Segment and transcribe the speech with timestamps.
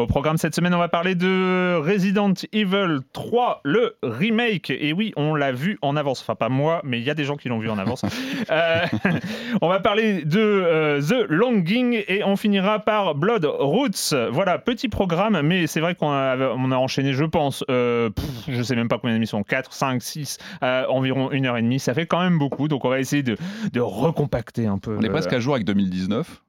[0.00, 4.70] Au programme cette semaine, on va parler de Resident Evil 3, le remake.
[4.70, 6.22] Et oui, on l'a vu en avance.
[6.22, 8.02] Enfin, pas moi, mais il y a des gens qui l'ont vu en avance.
[8.50, 8.86] Euh,
[9.62, 14.14] on va parler de euh, The Longing et on finira par Blood Roots.
[14.30, 18.10] Voilà, petit programme, mais c'est vrai qu'on a, on a enchaîné, je pense, euh,
[18.48, 20.38] je sais même pas combien d'émissions, 4, 5, 6,
[20.88, 21.78] environ une heure et demie.
[21.78, 23.36] Ça fait quand même beaucoup, donc on va essayer de,
[23.72, 24.96] de recompacter un peu.
[24.98, 26.40] On est presque à jour avec 2019.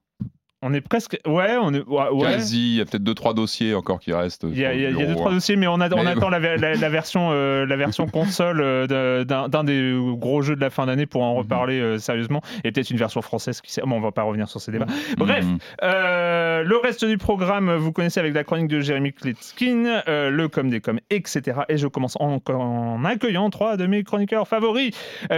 [0.64, 1.17] On est presque.
[1.26, 1.84] Ouais, on est.
[1.88, 2.34] Ouais.
[2.34, 4.45] Quasi, il y a peut-être deux trois dossiers encore qui restent.
[4.48, 6.90] Il y a, y a deux trois dossiers, mais on, a, on attend la, la,
[6.90, 11.23] version, euh, la version console euh, d'un des gros jeux de la fin d'année pour
[11.23, 11.40] en mhm.
[11.40, 12.42] reparler euh, sérieusement.
[12.64, 13.81] Et peut-être une version française qui sait.
[13.81, 14.86] Bon, on va pas revenir sur ces débats.
[14.86, 15.16] Mhm.
[15.18, 15.58] Bref, mhm.
[15.81, 20.80] le reste du programme, vous connaissez avec la chronique de Jérémy Kletskin, le com des
[20.80, 21.62] com, etc.
[21.70, 24.92] Et je commence en, en accueillant trois de mes chroniqueurs favoris.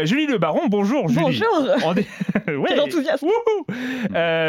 [0.03, 1.21] Julie Le Baron, bonjour Julie.
[1.21, 1.85] Bonjour.
[2.47, 2.65] ouais.
[2.67, 3.27] Quel enthousiasme.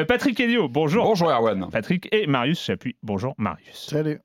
[0.08, 1.04] Patrick Elio, bonjour.
[1.04, 1.68] Bonjour Erwan.
[1.70, 3.88] Patrick et Marius Chapuis, bonjour Marius.
[3.88, 4.20] Salut.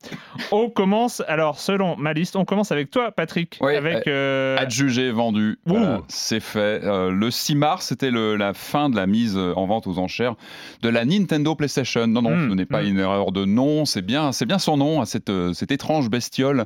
[0.52, 3.58] On commence, alors selon ma liste, on commence avec toi Patrick.
[3.62, 4.58] Oui, avec, euh...
[4.58, 5.60] adjugé, vendu,
[6.08, 6.82] c'est fait.
[6.84, 10.36] Euh, le 6 mars, c'était la fin de la mise en vente aux enchères
[10.82, 12.08] de la Nintendo PlayStation.
[12.08, 12.88] Non, non, hmm, ce n'est pas hmm.
[12.88, 16.10] une erreur de nom, c'est bien, c'est bien son nom, à cette, euh, cette étrange
[16.10, 16.66] bestiole,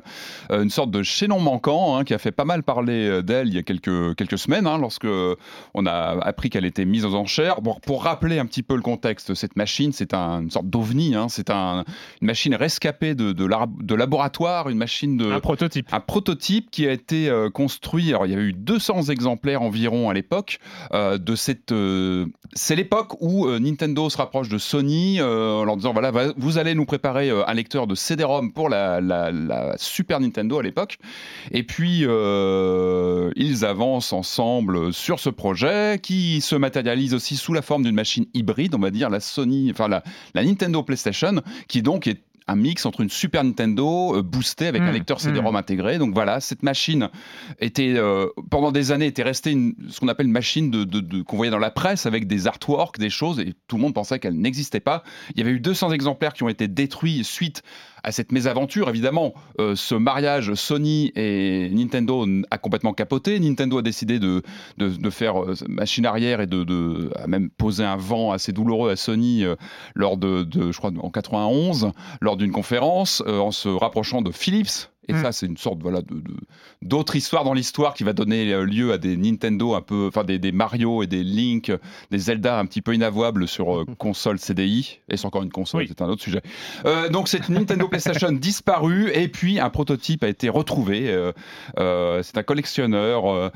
[0.50, 3.54] euh, une sorte de chaînon manquant hein, qui a fait pas mal parler d'elle il
[3.54, 5.06] y a quelques, quelques semaines, hein, lorsque
[5.74, 7.60] on a appris qu'elle était mise aux enchères.
[7.60, 11.28] Bon, pour rappeler un petit peu le contexte, cette machine, c'est une sorte d'ovni, hein.
[11.28, 11.84] c'est une
[12.20, 15.30] machine rescapée de, de, laboratoire, une machine de...
[15.30, 15.88] Un prototype.
[15.92, 20.10] Un prototype qui a été euh, construit, alors il y a eu 200 exemplaires environ
[20.10, 20.58] à l'époque,
[20.92, 21.72] euh, de cette...
[21.72, 26.74] Euh, c'est l'époque où Nintendo se rapproche de Sony en leur disant, voilà, vous allez
[26.74, 30.98] nous préparer un lecteur de CD-ROM pour la, la, Super Nintendo à l'époque,
[31.50, 32.04] et puis
[33.36, 38.26] ils avancent ensemble sur ce projet qui se matérialise aussi sous la forme d'une machine
[38.34, 40.02] hybride, on va dire la Sony, enfin la,
[40.34, 44.90] Nintendo PlayStation, qui donc est un mix entre une Super Nintendo euh, boostée avec un
[44.90, 45.56] mmh, lecteur CD-ROM mmh.
[45.56, 45.98] intégré.
[45.98, 47.08] Donc voilà, cette machine
[47.58, 49.56] était euh, pendant des années était restée
[49.88, 53.10] ce qu'on appelle une machine de, qu'on voyait dans la presse avec des artworks, des
[53.10, 55.04] choses, et tout le monde pensait qu'elle n'existait pas.
[55.34, 57.62] Il y avait eu 200 exemplaires qui ont été détruits suite
[58.04, 58.88] à cette mésaventure.
[58.88, 63.40] Évidemment, euh, ce mariage Sony et Nintendo a complètement capoté.
[63.40, 64.42] Nintendo a décidé de,
[64.76, 68.96] de, faire euh, machine arrière et de, de même poser un vent assez douloureux à
[68.96, 69.56] Sony euh,
[69.94, 75.12] lors de, je crois, en 91, lors d'une conférence, en se rapprochant de Philips, et
[75.12, 75.22] mm.
[75.22, 76.22] ça, c'est une sorte voilà, de,
[76.82, 80.24] d'autre histoire dans l'histoire qui va donner euh, lieu à des Nintendo un peu, enfin
[80.24, 81.72] des, des, Mario et des Link,
[82.10, 85.00] des Zelda un petit peu inavouables sur euh, console CDI.
[85.08, 86.42] Et c'est encore une console, c'est un autre sujet.
[86.86, 91.14] Euh, donc cette Nintendo PlayStation disparue et puis un prototype a été retrouvé.
[91.76, 93.52] c'est un collectionneur,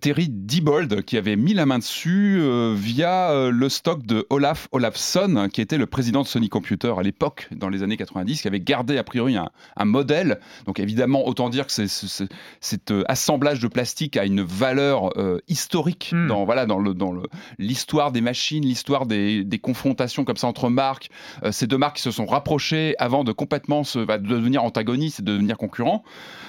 [0.00, 2.40] Terry Diebold, qui avait mis la main dessus
[2.74, 7.48] via le stock de Olaf Olafsson, qui était le président de Sony Computer à l'époque,
[7.52, 10.40] dans les années 90, qui avait gardé a priori un, un modèle.
[10.66, 16.12] Donc évidemment, autant dire que cet euh, assemblage de plastique a une valeur euh, historique
[16.12, 16.28] hmm.
[16.28, 17.14] dans voilà dans le dans
[17.58, 21.08] l'histoire des machines, l'histoire des, confrontations comme ça entre marques.
[21.42, 25.20] Euh, ces deux marques qui se sont rapprochées avant de complètement se, de devenir antagonistes
[25.20, 26.04] et de devenir concurrents.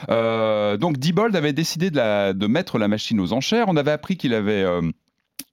[0.09, 3.66] donc Diebold avait décidé de, de mettre la machine aux enchères.
[3.69, 4.66] On avait appris qu'il avait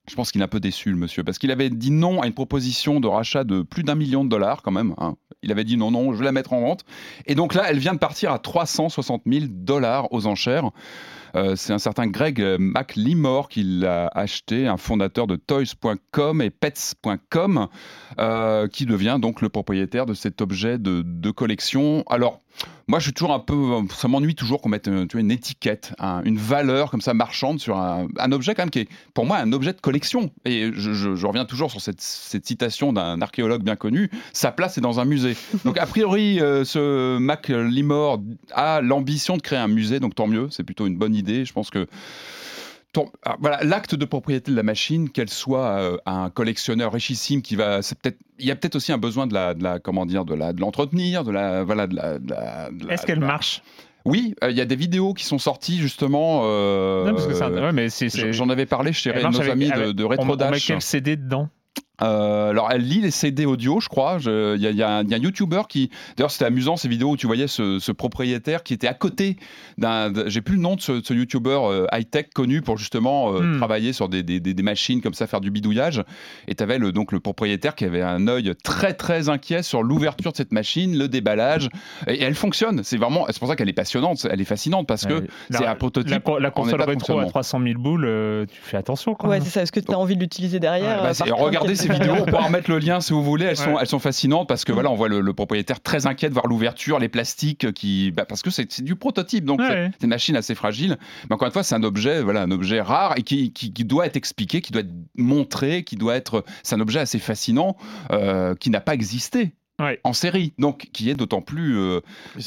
[0.08, 2.26] je pense qu'il est un peu déçu, le monsieur, parce qu'il avait dit non à
[2.26, 4.94] une proposition de rachat de plus d'un million de dollars, quand même.
[4.98, 5.14] Hein.
[5.42, 6.84] Il avait dit non, non, je vais la mettre en vente.
[7.26, 10.70] Et donc là, elle vient de partir à 360 000 dollars aux enchères.
[11.34, 17.68] Euh, c'est un certain Greg McLemore qui l'a acheté, un fondateur de Toys.com et Pets.com,
[18.18, 22.04] euh, qui devient donc le propriétaire de cet objet de, de collection.
[22.08, 22.42] Alors,
[22.88, 23.80] moi, je suis toujours un peu.
[23.94, 25.94] Ça m'ennuie toujours qu'on mette tu vois, une étiquette,
[26.24, 29.52] une valeur comme ça marchande sur un, objet, quand même, qui est pour moi un
[29.52, 30.30] objet de collection.
[30.44, 35.00] Et je, reviens toujours sur cette, citation d'un archéologue bien connu sa place est dans
[35.00, 35.36] un musée.
[35.64, 38.20] Donc, a priori, euh, ce Mac Limor
[38.52, 41.44] a l'ambition de créer un musée, donc tant mieux, c'est plutôt une bonne idée.
[41.44, 41.86] Je pense que
[43.24, 47.56] ah, voilà, l'acte de propriété de la machine, qu'elle soit euh, un collectionneur richissime qui
[47.56, 50.04] va, c'est peut-être, il y a peut-être aussi un besoin de la, de la, comment
[50.04, 52.70] dire, de la, de l'entretenir, de la, voilà, de la.
[52.90, 53.62] Est-ce qu'elle marche?
[54.04, 56.42] Oui, euh, il y a des vidéos qui sont sorties justement.
[56.44, 57.88] Euh, non, parce que ouais, mais
[58.32, 61.48] J'en avais parlé chez nos amis de, de Retro on, on met quel CD dedans?
[62.02, 64.18] Euh, alors, elle lit les CD audio, je crois.
[64.24, 65.90] Il y, y, a un YouTuber qui.
[66.16, 69.36] D'ailleurs, c'était amusant ces vidéos où tu voyais ce, ce propriétaire qui était à côté
[69.78, 70.12] d'un.
[70.26, 73.58] J'ai plus le nom de ce, ce YouTuber euh, high-tech connu pour justement euh, hmm.
[73.58, 76.02] travailler sur des, des, des, machines comme ça, faire du bidouillage.
[76.48, 79.82] Et tu avais le, donc le propriétaire qui avait un œil très très inquiet sur
[79.82, 81.68] l'ouverture de cette machine, le déballage.
[82.06, 82.82] Et, elle fonctionne.
[82.82, 83.26] C'est vraiment.
[83.28, 86.28] C'est pour ça qu'elle est passionnante, elle est fascinante parce que c'est un prototype.
[86.40, 89.14] La, console rétro à 300 000 boules, tu fais attention.
[89.14, 89.62] Quand ouais, c'est ça.
[89.62, 92.70] Est-ce que tu as envie de l'utiliser derrière bah, Regardez ces vidéos, on pourra remettre
[92.70, 93.46] le lien si vous voulez.
[93.46, 96.34] Elles, sont, elles sont fascinantes parce que voilà, on voit le, propriétaire très inquiet de
[96.34, 98.10] voir l'ouverture, les plastiques qui.
[98.10, 100.98] Bah, parce que c'est du prototype, donc c'est une machine assez fragile.
[101.28, 104.06] Mais encore une fois, c'est un objet, voilà, un objet rare et qui, qui, doit
[104.06, 106.44] être expliqué, qui doit être montré, qui doit être.
[106.62, 107.76] C'est un objet assez fascinant
[108.12, 109.54] euh, qui n'a pas existé
[110.04, 112.00] en série, donc qui est d'autant plus, euh,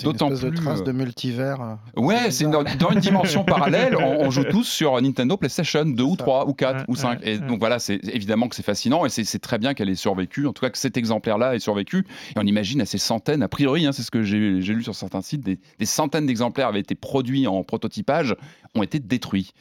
[0.03, 0.41] d'autant plus.
[0.41, 1.61] De trace de multivers.
[1.61, 3.95] Euh, ouais, c'est dans, une dimension parallèle.
[3.95, 7.19] On, joue tous sur Nintendo PlayStation 2 ou 3 ou 4 ou 5.
[7.23, 10.47] et donc voilà, c'est évidemment que c'est fascinant et c'est très bien qu'elle ait survécu.
[10.47, 12.05] En tout cas, que cet exemplaire-là ait survécu.
[12.35, 14.95] Et on imagine à ces centaines, a priori, hein, c'est ce que j'ai lu sur
[14.95, 18.35] certains sites, des, centaines d'exemplaires avaient été produits en prototypage,
[18.75, 19.51] ont été détruits.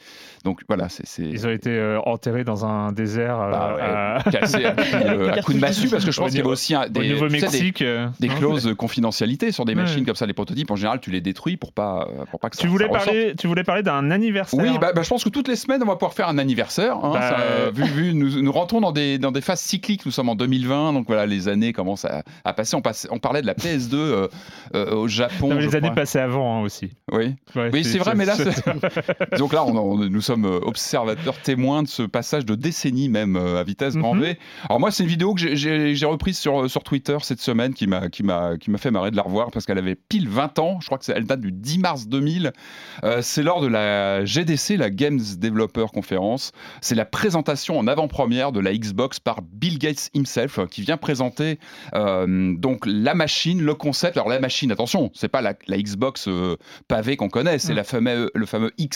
[0.43, 1.23] Donc voilà, c'est.
[1.23, 3.37] Ils ont été euh, enterrés dans un désert.
[3.37, 4.71] Bah cassés à,
[5.43, 7.11] coup de massue parce que je pense qu'il y avait aussi un, des,
[7.81, 10.69] euh, des, clauses de confidentialité sur des machines comme ça, les prototypes.
[10.69, 12.61] En général, tu les détruis pour pas, pour pas que ça.
[12.61, 14.59] Tu voulais parler, tu voulais parler d'un anniversaire.
[14.59, 16.97] Oui, bah, bah, je pense que toutes les semaines, on va pouvoir faire un anniversaire.
[16.97, 20.05] Hein, bah, euh, vu, vu, nous, nous, rentrons dans des, dans des phases cycliques.
[20.05, 22.75] Nous sommes en 2020, donc voilà, les années commencent à, à passer.
[22.75, 24.27] On, passe, on parlait de la PS2 euh,
[24.73, 25.55] au Japon.
[25.55, 26.91] les années passées avant hein, aussi.
[27.11, 28.35] Oui, oui, c'est vrai, mais là,
[29.37, 33.95] donc là, on, nous sommes observateurs, témoins de ce passage de décennies même à vitesse
[33.95, 34.21] grand mhm.
[34.21, 34.39] V.
[34.69, 38.09] Alors moi, c'est une vidéo que j'ai reprise sur, sur Twitter cette semaine qui m'a
[38.77, 40.79] fait marrer de la revoir parce qu'elle avait pile 20 ans.
[40.81, 42.51] Je crois que elle date du 10 mars 2000.
[43.03, 46.51] Euh, c'est lors de la GDC, la Games Developer Conference.
[46.81, 51.59] C'est la présentation en avant-première de la Xbox par Bill Gates himself qui vient présenter
[51.93, 54.17] euh, donc la machine, le concept.
[54.17, 57.77] Alors la machine, attention, c'est pas la, la Xbox euh, pavée qu'on connaît, c'est mm.
[57.77, 58.94] la fameux, le fameux X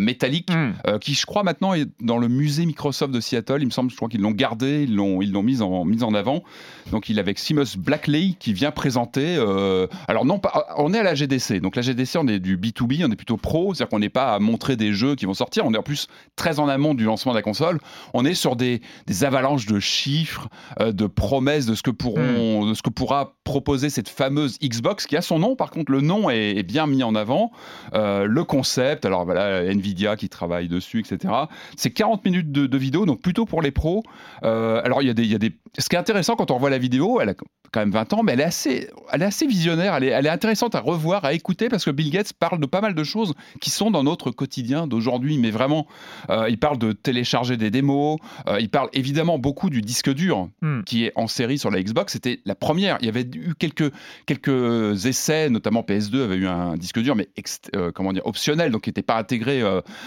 [0.00, 0.98] métallique mm.
[0.98, 3.58] qui, je crois, maintenant est dans le musée Microsoft de Seattle.
[3.60, 5.62] Il me semble, je crois qu'ils l'ont gardé, ils l'ont ils l'ont mis
[6.02, 6.42] en avant.
[6.90, 9.36] Donc il est avec Seamus Blackley qui vient présenter.
[9.38, 11.60] Euh, alors non, pas, on est à la GDC.
[11.60, 14.34] Donc la GDC, on est du B2B, on est plutôt pro, c'est-à-dire qu'on n'est pas
[14.34, 15.64] à montrer des jeux qui vont sortir.
[15.66, 17.80] On est en plus très en amont du lancement de la console.
[18.12, 20.48] On est sur des, des avalanches de chiffres,
[20.80, 22.70] euh, de promesses de ce que pourront, hmm.
[22.70, 25.56] de ce que pourra proposer cette fameuse Xbox qui a son nom.
[25.56, 27.52] Par contre, le nom est, bien mis en avant.
[27.94, 31.32] Euh, le concept, alors voilà, Nvidia qui travaille dessus, etc.
[31.76, 34.02] C'est 40 minutes de, de, vidéo, donc plutôt pour les pros.
[34.42, 35.52] alors il y, a des, y a des.
[35.78, 37.34] Ce qui est intéressant quand on revoit la vidéo, elle a
[37.74, 40.26] quand même 20 ans, mais elle est assez, elle est assez visionnaire, elle est, elle
[40.26, 43.04] est intéressante à revoir, à écouter, parce que Bill Gates parle de pas mal de
[43.04, 45.88] choses qui sont dans notre quotidien d'aujourd'hui, mais vraiment,
[46.30, 50.48] euh, il parle de télécharger des démos, euh, il parle évidemment beaucoup du disque dur
[50.62, 50.82] hmm.
[50.84, 53.92] qui est en série sur la Xbox, c'était la première, il y avait eu quelques,
[54.26, 57.28] quelques essais, notamment PS2 avait eu un disque dur, mais
[57.74, 59.62] euh, comment dire, optionnel, donc qui n'était pas intégré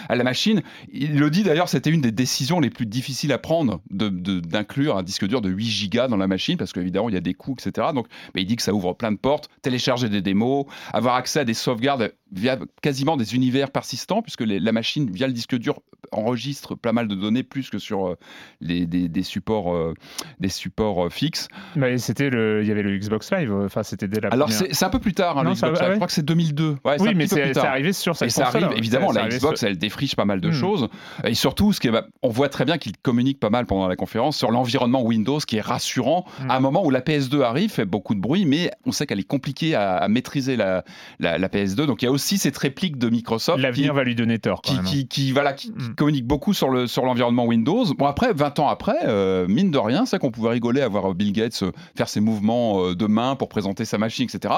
[0.09, 0.61] à la machine.
[0.91, 4.99] Il le dit d'ailleurs, c'était une des décisions les plus difficiles à prendre d'inclure de,
[4.99, 7.33] un disque dur de 8 gigas dans la machine, parce qu'évidemment, il y a des
[7.33, 7.87] coûts, etc.
[7.93, 11.41] Donc, mais il dit que ça ouvre plein de portes, télécharger des démos, avoir accès
[11.41, 15.79] à des sauvegardes via quasiment des univers persistants, puisque la machine, via le disque dur,
[16.11, 18.17] enregistre pas mal de données plus que sur euh,
[18.61, 19.93] les, des, supports, euh,
[20.39, 21.47] des supports euh, fixes.
[21.75, 24.83] Mais c'était le, il y avait le Xbox Live, enfin c'était dès la Alors c'est
[24.83, 25.89] un peu plus tard, hein, le Xbox Live.
[25.91, 26.77] Je crois que c'est 2002.
[26.99, 30.25] oui, mais c'est arrivé sur cette Et ça arrive, évidemment, la Xbox, elle défriche pas
[30.25, 30.53] mal de hmm.
[30.53, 30.89] choses.
[31.23, 31.89] Et surtout, ce qui
[32.21, 35.57] on voit très bien qu'il communique pas mal pendant la conférence sur l'environnement Windows, qui
[35.57, 36.25] est rassurant.
[36.41, 36.51] Hmm.
[36.51, 39.19] À un moment où la PS2 arrive, fait beaucoup de bruit, mais on sait qu'elle
[39.19, 40.83] est compliquée à, maîtriser la,
[41.19, 41.85] la, la, PS2.
[41.85, 43.59] Donc il y a aussi cette réplique de Microsoft.
[43.59, 44.63] L'avenir va lui donner tort.
[44.63, 44.81] Qui, hein.
[44.83, 45.93] qui, qui, voilà, qui, mm.
[45.95, 47.85] communique beaucoup sur le sur l'environnement Windows.
[47.93, 51.13] Bon après, 20 ans après, euh, mine de rien, c'est qu'on pouvait rigoler à voir
[51.13, 54.53] Bill Gates euh, faire ses mouvements euh, de main pour présenter sa machine, etc.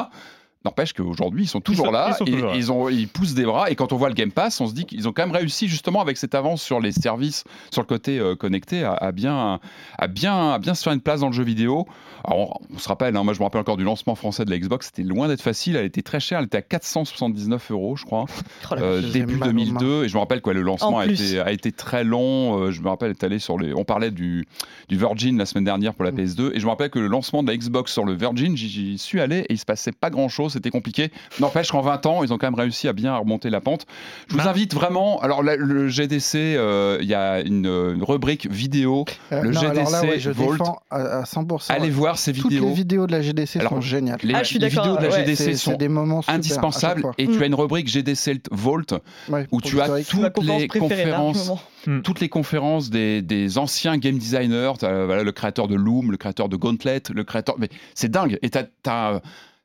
[0.65, 3.71] N'empêche qu'aujourd'hui, ils sont toujours là, et, Ils, ont, ils poussent des bras.
[3.71, 5.69] Et quand on voit le Game Pass, on se dit qu'ils ont quand même réussi,
[5.69, 9.61] justement, avec cette avance sur les services, sur le côté euh, connecté, à, bien,
[9.97, 11.87] à, bien, à bien se faire une place dans le jeu vidéo.
[12.25, 14.59] Alors, on, se rappelle, hein, moi je me rappelle encore du lancement français de la
[14.59, 18.03] Xbox, c'était loin d'être facile, elle était très chère, elle était à 479 euros, je
[18.03, 18.25] crois,
[18.69, 20.03] oh euh, début 2002.
[20.03, 22.59] Et je me rappelle quoi, le lancement a été, a été, très long.
[22.59, 23.73] Euh, je me rappelle, allé sur les.
[23.73, 24.45] On parlait du,
[24.89, 26.19] du Virgin la semaine dernière pour la mm.
[26.19, 28.97] PS2, et je me rappelle que le lancement de la Xbox sur le Virgin, j'y
[28.97, 31.11] suis allé et il se passait pas grand chose C'était compliqué.
[31.39, 33.85] N'empêche qu'en 20 ans, ils ont quand même réussi à bien remonter la pente.
[34.27, 34.49] Je vous Bah.
[34.49, 35.19] invite vraiment.
[35.21, 39.05] Alors, la- le GDC, euh, il y a une, une rubrique vidéo.
[39.31, 40.59] Euh, le non, alors là, GDC ouais, je Volt.
[40.59, 41.71] défends à, à 100%.
[41.73, 42.67] Allez voir ces Toutes vidéos.
[42.67, 44.19] les vidéos de la GDC Alors, sont géniales.
[44.23, 45.25] Les, Ah, je suis les vidéos de la ouais.
[45.25, 48.81] GDC C'est sont c'est des moments indispensables et tu as une rubrique GDC Vault
[49.29, 52.01] Ouais, où tu as toutes les conférences largement.
[52.03, 56.49] toutes les conférences des, des anciens game designers, voilà, le créateur de Loom, le créateur
[56.49, 57.55] de Gauntlet, le créateur.
[57.59, 58.37] Mais c'est dingue.
[58.41, 59.21] Et t'as, t'as-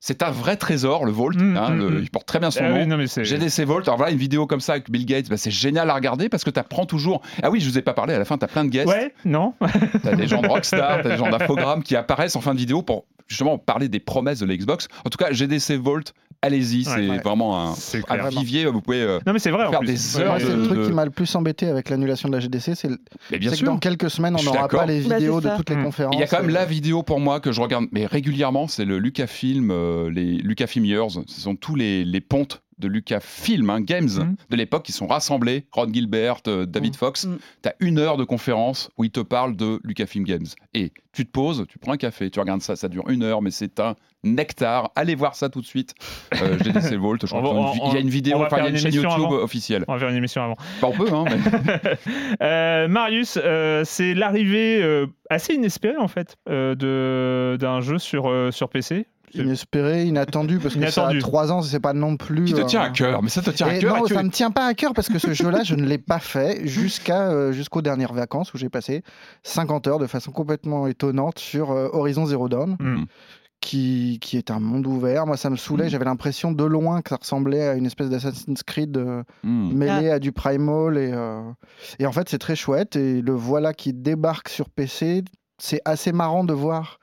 [0.06, 1.30] c'est un vrai trésor, le Vault.
[1.34, 1.98] Mm, hein, mm, le- mm.
[2.02, 2.98] il porte très bien son Ah nom.
[2.98, 3.06] oui.
[3.24, 3.80] GDC Vault.
[3.84, 6.44] Alors voilà, une vidéo comme ça avec Bill Gates, bah, c'est génial à regarder parce
[6.44, 7.22] que tu apprends toujours.
[7.42, 8.86] Ah oui, je vous ai pas parlé, à la fin, tu as plein de guests.
[8.86, 9.54] Ouais, non
[10.02, 12.82] Tu des gens de Rockstar, tu des gens d'Infogrames qui apparaissent en fin de vidéo
[12.82, 14.88] pour justement parler des promesses de l'Xbox.
[15.06, 16.12] En tout cas, GDC Vault,
[16.44, 17.18] allez-y, c'est Ouais.
[17.18, 18.66] vraiment un, C'est un vivier.
[18.66, 19.00] Vous pouvez.
[19.02, 19.68] euh, Non, mais c'est vrai.
[19.70, 22.28] Faire des heures c'est de- le truc de- qui m'a le plus embêté avec l'annulation
[22.28, 25.48] de la GDC, c'est que dans quelques semaines, on n'aura pas les Bah, vidéos de
[25.56, 25.84] toutes les Mm.
[25.84, 26.14] conférences.
[26.16, 28.68] Il y a quand même Euh, la vidéo pour moi que je regarde mais régulièrement,
[28.68, 31.10] c'est le Lucasfilm, euh, les Lucasfilm Years.
[31.26, 34.36] Ce sont tous les, les pontes de Lucasfilm hein, Games Mhm.
[34.50, 35.66] de l'époque qui sont rassemblés.
[35.72, 36.98] Ron Gilbert, euh, David Mhm.
[36.98, 37.24] Fox.
[37.26, 37.38] Mhm.
[37.62, 40.46] Tu as une heure de conférence où ils te parlent de Lucasfilm Games.
[40.74, 43.40] Et tu te poses, tu prends un café, tu regardes ça, ça dure une heure,
[43.42, 44.90] mais c'est un nectar.
[44.96, 45.94] Allez voir ça tout de suite.
[46.42, 46.58] Euh,
[46.92, 48.68] GDC Vault, je crois On on- il y a une vidéo, enfin il y a
[48.68, 49.32] une une chaîne YouTube avant.
[49.34, 49.84] officielle.
[49.88, 50.56] On va faire une émission avant.
[50.80, 51.96] Bah, on peut, hein, mais-
[52.42, 58.28] Euh, Marius, euh, c'est l'arrivée euh, assez inespérée en fait euh, de d'un jeu sur
[58.28, 59.06] euh, sur PC.
[59.32, 61.18] Inespéré, inattendu, parce que ça Inattendu.
[61.18, 62.44] a trois ans, c'est pas non plus.
[62.44, 63.22] qui te euh, tient à cœur.
[63.22, 63.96] Mais ça te tient à Et cœur.
[63.96, 65.98] non, et ça me tient pas à cœur parce que ce jeu-là, je ne l'ai
[65.98, 69.02] pas fait jusqu'à euh, jusqu'aux dernières vacances où j'ai passé
[69.42, 73.04] 50 heures de façon complètement étonnante sur euh, Horizon Zero Dawn, Mm.
[73.60, 75.26] qui, qui est un monde ouvert.
[75.26, 75.86] Moi, ça me saoulait.
[75.86, 75.90] Mm.
[75.90, 79.72] J'avais l'impression de loin que ça ressemblait à une espèce d'Assassin's Creed euh, Hmm.
[79.72, 80.98] mêlé à du Primal.
[80.98, 81.40] Et, euh,
[81.98, 82.96] et en fait, c'est très chouette.
[82.96, 85.24] Et le voilà qui débarque sur PC.
[85.58, 86.98] C'est assez marrant de voir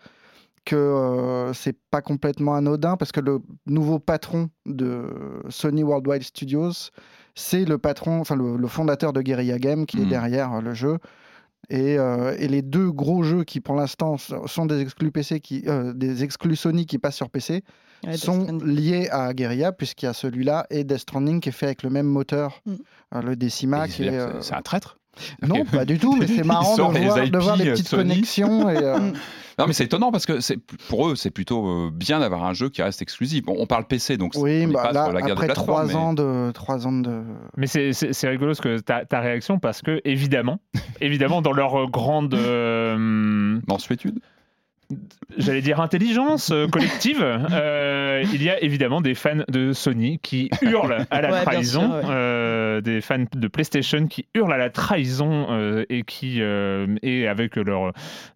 [0.65, 5.06] que euh, c'est pas complètement anodin parce que le nouveau patron de
[5.50, 6.72] Sony Worldwide Studios,
[7.36, 10.10] c'est le patron, enfin le, le fondateur de Guerrilla Games qui est Mm.
[10.10, 10.98] derrière euh, le jeu.
[11.70, 15.63] Et, euh, et les deux gros jeux qui pour l'instant sont des exclus PC qui,
[15.68, 17.63] euh, des exclus Sony qui passent sur PC
[18.06, 21.68] Ouais, sont liés à Guerrilla puisqu'il y a celui-là et Death Stranding qui est fait
[21.68, 22.74] avec le même moteur, Mm.
[23.15, 23.86] euh, le Decima.
[23.86, 24.98] Et qui est, c'est- un traître?
[25.46, 28.10] Non, pas du tout, mais c'est marrant de voir, de voir les petites Sony.
[28.10, 28.70] connexions.
[28.70, 29.13] Et, euh, Mm.
[29.62, 30.39] Non, mais c'est étonnant parce que
[30.89, 33.44] pour eux, c'est plutôt euh, bien d'avoir un jeu qui reste exclusif.
[33.44, 35.96] Bon, on parle PC, donc oui, on bah, pas là, sur la guerre après trois
[35.96, 37.22] ans de trois ans de
[37.58, 40.60] Mais c'est- rigolo ce que ta, ta réaction parce que évidemment,
[41.01, 43.62] évidemment dans leur grande, euh, mais...
[45.38, 47.21] J'allais dire intelligence euh, collective,
[47.51, 51.81] euh, il y a évidemment des fans de Sony qui hurlent à la Ouais, trahison,
[51.81, 52.01] sûr, ouais.
[52.10, 57.27] euh, des fans de PlayStation qui hurlent à la trahison euh, et qui euh, et
[57.27, 57.91] avec leur,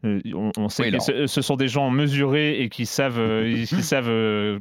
[0.06, 3.20] euh, on, on sait Oui, que ce, ce sont des gens mesurés et qui savent,
[3.20, 4.60] euh, qui savent euh,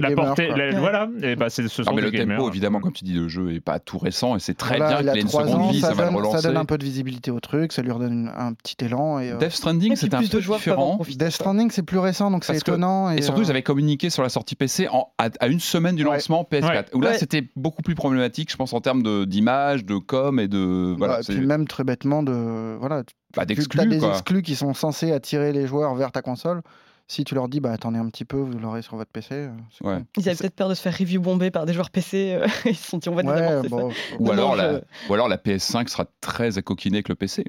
[0.00, 0.56] la portée, quoi.
[0.58, 0.78] la- Ouais.
[0.80, 2.36] voilà, et bah c'est ce sont Non, mais des le gamers.
[2.38, 5.00] tempo, évidemment, comme tu dis, le jeu est pas tout récent et c'est très Voilà,
[5.00, 6.28] bien il qu'il a ait une seconde ans, vie, ça, ça, va le donne, ça
[6.28, 6.48] relancer.
[6.48, 9.18] donne un peu de visibilité au truc, ça lui redonne un petit élan.
[9.20, 10.98] Et, euh, Death Stranding, c'est un peu différent.
[11.16, 13.10] Death Stranding, c'est plus récent, donc c'est que- étonnant.
[13.10, 15.60] Et, Et surtout, euh, ils avaient communiqué sur la sortie PC en- à, à une
[15.60, 16.12] semaine du Ouais.
[16.14, 16.90] lancement PS4.
[16.94, 17.18] Où là, Ouais.
[17.18, 20.94] c'était beaucoup plus problématique, je pense, en termes d'image, de, com et de.
[20.98, 23.54] Voilà, bah, puis même très bêtement de voilà, tu bah, as des
[23.98, 24.08] quoi.
[24.10, 26.62] exclus qui sont censés attirer les joueurs vers ta console.
[27.06, 29.34] Si tu leur dis, bah attendez un petit peu, vous l'aurez sur votre PC.
[29.34, 29.50] euh,
[29.82, 29.98] Ouais.
[30.16, 32.32] Ils avaient peut-être peur de se faire review bomber par des joueurs PC.
[32.40, 34.78] euh, ils se sont dit, on va Ouais, bon, Ou Non, alors, non, la, je-
[35.10, 37.44] ou alors la PS5 sera très accoquinée avec le PC.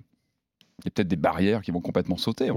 [0.84, 2.52] Il y a peut-être des barrières qui vont complètement sauter.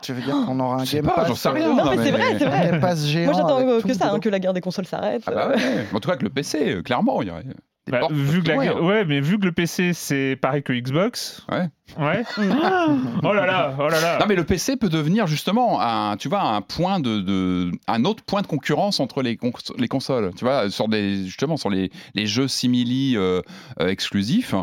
[0.00, 1.74] tu veux dire qu'on aura un Je sais Game pas, Pass j'en sais euh, rien.
[1.74, 2.70] Non, mais c'est vrai, c'est vrai.
[2.70, 3.32] Game Pass géant.
[3.32, 5.22] Moi, j'attends que ça, hein, que la guerre des consoles s'arrête.
[5.26, 5.56] Ah bah euh.
[5.56, 5.86] ouais.
[5.92, 7.44] En tout cas, avec le PC, euh, clairement, il y aurait.
[7.90, 8.80] Bah, portes vu que la...
[8.80, 11.44] ouais, mais vu que le PC c'est pareil que Xbox.
[11.52, 11.68] Ouais.
[11.98, 12.22] Ouais.
[12.38, 13.18] Mm.
[13.22, 14.18] oh là là, oh là là.
[14.18, 18.04] Non mais le PC peut devenir justement un, tu vois, un point de, de- un
[18.06, 20.30] autre point de concurrence entre les, cons- les consoles.
[20.34, 23.42] Tu vois, sur des, justement sur les, les jeux simili euh,
[23.80, 24.54] euh, exclusifs,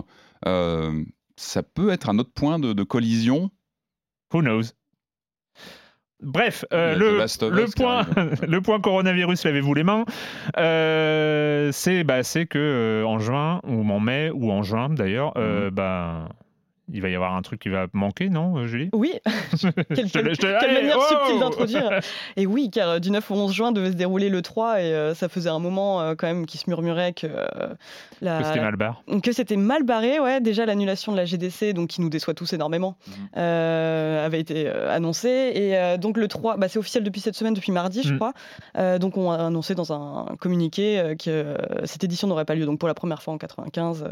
[0.47, 1.03] euh,
[1.41, 3.49] ça peut être un autre point de, de collision.
[4.33, 4.71] Who knows?
[6.21, 7.17] Bref, euh, le,
[7.49, 8.05] le, point,
[8.47, 10.05] le point coronavirus, lavez-vous les mains.
[10.57, 15.69] Euh, c'est bah, que euh, en juin, ou en mai, ou en juin d'ailleurs, Mhm.
[15.71, 16.29] bah,
[16.93, 18.89] il va y avoir un truc qui va manquer, non, euh, Julie?
[18.93, 19.13] Oui,
[19.95, 20.07] quelle,
[20.55, 21.99] allez, manière subtile d'introduire.
[22.37, 24.83] Et oui, car euh, du 9 au 11 juin devait se dérouler le 3 et
[24.93, 27.45] euh, ça faisait un moment euh, quand même qui se murmurait que, euh,
[28.21, 29.03] la- Que c'était mal barre.
[29.23, 30.19] que c'était mal barré.
[30.19, 33.37] Ouais, déjà l'annulation de la GDC, donc qui nous déçoit tous énormément, Mhm.
[33.37, 35.51] avait été annoncée.
[35.55, 38.17] Et donc le 3, bah, c'est officiel depuis cette semaine, depuis mardi, je Mhm.
[38.19, 38.33] crois.
[38.99, 42.65] Donc on a annoncé dans un communiqué que cette édition n'aurait pas lieu.
[42.65, 44.11] Donc pour la première fois en 95, euh,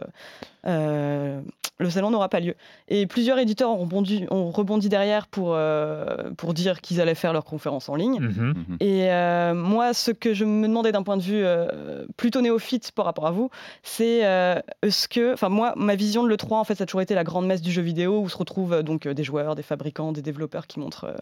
[0.67, 1.41] euh,
[1.77, 2.55] le salon n'aura pas lieu.
[2.90, 7.34] Et plusieurs éditeurs ont rebondi, ont rebondi derrière pour, euh, pour dire qu'ils allaient faire
[7.34, 8.20] leur conférence en ligne.
[8.20, 8.48] Mhm.
[8.48, 8.78] Mhm.
[8.80, 12.92] Et euh, moi, ce que je me demandais d'un point de vue euh, plutôt néophyte
[12.92, 13.52] par rapport à vous,
[13.84, 17.02] c'est euh, est-ce que, enfin moi, ma vision de l'E3, en fait, ça a toujours
[17.02, 19.64] été la grande messe du jeu vidéo où se retrouvent euh, donc des joueurs, des
[19.64, 21.14] fabricants, des développeurs qui montrent,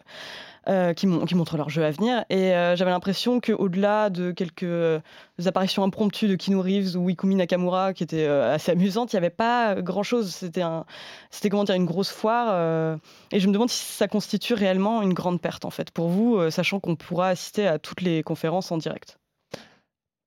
[0.66, 2.24] euh, qui, mon- qui montrent leur jeu à venir.
[2.30, 5.00] Et euh, j'avais l'impression qu'au-delà de quelques euh,
[5.46, 9.18] apparitions impromptues de Keanu Reeves ou Ikumi Nakamura qui étaient euh, assez amusantes, il n'y
[9.18, 10.34] avait pas grand-chose.
[10.34, 10.84] C'était un,
[11.30, 12.48] c'était comment dire une grosse foire.
[12.52, 12.96] euh,
[13.32, 16.36] et je me demande si ça constitue réellement une grande perte en fait pour vous,
[16.36, 19.18] euh, sachant qu'on pourra assister à toutes les conférences en direct.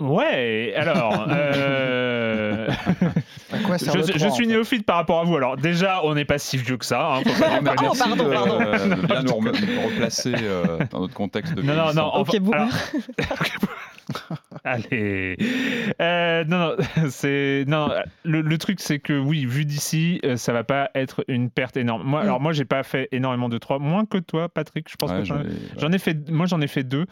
[0.01, 1.27] Ouais, alors.
[1.29, 2.67] euh,
[3.77, 5.35] quoi sert je, le je 3, en suis fait néophyte par rapport à vous.
[5.35, 7.15] Alors, déjà, on n'est pas si vieux que ça.
[7.17, 8.59] hein, Non, pardon, de, pardon.
[8.61, 9.35] euh, de bien nous
[9.87, 12.07] replacer euh, dans notre contexte de Non, non, non.
[12.15, 12.69] Ok, enfin, boomer.
[14.63, 15.37] Allez.
[16.01, 16.75] Euh, non, non,
[17.09, 17.89] c'est non.
[18.23, 21.77] Le, le truc, c'est que oui, vu d'ici, euh, ça va pas être une perte
[21.77, 22.03] énorme.
[22.03, 22.23] Moi, Mm.
[22.25, 24.87] alors moi, j'ai pas fait énormément de 3 moins que toi, Patrick.
[24.89, 26.29] Je pense Ouais, que j'en ai- fait.
[26.29, 27.05] Moi, j'en ai fait deux.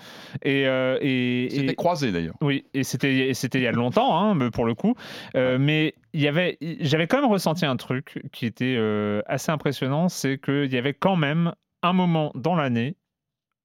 [0.44, 2.36] Et euh, et, et- C'était croisé d'ailleurs.
[2.42, 4.96] Oui, et c'était il y a longtemps, hein, pour le coup.
[5.36, 9.52] Euh, mais il y avait, j'avais quand même ressenti un truc qui était euh, assez
[9.52, 12.96] impressionnant, c'est qu'il y avait quand même un moment dans l'année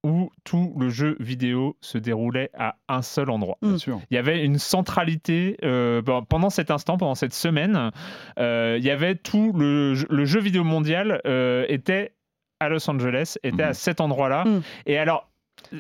[0.05, 3.57] où tout le jeu vidéo se déroulait à un seul endroit.
[3.63, 3.69] Mm.
[3.69, 4.01] Bien sûr.
[4.11, 7.91] Il y avait une centralité euh, pendant cet instant, pendant cette semaine.
[8.39, 12.13] euh, il y avait tout le, jeu- le jeu vidéo mondial euh, était
[12.61, 14.45] à Los Angeles, était à cet endroit-là.
[14.45, 14.63] Mm.
[14.87, 15.31] Et alors.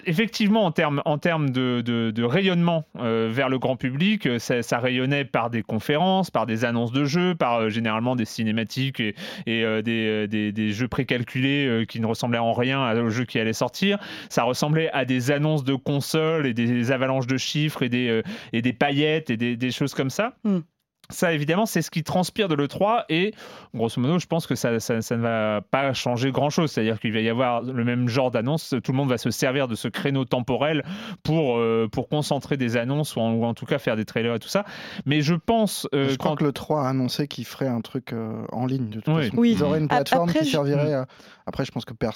[0.07, 5.51] Effectivement, en termes de, rayonnement euh, vers le grand public, euh, ça, ça rayonnait par
[5.51, 9.15] des conférences, par des annonces de jeux, par euh, généralement des cinématiques et,
[9.47, 13.99] des, jeux précalculés qui ne ressemblaient en rien aux jeux qui allaient sortir.
[14.29, 18.23] Ça ressemblait à des annonces de consoles et des avalanches de chiffres et des,
[18.53, 20.35] et des paillettes et des, choses comme ça.
[20.45, 20.59] Mm.
[21.15, 23.33] Ça, évidemment, c'est ce qui transpire de l'E3 et
[23.75, 26.71] grosso modo, je pense que ça, ça- ça ne va pas changer grand-chose.
[26.73, 28.75] C'est-à-dire qu'il va y avoir le même genre d'annonce.
[28.83, 30.85] Tout le monde va se servir de ce créneau temporel
[31.23, 34.35] pour, euh, pour concentrer des annonces ou en, ou en tout cas faire des trailers
[34.35, 34.65] et tout ça.
[35.07, 35.87] Mais je pense...
[35.95, 38.89] euh, Je crois que le 3 a annoncé qu'il ferait un truc euh, en ligne.
[38.89, 39.25] De toute Oui.
[39.25, 39.37] façon.
[39.37, 39.53] Oui.
[39.53, 41.07] Ils auraient une A- plateforme après, qui je- servirait à...
[41.47, 42.13] Après, je pense que pers...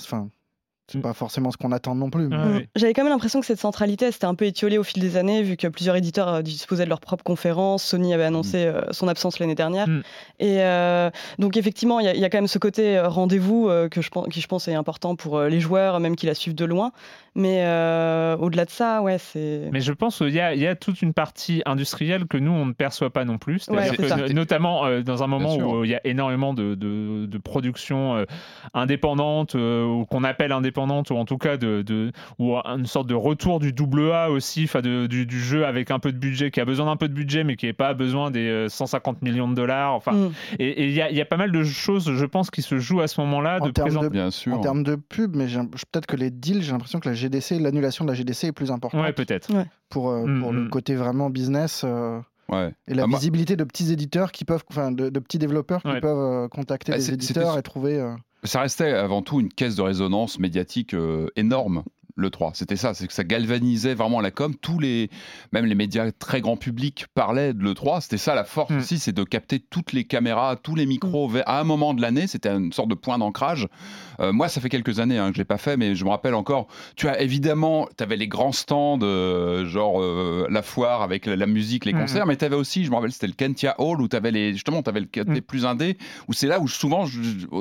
[0.90, 1.02] c'est Mm.
[1.02, 2.28] pas forcément ce qu'on attend non plus.
[2.28, 2.56] mais- Ah Mm.
[2.56, 2.68] oui.
[2.76, 5.42] J'avais quand même l'impression que cette centralité c'était un peu étiolée au fil des années,
[5.42, 7.84] vu que plusieurs éditeurs euh, disposaient de leurs propres conférences.
[7.84, 9.86] Sony avait annoncé euh, son absence l'année dernière.
[9.88, 10.02] Mm.
[10.40, 13.68] Et euh, donc, effectivement, il y, a- il y a quand même ce côté rendez-vous
[13.68, 16.34] euh, que je pense, qui, je pense, est important pour les joueurs, même qui la
[16.34, 16.92] suivent de loin.
[17.38, 19.68] Mais euh, au-delà de ça, ouais, c'est.
[19.72, 22.50] Mais je pense qu'il y a, il y a toute une partie industrielle que nous,
[22.50, 23.60] on ne perçoit pas non plus.
[23.60, 26.74] C'est-à-dire Ouais, que notamment euh, dans un moment où euh, il y a énormément de,
[26.74, 28.24] de, de productions euh,
[28.74, 33.06] indépendantes, euh, ou qu'on appelle indépendantes, ou en tout cas de, de, ou une sorte
[33.06, 36.60] de retour du double A aussi, du, du jeu avec un peu de budget, qui
[36.60, 39.48] a besoin d'un peu de budget, mais qui n'a pas besoin des euh, 150 millions
[39.48, 39.94] de dollars.
[39.94, 40.32] Enfin, Mm.
[40.58, 42.78] et il y, a, il y a pas mal de choses, je pense, qui se
[42.78, 43.58] jouent à ce moment-là.
[43.60, 44.54] En De termes de- sûr.
[44.54, 48.04] En termes de pub, mais peut-être que les deals, j'ai l'impression que la GDC, l'annulation
[48.04, 49.50] de la GDC est plus importante Ouais, peut-être.
[49.88, 50.56] pour, euh, Mm, pour mm.
[50.64, 52.72] le côté vraiment business euh, Ouais.
[52.88, 55.82] et la Ah, moi- visibilité de petits éditeurs qui peuvent, enfin, de, de petits développeurs
[55.82, 56.00] qui Ouais.
[56.00, 57.98] peuvent euh, contacter Ah, des c'est- éditeurs et trouver.
[58.00, 58.14] euh,
[58.44, 61.82] Ça restait avant tout une caisse de résonance médiatique euh, énorme.
[62.20, 64.52] Le 3, c'était ça, c'est que ça galvanisait vraiment la com.
[64.56, 65.08] Tous les,
[65.52, 68.00] même les médias très grand public parlaient de l'E3.
[68.00, 68.78] C'était ça la force Mm.
[68.78, 72.02] aussi, c'est de capter toutes les caméras, tous les micros vers- à un moment de
[72.02, 72.26] l'année.
[72.26, 73.68] C'était une sorte de point d'ancrage.
[74.18, 76.10] Euh, moi, ça fait quelques années hein, que je l'ai pas fait, mais je me
[76.10, 76.66] rappelle encore.
[76.96, 81.36] Tu as évidemment, tu avais les grands stands, euh, genre euh, la foire avec la,
[81.36, 82.00] la musique, les Mm.
[82.00, 84.32] concerts, mais tu avais aussi, je me rappelle, c'était le Kentia Hall où tu avais
[84.32, 85.42] les, justement, tu avais le côté Mm.
[85.42, 87.20] plus indé, où c'est là où souvent je-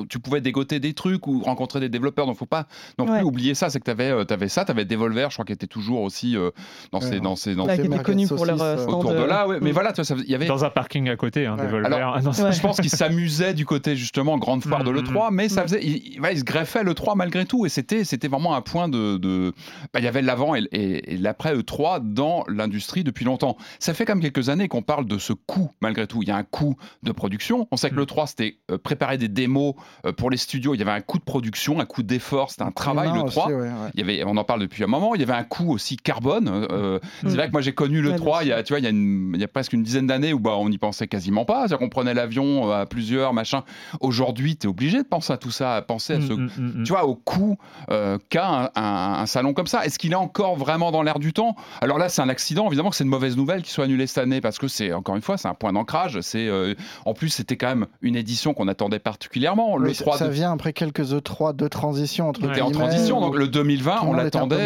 [0.10, 2.26] tu pouvais dégoter des trucs ou rencontrer des développeurs.
[2.26, 2.66] Donc, faut pas
[2.98, 3.20] non Ouais.
[3.20, 3.70] plus oublier ça.
[3.70, 6.36] C'est que tu avais, avais ça, tu avais Devolver, je crois, qui était toujours aussi
[6.38, 6.52] euh,
[6.92, 8.96] dans ces, dans ces, dans Là, ces qui était connu pour leur euh, euh, stand.
[8.96, 9.48] autour de là.
[9.48, 9.60] Ouais.
[9.62, 9.74] Mais mm.
[9.74, 10.46] voilà, tu vois, ça- il y avait.
[10.48, 11.56] Dans un parking à côté, Ouais.
[11.58, 11.86] Devolver.
[11.86, 12.52] Alors, Non, Ouais.
[12.52, 15.68] Je pense qu'il s'amusait du côté justement grande foire de Mm, l'E3, mais ça Mm.
[15.68, 18.62] faisait, il, il- ouais, il se greffait l'E3 malgré tout, et c'était, c'était vraiment un
[18.62, 19.54] point de, de-
[19.94, 23.58] bah, il y avait l'avant et, et- et l'après E3 dans l'industrie depuis longtemps.
[23.80, 26.22] Ça fait quand même quelques années qu'on parle de ce coût malgré tout.
[26.24, 27.68] Il y a un coût de production.
[27.72, 28.00] On sait que Mm.
[28.00, 29.74] l'E3 c'était préparer des démos
[30.18, 30.74] pour les studios.
[30.76, 33.28] Il y avait un coût de production, un coût d'effort, c'était un travail humain l'E3.
[33.46, 33.70] aussi, ouais, ouais.
[33.96, 35.16] Il y avait, on en parle depuis un moment.
[35.16, 36.48] Il y avait un coût aussi carbone.
[36.72, 37.30] euh, Mm.
[37.30, 38.80] C'est vrai que moi j'ai connu le Ouais, 3 bien il y a, tu vois,
[38.80, 40.78] il y a, une- il y a presque une dizaine d'années où bah, on n'y
[40.78, 41.60] pensait quasiment pas.
[41.62, 43.64] C'est-à-dire qu'on prenait l'avion euh, à plusieurs, machin.
[44.02, 46.50] Aujourd'hui, tu es obligé de penser à tout ça, à penser à ce, Mm, mm,
[46.58, 46.84] mm, mm.
[46.84, 47.58] tu vois, au coût
[47.92, 49.86] euh, qu'a un, un- un salon comme ça.
[49.86, 51.56] Est-ce qu'il est encore vraiment dans l'air du temps?
[51.82, 52.68] Alors là, c'est un accident.
[52.68, 55.16] Évidemment que c'est une mauvaise nouvelle qu'il soit annulé cette année parce que c'est, encore
[55.16, 56.20] une fois, c'est un point d'ancrage.
[56.22, 56.74] C'est, euh,
[57.06, 59.78] en plus, c'était quand même une édition qu'on attendait particulièrement.
[59.78, 62.72] Le Oui, 3 ça de- vient après quelques E3 de transition entre Ouais, était en
[62.72, 63.20] transition.
[63.22, 64.17] Donc le 2020, tout le on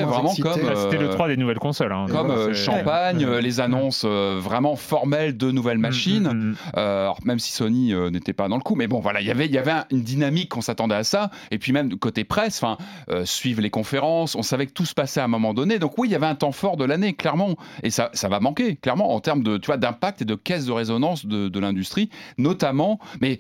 [0.03, 0.49] moins vraiment excité.
[0.49, 0.75] comme.
[0.75, 1.91] C'était le euh, 3 des nouvelles consoles.
[1.91, 2.05] hein.
[2.09, 3.35] Comme euh, champagne, Ouais.
[3.35, 6.23] euh, les annonces euh, vraiment formelles de nouvelles machines.
[6.29, 6.55] Mm, mm, mm.
[6.77, 9.27] Euh, alors, même si Sony euh, n'était pas dans le coup, mais bon, voilà, il
[9.27, 9.57] y avait, y
[9.91, 11.29] une dynamique, on s'attendait à ça.
[11.51, 12.77] Et puis même côté presse, enfin,
[13.09, 15.79] euh, suivre les conférences, on savait que tout se passait à un moment donné.
[15.79, 18.39] Donc oui, il y avait un temps fort de l'année, clairement, et ça, ça va
[18.39, 21.59] manquer, clairement, en termes de, tu vois, d'impact et de caisse de résonance de, de
[21.59, 22.99] l'industrie, notamment.
[23.21, 23.39] Mais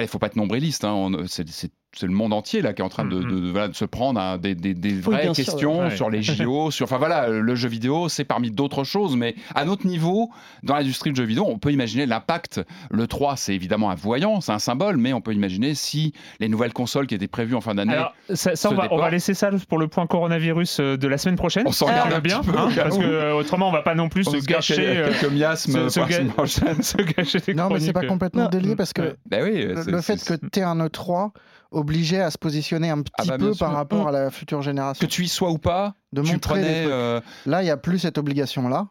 [0.00, 0.84] il faut pas être nombriliste.
[0.84, 1.46] Hein, on- c'est,
[1.94, 3.24] c'est- le monde entier là qui est en train de, Mhm.
[3.30, 5.96] de- de- voilà, de se prendre à des, des- des vraies sûr, questions ouais.
[5.96, 9.64] sur les JO, sur enfin voilà le jeu vidéo c'est parmi d'autres choses mais à
[9.64, 10.30] notre niveau
[10.62, 14.40] dans l'industrie du jeu vidéo on peut imaginer l'impact le 3 c'est évidemment un voyant
[14.40, 17.60] c'est un symbole mais on peut imaginer si les nouvelles consoles qui étaient prévues en
[17.60, 18.00] fin d'année
[18.32, 18.98] ça, ça, on, va, on départ.
[18.98, 21.64] va laisser ça pour le point coronavirus euh, de la semaine prochaine.
[21.66, 24.08] on s'en Ça garde bien, peu hein, parce que euh, autrement on va pas non
[24.08, 26.82] plus On se se gâche gâcher, euh, quelques miasmes se- se ga- semaine prochaine.
[26.82, 29.16] se gâcher des Non, mais c'est pas complètement délié parce que.
[29.26, 31.30] Ben oui, le, fait que tu aies un E3
[31.72, 35.06] obligé à se positionner un petit Ah bah, peu par rapport à la future génération.
[35.06, 37.76] que tu y sois ou pas de tu montrer prenais euh, Là, il n'y a
[37.76, 38.88] plus cette obligation-là,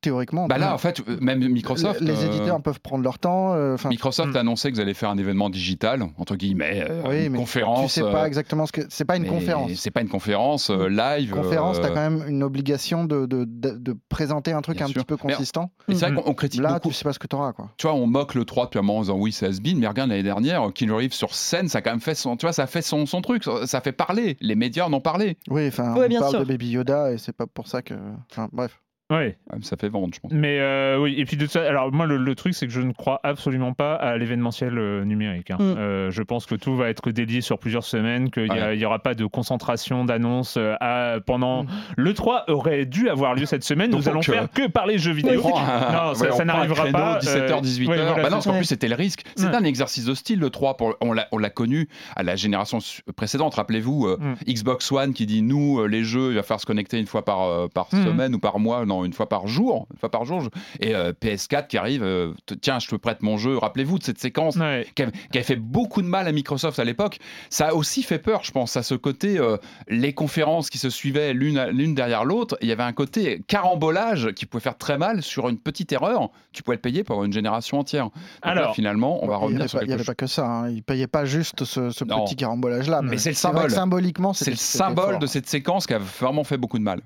[0.00, 0.46] théoriquement.
[0.46, 3.54] bah là en fait euh, même Microsoft les, euh, éditeurs peuvent prendre leur temps.
[3.54, 4.36] euh, Microsoft Mm.
[4.36, 7.92] a annoncé qu'ils allaient faire un événement digital, entre guillemets, euh, oui, une mais conférence.
[7.94, 8.82] tu sais pas exactement ce que.
[8.88, 9.72] C'est pas une mais conférence.
[9.74, 11.30] C'est pas une conférence euh, live.
[11.30, 14.76] Conférence, euh, tu as quand même une obligation de, de, de- de présenter un truc
[14.76, 15.04] Bien un sûr.
[15.04, 15.70] petit peu Mais consistant.
[15.88, 16.22] et C'est vrai Mhm.
[16.22, 16.88] qu'on on critique Là, beaucoup.
[16.88, 17.52] tu sais pas ce que tu auras.
[17.52, 17.70] Quoi.
[17.76, 19.86] Tu vois, on moque le 3 depuis un moment en disant oui, c'est has-been, mais
[19.86, 22.52] regarde l'année dernière, Keanu Reeves sur scène, ça a quand même fait son, tu vois,
[22.52, 24.36] ça a fait son, son truc, ça, ça fait parler.
[24.40, 25.36] Les médias en ont parlé.
[25.48, 26.40] Oui, enfin, Ouais, on bien parle sûr.
[26.40, 27.94] de Baby Yoda et c'est pas pour ça que.
[28.30, 28.80] Enfin, bref.
[29.08, 29.16] Ouais.
[29.52, 30.32] Ouais, Ça fait vendre, je pense.
[30.32, 32.80] Mais euh, oui, et puis de ça, alors moi le, le truc c'est que je
[32.80, 35.50] ne crois absolument pas à l'événementiel euh, numérique.
[35.52, 35.58] hein.
[35.60, 35.74] Mm.
[35.78, 38.76] Euh, je pense que tout va être dédié sur plusieurs semaines, qu'il Ouais.
[38.76, 41.68] n'y aura pas de concentration d'annonces euh, pendant Mm.
[41.96, 43.90] le 3 aurait dû avoir lieu cette semaine.
[43.90, 45.40] Donc, Nous allons faire que parler jeux vidéo.
[45.56, 47.88] Un- Non, ça- ouais, ça n'arrivera pas, 17h, euh, 18h.
[47.90, 49.22] ouais, voilà, bah non, parce qu'en plus, c'était le risque.
[49.36, 49.54] C'est Ouais.
[49.54, 50.76] un exercice hostile, le 3.
[50.76, 52.78] Pour, on l'a on l'a connu à la génération
[53.14, 53.54] précédente.
[53.54, 54.52] Rappelez-vous, euh, Mm.
[54.52, 57.42] Xbox One qui dit nous, les jeux, il va falloir se connecter une fois par,
[57.44, 58.04] euh, par Mm.
[58.04, 58.84] semaine ou par mois.
[58.84, 59.86] Non, une fois par jour.
[59.92, 60.40] Une fois par jour.
[60.40, 60.48] je-
[60.80, 62.32] Et euh, PS4 qui arrive, euh,
[62.62, 63.56] tiens, je te prête mon jeu.
[63.58, 64.86] Rappelez-vous de cette séquence Ouais.
[64.94, 67.18] qui avait, qui avait fait beaucoup de mal à Microsoft à l'époque.
[67.50, 69.56] Ça a aussi fait peur, je pense, à ce côté, euh,
[69.88, 72.56] les conférences qui se suivaient l'une derrière l'autre.
[72.62, 76.30] Il y avait un côté carambolage qui pouvait faire très mal sur une petite erreur.
[76.52, 78.04] Tu pouvais le payer pendant une génération entière.
[78.04, 79.94] Donc là, Alors, finalement, on va il n'y revenir avait, sur pas- il y quelque
[79.94, 80.06] avait chose.
[80.06, 80.46] pas que ça.
[80.46, 80.70] Hein.
[80.70, 83.02] Il payait pas juste ce, petit carambolage-là.
[83.02, 83.70] Mais c'est le symbole.
[83.70, 85.18] symboliquement, C'est le symbole fort.
[85.18, 87.00] de cette séquence qui a vraiment fait beaucoup de mal.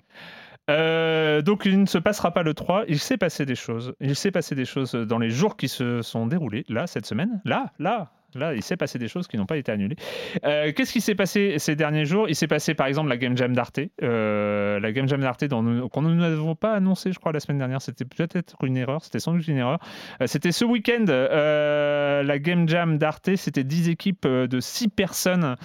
[0.71, 3.95] Euh, donc il ne se passera pas le 3, il s'est passé des choses.
[4.01, 7.41] Il s'est passé des choses dans les jours qui se sont déroulés, là, cette semaine.
[7.45, 9.97] Là, là, là, il s'est passé des choses qui n'ont pas été annulées.
[10.45, 12.29] Euh, Qu'est-ce qui s'est passé ces derniers jours?
[12.29, 13.81] Il s'est passé par exemple la Game Jam d'Arte.
[14.03, 17.83] Euh, la Game Jam d'Arte qu'on nous n'avons pas annoncé, je crois, la semaine dernière.
[17.83, 19.79] C'était peut-être une erreur, c'était sans doute une erreur.
[20.21, 23.37] Euh, c'était ce week-end, la Game Jam d'Arte.
[23.37, 25.57] C'était 10 équipes de 6 personnes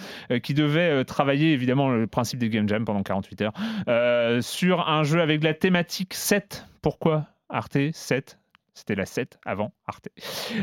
[0.43, 5.21] qui devaient travailler, évidemment, le principe des Game Jam pendant 48 heures, sur un jeu
[5.21, 6.65] avec la thématique 7.
[6.81, 8.39] Pourquoi Arte 7
[8.75, 10.09] c'était la 7 avant Arte.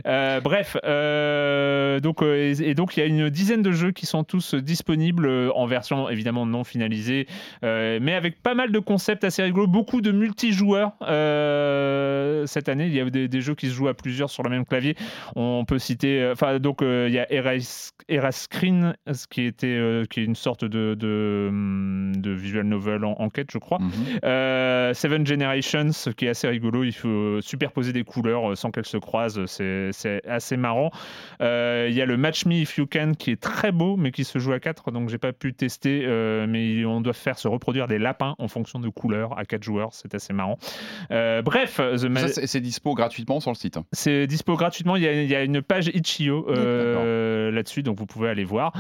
[0.07, 3.91] Euh, bref, euh, donc, euh, et, et donc il y a une dizaine de jeux
[3.91, 7.27] qui sont tous disponibles en version évidemment non finalisée,
[7.63, 10.93] mais avec pas mal de concepts assez rigolos, beaucoup de multijoueurs
[12.47, 12.87] cette année.
[12.87, 14.95] Il y a des, des jeux qui se jouent à plusieurs sur le même clavier.
[15.35, 20.25] On peut citer, enfin donc il y a Eras- Erascreen, ce qui était qui est
[20.25, 21.51] une sorte de, de,
[22.15, 23.79] de visual novel en, enquête, je crois.
[23.79, 23.93] Mhm.
[24.95, 28.97] Seven Generations, qui est assez rigolo, il faut superposer des couleurs euh, sans qu'elles se
[28.97, 30.91] croisent, c'est c'est assez marrant.
[31.41, 34.11] Euh, Il y a le Match Me If You Can qui est très beau, mais
[34.13, 37.39] qui se joue à 4, donc j'ai pas pu tester, euh, mais on doit faire
[37.39, 40.59] se reproduire des lapins en fonction de couleurs à 4 joueurs, c'est assez marrant.
[41.11, 43.77] Euh, bref, The Ma- c'est- dispo gratuitement sur le site.
[43.77, 43.85] hein.
[43.93, 44.97] c'est dispo gratuitement.
[44.97, 48.45] Il y, a, il y a une page Itch.io euh, là-dessus, donc vous pouvez aller
[48.45, 48.73] voir.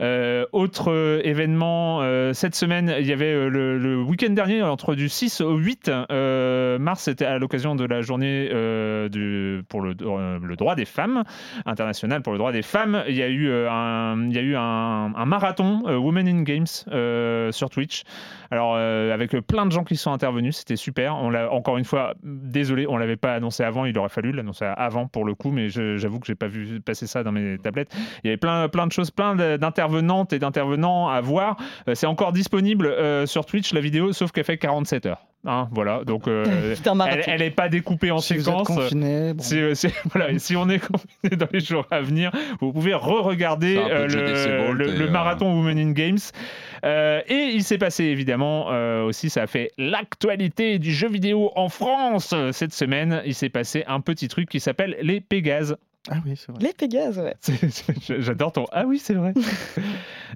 [0.00, 4.62] Euh, autre euh, événement, euh, cette semaine, il y avait euh, le, le week-end dernier,
[4.62, 9.80] entre du 6 au 8 euh, mars, c'était à l'occasion de la journée euh, pour
[9.82, 11.24] le, euh, le droit des femmes,
[11.66, 13.02] international pour le droit des femmes.
[13.08, 16.66] Il y a eu, euh, un, marathon Women in Games
[17.52, 18.02] sur Twitch.
[18.50, 21.16] Alors, avec plein de gens qui sont intervenus, c'était super.
[21.16, 24.64] On l'a, encore une fois, désolé, on l'avait pas annoncé avant, il aurait fallu l'annoncer
[24.64, 27.58] avant pour le coup, mais je- j'avoue que j'ai pas vu passer ça dans mes
[27.58, 27.94] tablettes.
[28.24, 31.56] Il y avait plein, de choses, plein d'intervenantes et d'intervenants à voir.
[31.94, 32.94] C'est encore disponible
[33.26, 35.26] sur Twitch, la vidéo, sauf qu'elle fait 47 heures.
[35.46, 36.44] Hein, voilà, donc euh,
[36.84, 37.22] elle, marathon.
[37.26, 38.66] elle est pas découpée en Si vous êtes séquences.
[38.66, 39.42] confiné, bon.
[39.42, 42.72] Si, euh, si- voilà, et si on est confiné dans les jours à venir, vous
[42.72, 46.18] pouvez re-regarder euh, le, euh, marathon Women in Games.
[46.84, 51.52] Euh, et il s'est passé évidemment euh, aussi, ça a fait l'actualité du jeu vidéo
[51.56, 53.22] en France cette semaine.
[53.24, 55.76] Il s'est passé un petit truc qui s'appelle les Pégases.
[56.10, 56.60] Ah oui, c'est vrai.
[56.62, 57.34] Les Pégases, ouais.
[58.20, 59.32] J'adore ton Ah oui, c'est vrai.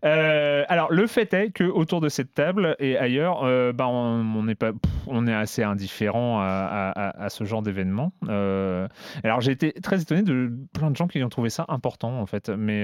[0.04, 4.24] Euh, alors, le fait est que autour de cette table et ailleurs, euh, bah, on,
[4.36, 8.12] on est pas, pff, on est assez indifférent à, à- à ce genre d'événement.
[8.28, 8.88] Euh,
[9.22, 12.26] alors, j'ai été très étonné de plein de gens qui ont trouvé ça important, en
[12.26, 12.80] fait, mais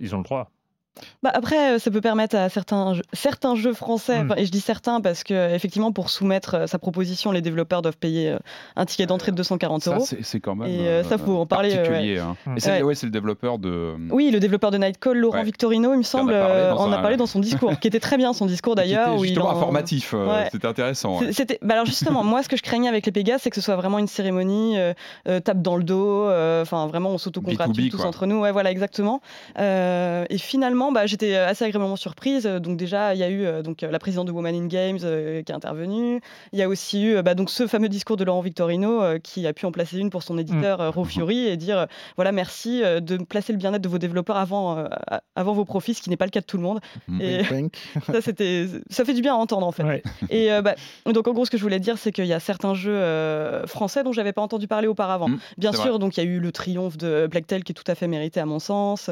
[0.00, 0.50] ils ont le droit.
[1.22, 4.30] Bah après, euh, ça peut permettre à certains jeux, certains jeux français, Mm.
[4.30, 7.82] enfin, et je dis certains parce que effectivement, pour soumettre euh, sa proposition, les développeurs
[7.82, 8.38] doivent payer euh,
[8.76, 10.04] un ticket d'entrée de 240 Ça, euros.
[10.06, 10.68] c'est c'est quand même.
[10.68, 12.36] Et, euh, ça, faut en parler, euh, particulier, hein.
[12.46, 12.54] ouais.
[12.56, 12.82] Et c'est Ouais.
[12.82, 13.94] ouais, c'est le développeur de.
[14.10, 15.44] Oui, le développeur de Nightcall, Laurent Ouais.
[15.44, 17.88] Victorino, il me semble, parlé euh, dans en a un- parlé dans son discours, qui
[17.88, 19.18] était très bien son discours d'ailleurs.
[19.18, 20.12] justement en- informatif.
[20.14, 20.48] euh, Ouais.
[20.52, 21.18] C'était intéressant.
[21.20, 21.26] ouais.
[21.26, 23.56] C'est- C'était, bah alors justement, moi, ce que je craignais avec les Pégas, c'est que
[23.56, 24.94] ce soit vraiment une cérémonie, euh,
[25.28, 28.06] euh, tape dans le dos, euh, enfin vraiment, on s'autocongratule B2B, tous quoi.
[28.06, 29.20] entre nous, ouais, voilà, exactement.
[29.58, 32.44] Euh, et finalement, bah, j'étais assez agréablement surprise.
[32.46, 34.98] Donc déjà, il y a eu euh, donc euh, la présidente de Women in Games
[35.04, 36.20] euh, qui est intervenue.
[36.52, 39.18] Il y a aussi eu euh, bah, donc ce fameux discours de Laurent Victorino euh,
[39.18, 41.86] qui a pu en placer une pour son éditeur euh, Raw Fury et dire euh,
[42.16, 44.86] voilà, merci euh, de placer le bien-être de vos développeurs avant, euh,
[45.34, 46.80] avant vos profits, ce qui n'est pas le cas de tout le monde.
[47.08, 47.20] Mm.
[47.20, 47.42] Et
[48.06, 49.84] ça, c'était, ça fait du bien à entendre en fait.
[49.84, 50.02] Ouais.
[50.30, 50.74] Et euh, bah,
[51.06, 53.66] donc en gros, ce que je voulais dire, c'est qu'il y a certains jeux euh,
[53.66, 55.28] français dont j'avais pas entendu parler auparavant.
[55.28, 57.74] Mm, Bien sûr, donc il y a eu le triomphe de Black Tail qui est
[57.74, 59.10] tout à fait mérité à mon sens,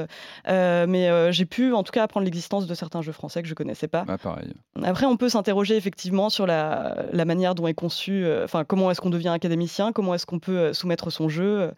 [0.49, 3.49] Euh, mais euh, j'ai pu en tout cas apprendre l'existence de certains jeux français que
[3.49, 4.05] je connaissais pas.
[4.09, 4.53] Ah, pareil.
[4.83, 8.91] Après, on peut s'interroger effectivement sur la, la manière dont est conçu, euh, enfin comment
[8.91, 11.71] est-ce qu'on devient académicien, comment est-ce qu'on peut euh, soumettre son jeu.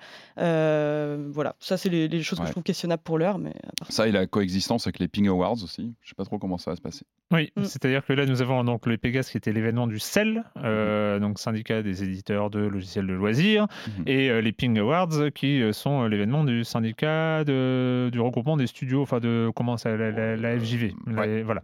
[0.46, 3.52] Euh, voilà, ça c'est les, les choses que je trouve questionnables pour l'heure, mais
[3.88, 5.94] Ça et la coexistence avec les Ping Awards aussi.
[6.02, 7.04] Je sais pas trop comment ça va se passer.
[7.32, 7.64] Oui, Mm.
[7.64, 11.38] c'est-à-dire que là, nous avons donc le Pégas qui était l'événement du CEL, euh, donc
[11.38, 13.66] syndicat des éditeurs de logiciels de loisirs,
[13.98, 14.04] Mhm.
[14.06, 19.02] et euh, les Ping Awards qui sont l'événement du syndicat de- du regroupement des studios,
[19.02, 20.94] enfin de comment ça, la, la- la FJV.
[21.06, 21.62] la- voilà.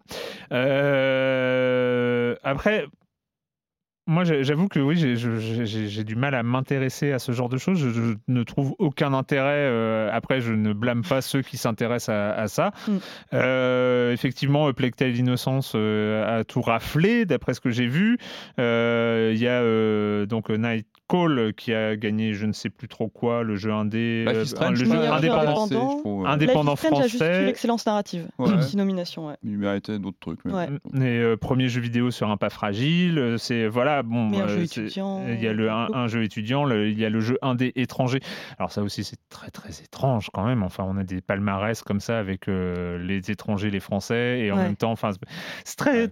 [0.52, 2.86] Euh, après.
[4.12, 7.78] Moi, j'avoue que oui, j'ai- du mal à m'intéresser à ce genre de choses.
[7.78, 9.42] Je, je ne trouve aucun intérêt.
[9.70, 12.72] euh, après, je ne blâme pas ceux qui s'intéressent à, à ça.
[12.88, 12.92] Mm.
[13.34, 18.18] Euh, effectivement, euh, Plague Tale Innocence euh, a tout raflé, d'après ce que j'ai vu.
[18.58, 22.88] Euh, Il y a euh, donc Night Call qui a gagné je ne sais plus
[22.88, 25.66] trop quoi, le jeu indé, euh, le je jeu indépendant.
[25.66, 27.44] c'est, je trouve, Indépendant Life is Strange a juste français.
[27.44, 28.62] l'excellence narrative, Ouais.
[28.62, 29.28] six nominations.
[29.28, 29.34] Ouais.
[29.42, 30.40] Il méritait d'autres trucs.
[30.44, 30.68] mais Ouais.
[30.84, 31.00] bon.
[31.02, 34.32] Et euh, premier jeu vidéo sur un pas fragile, c'est voilà bon.
[34.40, 35.24] Euh, étudiant.
[35.28, 37.72] Il y a le un, un jeu étudiant, le- il y a le jeu indé
[37.76, 38.20] étranger.
[38.58, 40.62] Alors ça aussi c'est très très étrange quand même.
[40.62, 44.56] Enfin on a des palmarès comme ça avec euh, les étrangers, les Français et en
[44.56, 44.62] Ouais.
[44.64, 45.10] même temps, enfin
[45.64, 46.10] c'est- très Ouais.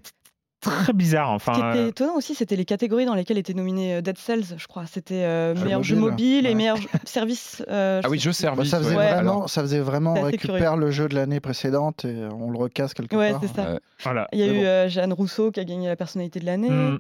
[0.61, 1.31] très bizarre.
[1.31, 4.01] Enfin Ce qui était euh, étonnant aussi, c'était les catégories dans lesquelles étaient nominés euh,
[4.03, 4.85] Dead Cells, je crois.
[4.87, 6.11] C'était euh, Jeu meilleur jeu mobile.
[6.11, 6.55] mobile et Ouais.
[6.55, 7.63] meilleur service.
[7.71, 8.43] euh, Ah oui, jeu plus.
[8.43, 8.71] Bah, service.
[8.71, 9.11] ça, faisait ouais.
[9.11, 12.59] vraiment, Alors, ça faisait vraiment on récupère le jeu de l'année précédente et on le
[12.59, 13.41] recasse quelque Ouais, part.
[13.43, 13.73] c'est ça.
[13.73, 13.79] Ouais.
[14.03, 14.29] voilà.
[14.33, 14.65] Il y a Mais eu bon.
[14.67, 16.69] euh, Jeanne Rousseau qui a gagné la personnalité de l'année.
[16.69, 16.99] Mm.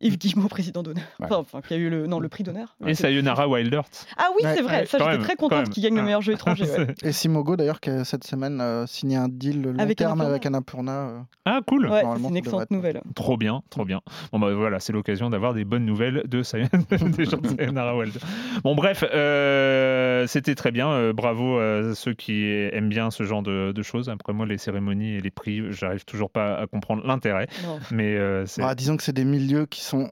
[0.00, 1.04] Yves Guillemot, président d'honneur.
[1.20, 1.28] Ouais.
[1.30, 2.76] Enfin, qui a eu le, non, le prix d'honneur.
[2.86, 4.06] Et Sayonara Wild Earth.
[4.18, 4.80] Ah oui, c'est vrai.
[4.80, 6.64] Ouais, ça, j'étais très contente qu'il gagne le meilleur jeu étranger.
[6.64, 6.94] ouais.
[7.02, 10.30] Et Simogo d'ailleurs qui a cette semaine euh, signé un deal long Avec terme Annapurna.
[10.30, 10.92] avec Annapurna.
[10.92, 11.18] euh.
[11.46, 11.88] ah cool.
[11.90, 13.00] C'est une excellente être- nouvelle.
[13.14, 14.00] Trop bien, trop bien.
[14.32, 17.96] Bon bah voilà, c'est l'occasion d'avoir des bonnes nouvelles de Say- des gens de Sayonara
[17.96, 18.14] Wild.
[18.62, 20.90] Bon bref, euh, c'était très bien.
[20.90, 24.08] euh, bravo à ceux qui aiment bien ce genre de, de choses.
[24.08, 27.46] Après moi, les cérémonies et les prix, j'arrive toujours pas à comprendre l'intérêt.
[27.90, 30.10] Mais euh, Bah, disons que c'est des milieux qui sont.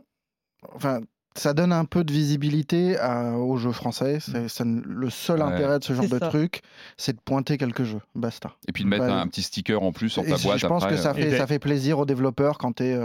[0.74, 1.00] Enfin,
[1.34, 4.18] ça donne un peu de visibilité à- aux jeux français.
[4.20, 5.44] C'est ça ne- le seul Ouais.
[5.46, 6.28] intérêt de ce genre de ça.
[6.28, 6.60] truc,
[6.98, 8.00] c'est de pointer quelques jeux.
[8.14, 8.52] Basta.
[8.68, 9.10] Et puis de mettre Ouais.
[9.10, 10.96] un petit sticker en plus sur ta je- boîte je pense après.
[10.96, 12.98] que ça euh, fait, ça fait plaisir aux développeurs quand tu es,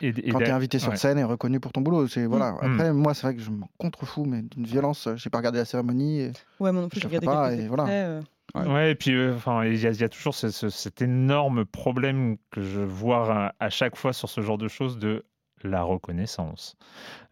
[0.00, 0.96] t'es invité sur ouais.
[0.96, 2.08] scène et reconnu pour ton boulot.
[2.08, 2.52] C'est voilà.
[2.52, 2.58] Mm.
[2.62, 5.08] Après, moi, c'est vrai que je m'en contrefous, mais d'une violence.
[5.16, 6.20] J'ai pas regardé la cérémonie.
[6.20, 7.86] et- Ouais, moi non plus, Je j'ai regardé pas, et voilà.
[7.88, 8.22] euh.
[8.54, 8.66] Ouais.
[8.66, 11.02] Ouais, et puis euh, enfin, il y, a- il y a toujours ce- ce- cet
[11.02, 15.26] énorme problème que je vois à, à chaque fois sur ce genre de choses de
[15.64, 16.76] la reconnaissance.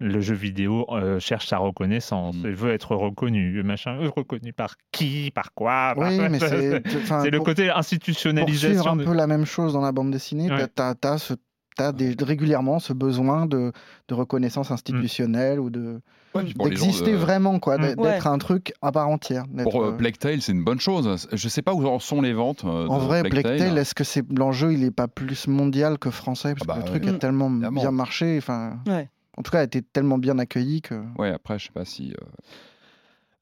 [0.00, 4.74] Le jeu vidéo euh, cherche sa reconnaissance, il veut être reconnu, machin, euh, reconnu par
[4.92, 6.80] qui, par quoi par- Oui, mais c'est.
[7.30, 8.90] le côté Pour suivre institutionnalisation.
[8.92, 10.66] un de- peu la même chose dans la bande dessinée, Ouais.
[10.68, 11.34] t'as- t'as ce-
[11.76, 13.72] t'as des- régulièrement ce besoin de,
[14.08, 16.00] de reconnaissance institutionnelle ou de
[16.34, 17.82] ouais, d'exister de- vraiment, quoi, Mm.
[17.82, 18.26] d'être Ouais.
[18.26, 19.44] un truc à part entière.
[19.62, 21.26] Pour euh, euh, Plague Tale, c'est une bonne chose.
[21.32, 22.64] Je sais pas où en sont les ventes.
[22.64, 26.54] euh, En vrai, Tale, est-ce que c'est l'enjeu il est pas plus mondial que français?
[26.54, 27.10] Parce Ah bah, que le truc ouais.
[27.16, 27.80] a tellement Évidemment.
[27.80, 29.08] bien marché, enfin, Ouais.
[29.36, 31.02] en tout cas, a été tellement bien accueilli que.
[31.18, 32.12] Ouais, après, je sais pas si.
[32.12, 32.24] euh,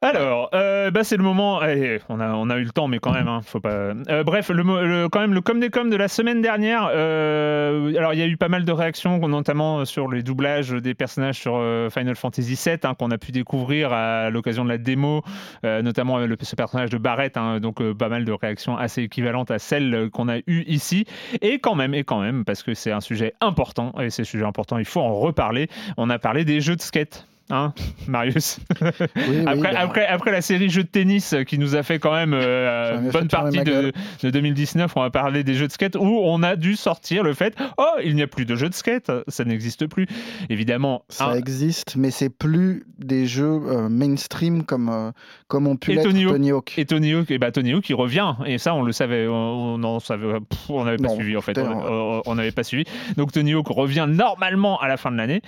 [0.05, 1.61] Alors, euh, bah c'est le moment.
[1.61, 3.93] allez, on a on a eu le temps, mais quand même, hein, faut pas.
[4.09, 6.91] Euh, bref, le, le- quand même le com des com de la semaine dernière.
[6.93, 10.95] euh, alors, il y a eu pas mal de réactions, notamment sur les doublages des
[10.95, 14.79] personnages sur euh, Final Fantasy VII, hein, qu'on a pu découvrir à l'occasion de la
[14.79, 15.23] démo,
[15.65, 17.37] euh, notamment le, ce personnage de Barrett.
[17.37, 21.05] hein, donc, euh, pas mal de réactions assez équivalentes à celles qu'on a eues ici.
[21.43, 24.45] Et quand même, et quand même, parce que c'est un sujet important, et ces sujets
[24.47, 25.69] importants, il faut en reparler.
[25.97, 27.29] On a parlé des jeux de skate.
[27.53, 27.73] Hein,
[28.09, 28.59] Marius.
[28.81, 31.99] Oui, oui, après, bah, après, après la série jeux de tennis qui nous a fait
[31.99, 33.93] quand même euh, une fait bonne partie de, gueule.
[34.23, 37.35] de 2019, on va parler des jeux de skate où on a dû sortir le
[37.35, 40.07] fait oh il n'y a plus de jeux de skate, ça n'existe plus.
[40.51, 45.11] Évidemment, Ça un- existe, mais c'est plus des jeux euh, mainstream comme, euh,
[45.49, 46.33] comme ont pu Et l'être Tony Hawk.
[46.35, 46.75] Tony Hawk.
[46.79, 49.75] et Tony Hawk, et bah Tony Hawk, il revient et ça on le savait, on
[49.83, 52.85] on pff, on n'avait pas Non, suivi en fait, on- on on n'avait pas suivi.
[53.17, 55.43] Donc Tony Hawk revient normalement à la fin de l'année.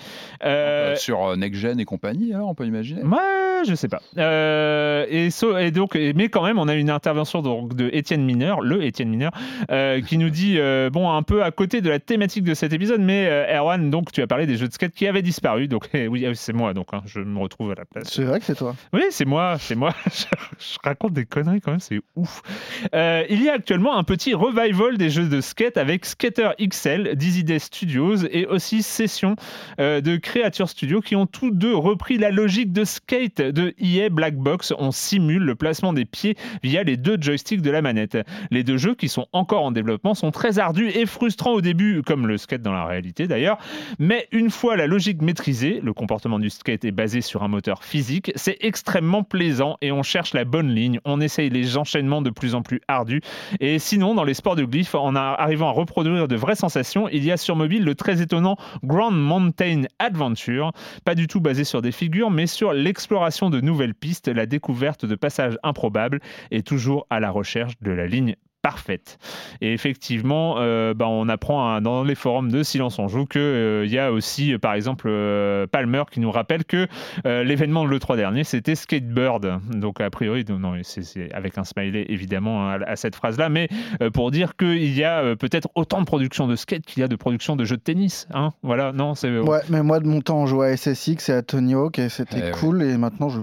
[0.44, 3.02] Euh, Euh, sur euh, Next Gen et compagnie, alors, on peut imaginer.
[3.02, 4.00] Ouais, je sais pas.
[4.18, 8.24] Euh, et, so- et donc, mais quand même, on a une intervention donc, de Étienne
[8.24, 9.30] Mineur, le Étienne Mineur,
[9.70, 12.72] euh, qui nous dit euh, bon, un peu à côté de la thématique de cet
[12.72, 15.68] épisode, mais euh, Erwan, donc tu as parlé des jeux de skate qui avaient disparu.
[15.68, 18.08] Donc eh oui, c'est moi, donc hein, je me retrouve à la place.
[18.10, 18.74] C'est vrai que c'est toi.
[18.92, 19.94] Oui, c'est moi, c'est moi.
[20.06, 20.24] je,
[20.58, 22.42] je raconte des conneries quand même, c'est ouf.
[22.94, 27.14] Euh, il y a actuellement un petit revival des jeux de skate avec Skater XL,
[27.14, 29.36] Dizzy Day Studios et aussi Session
[29.80, 34.08] euh, de Creature Studio qui ont tous deux repris la logique de skate de EA
[34.08, 34.72] Black Box.
[34.78, 38.18] On simule le placement des pieds via les deux joysticks de la manette.
[38.50, 42.02] Les deux jeux qui sont encore en développement sont très ardus et frustrants au début,
[42.02, 43.58] comme le skate dans la réalité d'ailleurs.
[43.98, 47.84] Mais une fois la logique maîtrisée, le comportement du skate est basé sur un moteur
[47.84, 52.30] physique, c'est extrêmement plaisant et on cherche la bonne ligne, on essaye les enchaînements de
[52.30, 53.20] plus en plus ardus.
[53.60, 57.24] Et sinon, dans les sports de glyphes, en arrivant à reproduire de vraies sensations, il
[57.24, 60.72] y a sur mobile le très étonnant Grand Mountain Adventure,
[61.04, 65.04] pas du tout basé sur des figures, mais sur l'exploration de nouvelles pistes, la découverte
[65.04, 69.18] de passages improbables et toujours à la recherche de la ligne parfaite.
[69.60, 73.86] Et effectivement, euh, bah, on apprend hein, dans les forums de Silence on Joue qu'il
[73.90, 76.88] y a aussi, euh, par exemple, euh, Palmer qui nous rappelle que
[77.26, 79.60] euh, l'événement de l'E3 dernier, c'était Skatebird.
[79.70, 83.68] Donc, a priori, non, c'est avec un smiley évidemment hein, à, à cette phrase-là, mais
[84.00, 87.04] euh, pour dire qu'il y a euh, peut-être autant de production de skate qu'il y
[87.04, 88.26] a de production de jeux de tennis.
[88.32, 89.38] Hein voilà, non, c'est.
[89.38, 92.08] Ouais, mais moi de mon temps, on jouait à SSX et à Tony Hawk et
[92.08, 92.50] c'était Eh ouais.
[92.52, 92.82] cool.
[92.82, 93.40] Et maintenant, je.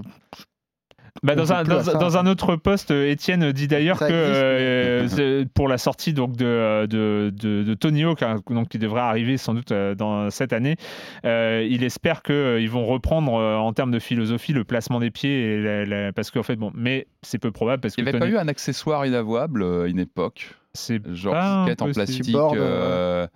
[1.22, 5.76] Bah, dans, un, dans, dans autre poste, euh, Étienne dit d'ailleurs que euh, pour la
[5.78, 9.72] sortie donc de, de, de, de Tony Hawk, hein, donc qui devrait arriver sans doute
[9.72, 10.76] euh, dans cette année,
[11.24, 15.52] euh, il espère qu'ils vont reprendre euh, en termes de philosophie le placement des pieds,
[15.52, 18.10] et la- la- parce qu'en fait bon, mais c'est peu probable parce que Il n'y
[18.10, 20.54] avait pas eu un accessoire inavouable euh, à une époque?
[20.74, 21.34] C'est Genre
[21.66, 22.32] skate en plastique.
[22.32, 23.28] Board, euh, ouais,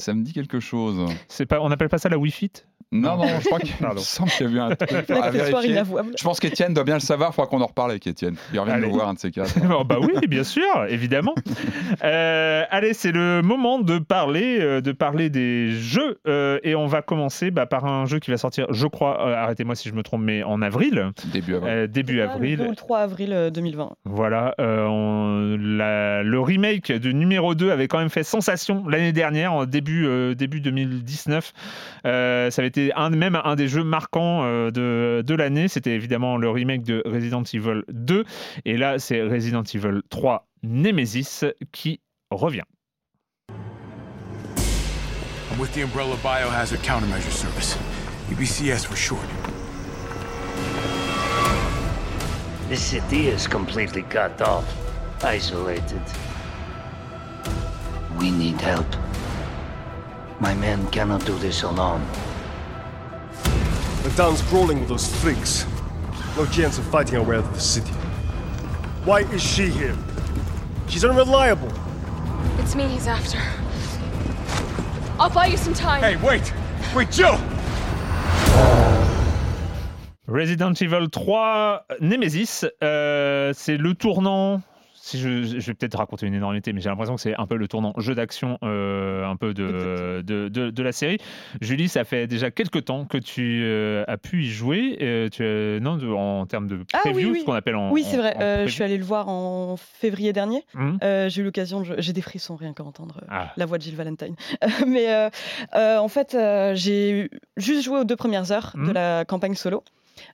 [0.00, 1.04] Ça me dit quelque chose.
[1.28, 2.52] c'est pas, on n'appelle pas ça la Wi Fit?
[2.92, 5.82] Non, non, je crois qu'il me semble qu'il y avait un truc à vérifier.
[6.16, 8.36] Je pense qu'Étienne doit bien le savoir, il faudra qu'on en reparle avec Étienne.
[8.52, 8.86] Il revient de Allez.
[8.86, 9.52] nous voir un de ces quatre.
[9.84, 11.34] Bah oui, bien sûr, évidemment.
[12.02, 16.18] Euh, allez, c'est le moment de parler, euh, de parler des jeux.
[16.26, 19.34] euh, et on va commencer bah, par un jeu qui va sortir, je crois, euh,
[19.34, 21.70] arrêtez-moi si je me trompe, mais en avril, Début avril.
[21.72, 22.66] euh, début Ah, Le 2 ou avril.
[22.70, 23.92] le 3 avril euh, 2020.
[24.04, 29.12] Voilà, euh, on- la- le remake de numéro 2 avait quand même fait sensation l'année
[29.12, 31.52] dernière, début, euh, début 2019.
[32.06, 35.68] Euh, ça avait été un, même un des jeux marquants euh, de, de l'année.
[35.68, 38.24] C'était évidemment le remake de Resident Evil 2.
[38.64, 42.00] Et là, c'est Resident Evil 3 Nemesis qui
[42.30, 42.62] revient.
[45.50, 47.78] I'm with the Umbrella Biohazard Countermeasure Service.
[48.30, 49.20] EBCS for short.
[52.68, 54.64] This city is completely cut off,
[55.22, 56.02] isolated.
[58.18, 58.86] We need help.
[60.44, 62.06] My men cannot do this alone.
[64.02, 65.64] The town's crawling with those freaks.
[66.36, 67.94] No chance of fighting our way out of the city.
[69.06, 69.96] Why is she here?
[70.86, 71.72] She's unreliable.
[72.58, 73.38] It's me he's after.
[75.18, 76.02] I'll buy you some time.
[76.02, 76.52] Hey, wait!
[76.94, 77.40] Wait, Jill!
[80.26, 84.60] Resident Evil 3 Nemesis, euh, c'est le tournant.
[85.06, 87.56] Si je, je vais peut-être raconter une énormité, mais j'ai l'impression que c'est un peu
[87.56, 91.18] le tournant jeu d'action euh, un peu de, de, de- de la série.
[91.60, 94.96] Julie, ça fait déjà quelques temps que tu euh, as pu y jouer.
[95.02, 97.40] euh, tu, as- non, de- en termes de Ah oui, preview, oui.
[97.40, 97.90] ce qu'on appelle en.
[97.92, 98.64] Oui, c'est vrai.
[98.66, 100.64] je suis allée le voir en février dernier.
[100.74, 100.98] Hum.
[101.02, 101.96] J'ai eu l'occasion de.
[101.98, 103.52] J'ai des frissons rien qu'à entendre Ah.
[103.58, 104.36] la voix de Jill Valentine.
[104.86, 105.06] Mais
[105.74, 106.34] en fait,
[106.74, 108.92] j'ai juste joué aux deux premières heures de Mhm.
[108.94, 109.84] la campagne solo.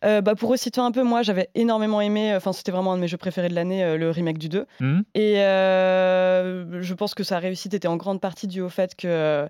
[0.05, 3.01] Euh, bah, pour resituer un peu, moi j'avais énormément aimé, enfin c'était vraiment un de
[3.03, 4.67] mes jeux préférés de l'année, euh, le remake du 2.
[4.81, 5.03] Hum.
[5.15, 9.07] Et euh, je pense que sa réussite était en grande partie due au fait que
[9.09, 9.49] euh,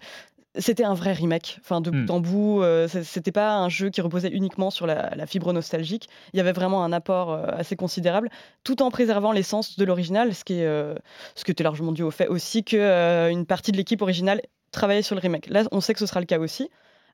[0.58, 2.06] c'était un vrai remake, enfin de Mm.
[2.06, 2.62] bout en bout.
[2.62, 6.08] euh, c'était pas un jeu qui reposait uniquement sur la, la fibre nostalgique.
[6.32, 8.30] Il y avait vraiment un apport euh, assez considérable,
[8.64, 10.94] tout en préservant l'essence de l'original, ce qui est euh,
[11.36, 14.40] ce qui était largement dû au fait aussi que euh, une partie de l'équipe originale
[14.72, 15.48] travaillait sur le remake.
[15.48, 16.68] Là, on sait que ce sera le cas aussi.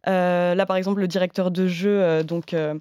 [0.08, 2.74] Euh, là, par exemple, le directeur de jeu, euh, donc euh,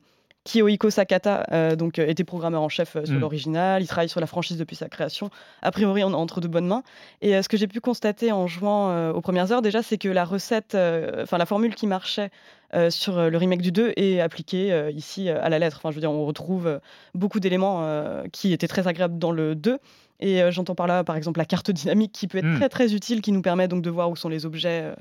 [0.46, 3.20] Kiyohiko Sakata euh, donc, euh, était programmeur en chef euh, sur Mm.
[3.20, 3.82] l'original.
[3.82, 5.30] Il travaille sur la franchise depuis sa création.
[5.64, 6.84] A priori, on est entre de bonnes mains.
[7.22, 10.08] Et euh, ce que j'ai pu constater en jouant aux premières heures, déjà, c'est que
[10.08, 10.78] la recette,
[11.22, 12.30] enfin la formule qui marchait
[12.74, 15.78] euh, sur euh, le remake du 2 est appliquée euh, ici à la lettre.
[15.78, 16.80] Enfin, je veux dire, on retrouve
[17.14, 17.86] beaucoup d'éléments
[18.32, 19.80] qui étaient très agréables dans le 2.
[20.22, 22.56] Et j'entends par là, par exemple, la carte dynamique qui peut être Mm.
[22.56, 24.94] très très utile, qui nous permet donc de voir où sont les objets,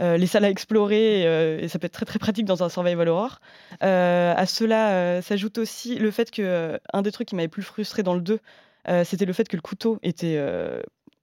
[0.00, 2.68] euh, les salles à explorer, euh, et ça peut être très très pratique dans un
[2.68, 3.40] survival horror.
[3.84, 8.02] Euh, à cela s'ajoute aussi le fait que un des trucs qui m'avait plus frustré
[8.02, 8.40] dans le 2,
[8.88, 10.36] euh, c'était le fait que le couteau était.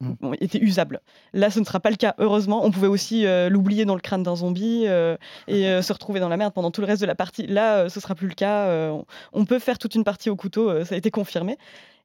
[0.02, 1.02] Bon, était usable.
[1.34, 2.66] Là, ce ne sera pas le cas, heureusement.
[2.66, 5.16] On pouvait aussi euh, l'oublier dans le crâne d'un zombie euh,
[5.48, 7.48] et euh, se retrouver dans la merde pendant tout le reste de la partie.
[7.48, 8.66] Là, euh, ce sera plus le cas.
[8.68, 8.98] euh,
[9.34, 11.58] on, peut faire toute une partie au couteau, euh, ça a été confirmé.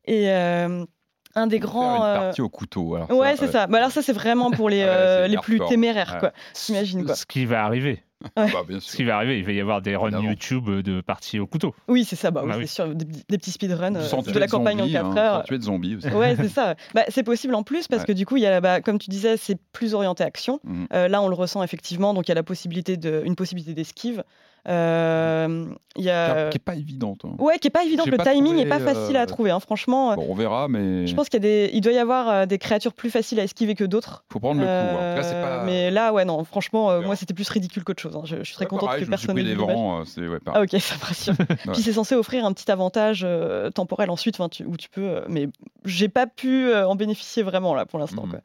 [0.05, 0.85] Et euh,
[1.35, 1.97] un des Faire grands.
[1.97, 2.95] une euh, partie au couteau.
[2.95, 3.67] alors Ouais, c'est ça.
[3.67, 6.21] Bah, alors ça, c'est vraiment pour les, euh, les plus téméraires, Ouais.
[6.21, 6.33] quoi.
[6.55, 8.03] Ce qui va arriver.
[8.37, 10.29] Bah, bien Ce qui va arriver, il va y avoir des runs Évidemment.
[10.31, 11.75] YouTube de parties au couteau.
[11.87, 12.31] Oui, c'est ça.
[12.31, 12.69] Bah, oui, Bah c'est oui.
[12.69, 12.95] sûr.
[12.95, 15.37] Des, des petits speedruns euh, de la campagne en zombies, 4 hein, heures.
[15.37, 16.09] Sans tuer de zombies aussi.
[16.09, 16.75] Ouais, c'est ça.
[16.95, 18.07] Bah, c'est possible en plus parce Ouais.
[18.09, 20.61] que du coup, il y a, bah, comme tu disais, c'est plus orienté action.
[20.93, 22.13] Euh, là, on le ressent effectivement.
[22.15, 24.25] Donc, il y a la possibilité de, une possibilité d'esquive.
[24.67, 26.51] Euh, y a.
[26.51, 27.21] Qui n'est pas évidente.
[27.25, 27.35] hein.
[27.39, 28.05] Ouais, qui est pas évident.
[28.05, 29.51] J'ai Le pas timing n'est pas facile euh, à trouver.
[29.51, 32.47] hein, Franchement, Bon, on verra, mais je pense qu'il des, il doit y avoir euh,
[32.47, 34.25] des créatures plus faciles à esquiver que d'autres.
[34.33, 34.71] faut prendre le coup.
[34.73, 34.95] hein.
[34.95, 35.65] En tout cas, c'est Euh, pas.
[35.65, 36.45] Mais là, ouais, non.
[36.45, 38.17] Franchement, euh, moi, c'était plus ridicule qu'autre chose.
[38.17, 38.23] hein.
[38.25, 40.01] Je, je suis très Ouais, contente pareil, que je me suis personne pris des vents,
[40.01, 41.35] euh, c'est ouais, Ah ok, ça me rassure.
[41.73, 45.21] Puis c'est censé offrir un petit avantage euh, temporel ensuite, tu- où tu peux, euh,
[45.29, 45.49] mais
[45.85, 48.27] j'ai pas pu euh, en bénéficier vraiment là pour l'instant.
[48.27, 48.41] Mhm.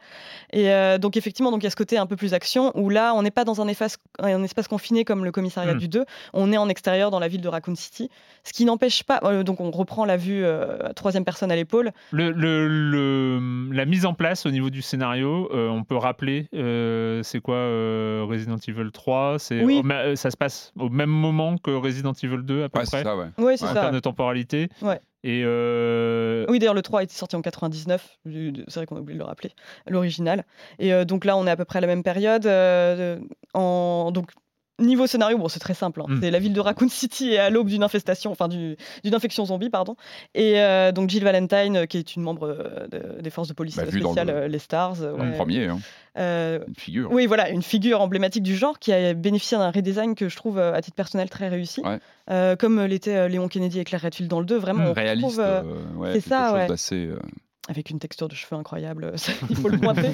[0.54, 2.90] Et euh, donc effectivement, donc il y a ce côté un peu plus action où
[2.90, 5.80] là, on n'est pas dans un espace, un espace confiné comme le commissariat Mhm.
[5.80, 8.10] du 2, on est en extérieur dans la ville de Raccoon City,
[8.44, 11.56] ce qui n'empêche pas, euh, donc on reprend la vue euh, à troisième personne à
[11.56, 11.92] l'épaule.
[12.12, 16.48] Le, le- le- la mise en place au niveau du scénario, euh, on peut rappeler,
[16.54, 19.80] euh, c'est quoi euh, Resident Evil 3 c'est Oui.
[19.80, 22.80] au ma- euh, Ça se passe au même moment que Resident Evil 2 à peu
[22.80, 23.28] Ouais, c'est près, ça, ouais.
[23.38, 23.82] Oui, c'est en ça.
[23.82, 24.70] termes de temporalité.
[24.82, 25.00] Ouais.
[25.26, 28.18] Et euh, Oui, d'ailleurs, le 3 était sorti en 99.
[28.26, 29.52] C'est vrai qu'on a oublié de le rappeler.
[29.88, 30.44] L'original.
[30.80, 32.46] Et euh, donc là, on est à peu près à la même période.
[32.46, 33.18] euh,
[33.54, 34.12] en...
[34.12, 34.32] Donc,
[34.80, 36.02] niveau scénario, bon, c'est très simple.
[36.02, 36.06] hein.
[36.08, 36.20] Mm.
[36.22, 39.46] C'est la ville de Raccoon City est à l'aube d'une infestation, enfin, du- d'une infection
[39.46, 39.96] zombie, pardon.
[40.34, 43.54] Et euh, donc, Jill Valentine, euh, qui est une membre euh, de- des forces de
[43.54, 44.96] police Bah, spéciales, le- les Stars.
[44.98, 45.36] Dans le ouais.
[45.38, 45.80] premier, hein,
[46.18, 47.12] Euh, une figure.
[47.12, 50.60] oui, voilà, une figure emblématique du genre qui a bénéficié d'un redesign que je trouve,
[50.60, 51.82] à titre personnel, très réussi.
[51.82, 52.00] Ouais.
[52.32, 54.58] Euh, comme l'était Léon Kennedy et Claire Redfield dans le 2.
[54.58, 55.62] Vraiment, on Réaliste, euh,
[55.98, 56.68] ouais, c'est ça, chose ouais.
[57.70, 60.10] Avec une texture de cheveux incroyable, ça, il faut le pointer.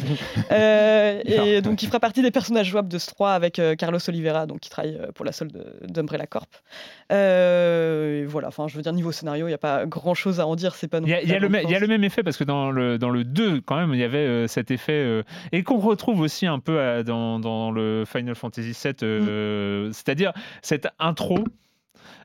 [0.52, 4.00] Euh, et donc, il fera partie des personnages jouables de ce 3 avec euh, Carlos
[4.08, 6.50] Oliveira, donc, qui travaille euh, pour la solde de- d'Umbrella Corp.
[7.12, 10.48] Euh, voilà, enfin, je veux dire, niveau scénario, il n'y a pas grand chose à
[10.48, 10.76] en dire.
[10.76, 12.72] C'est pas non Il y, y a le y a même effet parce que dans
[12.72, 16.46] le, dans le 2, quand même, il y avait cet effet et qu'on retrouve aussi
[16.46, 21.44] un peu dans, dans le Final Fantasy VII, euh, c'est-à-dire cette intro.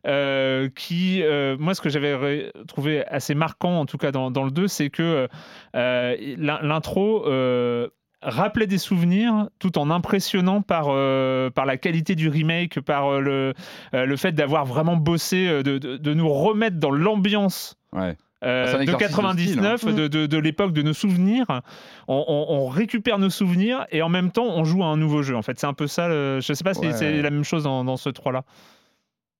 [0.07, 4.45] Euh, qui, euh, moi, ce que j'avais trouvé assez marquant, en tout cas dans, dans
[4.45, 5.29] le 2, c'est que
[5.77, 7.89] euh, l'in- l'intro euh,
[8.23, 13.21] rappelait des souvenirs tout en impressionnant par, euh, par la qualité du remake, par euh,
[13.21, 13.55] le,
[13.95, 18.17] euh, le fait d'avoir vraiment bossé, de, de- de nous remettre dans l'ambiance ouais.
[18.45, 19.95] euh, Ah, un de exercice de 99, style, hein.
[19.95, 21.47] de, de- de l'époque de nos souvenirs.
[22.09, 25.23] On, on- on récupère nos souvenirs et en même temps, on joue à un nouveau
[25.23, 25.37] jeu.
[25.37, 26.09] En fait, c'est un peu ça.
[26.09, 26.93] le- Je sais pas si Ouais.
[26.93, 28.43] c'est la même chose dans, dans ce 3-là.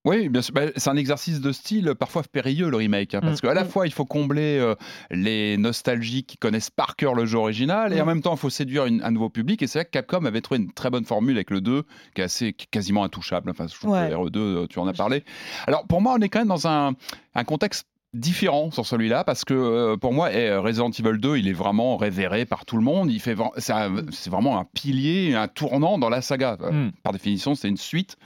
[0.05, 0.53] Oui, bien sûr.
[0.55, 3.47] Bah, c'est un exercice de style parfois périlleux le remake, hein, parce Mm.
[3.47, 3.69] qu'à la Mm.
[3.69, 4.75] fois il faut combler euh,
[5.11, 8.09] les nostalgiques qui connaissent par cœur le jeu original, et en Mm.
[8.09, 9.63] même temps il faut séduire une- un nouveau public.
[9.63, 11.85] Et c'est vrai que Capcom avait trouvé une très bonne formule avec le 2,
[12.15, 13.51] qui est assez qui est quasiment intouchable.
[13.51, 14.07] Enfin, je trouve Ouais.
[14.09, 15.25] que le RE2, euh, tu en as parlé.
[15.67, 16.93] Alors pour moi, on est quand même dans un,
[17.35, 21.49] un contexte différent sur celui-là parce que euh, pour moi eh, Resident Evil 2 il
[21.49, 25.35] est vraiment révéré par tout le monde il fait c'est un- c'est vraiment un pilier
[25.35, 26.93] un tournant dans la saga Euh, Mm.
[27.03, 28.17] par définition c'est une suite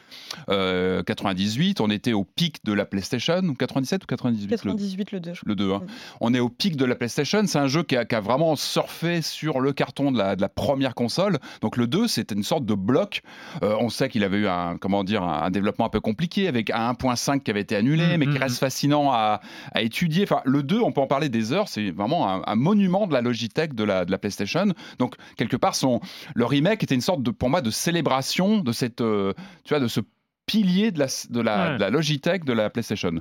[0.49, 5.13] Euh, 98 on était au pic de la PlayStation ou 97 ou 98 le- 98
[5.13, 5.49] le 2, je crois.
[5.49, 5.73] le 2.
[5.73, 5.81] hein.
[5.83, 5.87] Mm.
[6.21, 7.43] On est au pic de la PlayStation.
[7.47, 10.41] C'est un jeu qui a, qui a vraiment surfé sur le carton de la, de
[10.41, 11.39] la première console.
[11.61, 13.23] Donc le 2, c'était une sorte de bloc.
[13.63, 16.49] Euh, on sait qu'il avait eu un, comment dire, un, un développement un peu compliqué
[16.49, 19.41] avec un 1.5 qui avait été annulé, Mm, mais qui mm, reste fascinant à,
[19.73, 20.25] à étudier.
[20.25, 21.69] Enfin, le 2, on peut en parler des heures.
[21.69, 24.73] C'est vraiment un, monument de la Logitech de la, de la PlayStation.
[24.99, 26.01] Donc quelque part, son,
[26.35, 29.33] le remake était une sorte de, pour moi, de célébration de cette, euh,
[29.65, 30.01] tu vois, de ce
[30.49, 31.75] pilier de la, de la, Ouais.
[31.77, 33.13] de la Logitech de la PlayStation.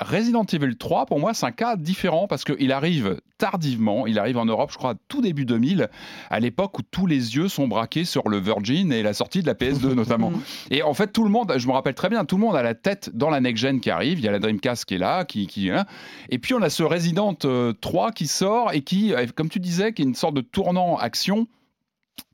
[0.00, 4.06] Resident Evil 3, pour moi, c'est un cas différent parce qu'il arrive tardivement.
[4.06, 5.90] Il arrive en Europe, je crois, tout début 2000,
[6.30, 9.46] à l'époque où tous les yeux sont braqués sur le Virgin et la sortie de
[9.46, 10.30] la PS2 notamment.
[10.30, 10.40] Mm.
[10.70, 12.62] Et en fait, tout le monde, je me rappelle très bien, tout le monde a
[12.62, 14.18] la tête dans la next-gen qui arrive.
[14.18, 15.84] Il y a la Dreamcast qui est là, qui, qui hein.
[16.30, 19.60] et puis on a ce Resident euh, 3 qui sort et qui, euh, comme tu
[19.60, 21.46] disais, qui est une sorte de tournant action.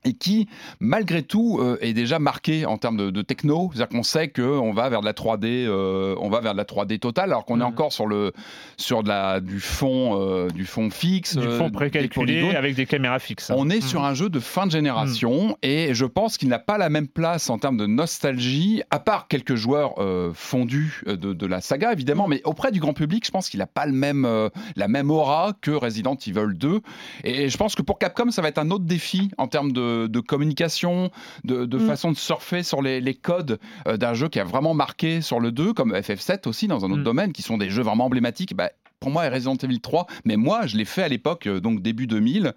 [0.07, 0.47] Et qui,
[0.79, 3.69] malgré tout, euh, est déjà marqué en termes de, de techno.
[3.73, 6.63] C'est-à-dire qu'on sait qu'on va vers de la 3D, euh, on va vers de la
[6.65, 7.69] 3D totale, alors qu'on est Mhm.
[7.69, 8.31] encore sur le
[8.77, 12.75] sur de la du fond euh, du fond fixe, Du euh, fond des précalculé avec
[12.75, 13.51] des caméras fixes.
[13.55, 13.81] On est Mhm.
[13.81, 17.07] sur un jeu de fin de génération et je pense qu'il n'a pas la même
[17.07, 21.61] place en termes de nostalgie, à part quelques joueurs euh, fondus euh, de, de la
[21.61, 24.49] saga évidemment, mais auprès du grand public, je pense qu'il n'a pas le même, euh,
[24.75, 26.81] la même aura que Resident Evil 2.
[27.23, 29.96] Et je pense que pour Capcom, ça va être un autre défi en termes de,
[30.05, 31.09] de communication,
[31.43, 31.87] de, de Mm.
[31.87, 35.39] façon de surfer sur les, les codes euh, d'un jeu qui a vraiment marqué sur
[35.39, 37.05] le 2, comme FF7 aussi dans un autre Mm.
[37.05, 38.53] domaine, qui sont des jeux vraiment emblématiques.
[38.55, 38.69] Bah,
[38.99, 42.05] pour moi, Resident Evil 3, mais moi, je l'ai fait à l'époque, euh, donc début
[42.05, 42.53] 2000,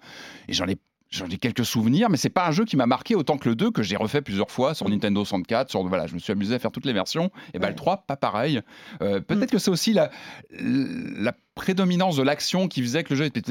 [0.47, 0.77] et j'en ai
[1.13, 3.53] J'en ai quelques souvenirs, mais c'est pas un jeu qui m'a marqué autant que le
[3.55, 5.69] 2 que j'ai refait plusieurs fois sur Nintendo 64.
[5.69, 7.31] Sur voilà, je me suis amusé à faire toutes les versions.
[7.53, 7.71] Et ben Ouais.
[7.71, 8.61] le 3, pas pareil.
[9.01, 10.09] Euh, Peut-être que c'est aussi la,
[10.51, 13.41] la prédominance de l'action qui faisait que le jeu était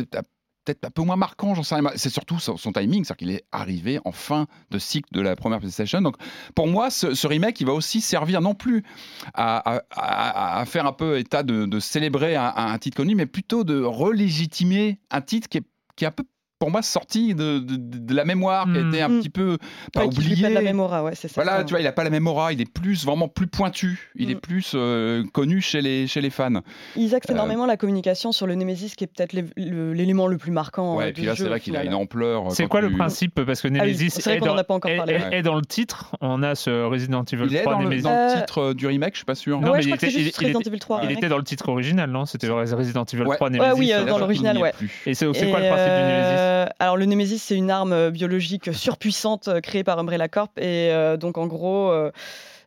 [0.75, 1.91] peut-être un peu moins marquant, j'en sais rien.
[1.97, 5.59] C'est surtout son, timing, c'est-à-dire qu'il est arrivé en fin de cycle de la première
[5.59, 6.01] PlayStation.
[6.01, 6.16] Donc
[6.55, 8.85] pour moi, ce, remake, il va aussi servir non plus
[9.35, 9.83] à,
[10.66, 15.01] faire un peu état de, de célébrer un, un titre connu, mais plutôt de relégitimer
[15.11, 15.64] un titre qui est,
[15.97, 16.25] qui est un peu
[16.61, 19.19] pour moi sorti de, de- de la mémoire, qui a été un Mm.
[19.21, 19.57] petit peu
[19.95, 20.43] pas Ouais, oublié.
[20.45, 21.43] pète la mémora, ouais, c'est ça.
[21.43, 24.11] Voilà, tu vois, il n'a pas la même aura, il est plus, vraiment plus pointu,
[24.15, 24.31] il Mm.
[24.31, 26.61] est plus euh, connu chez les, chez les fans.
[26.97, 30.27] Ils axent Euh, énormément la communication sur le Nemesis, qui est peut-être l'é- le- l'élément
[30.27, 30.97] le plus marquant.
[30.97, 32.53] Ouais, euh, et puis là, c'est vrai qu'il a une ampleur.
[32.53, 34.59] C'est quoi le principe Parce que Ah oui, Nemesis c'est vrai est, qu'on en dans,
[34.59, 35.15] a pas encore est- parlé.
[35.15, 36.15] est- est dans le titre.
[36.21, 38.03] On a ce Resident Evil Il est 3 dans le, Nemesis.
[38.03, 39.61] dans le titre euh, du remake, je suis pas sûr.
[39.63, 41.01] Non, ouais, mais il était- il- était- Evil 3.
[41.05, 41.15] Il ouais.
[41.15, 42.27] était dans le titre original, non?
[42.27, 43.37] C'était Resident Evil Ouais.
[43.37, 43.81] 3 Ouais, Nemesis.
[43.81, 44.73] oui, dans l'original, est ouais.
[45.07, 46.49] Et c'est quoi le principe du Nemesis?
[46.51, 50.51] Euh, Alors le Nemesis, c'est une arme euh, biologique surpuissante euh, créée par Umbrella Corp.
[50.59, 52.11] Et euh, donc en gros, euh,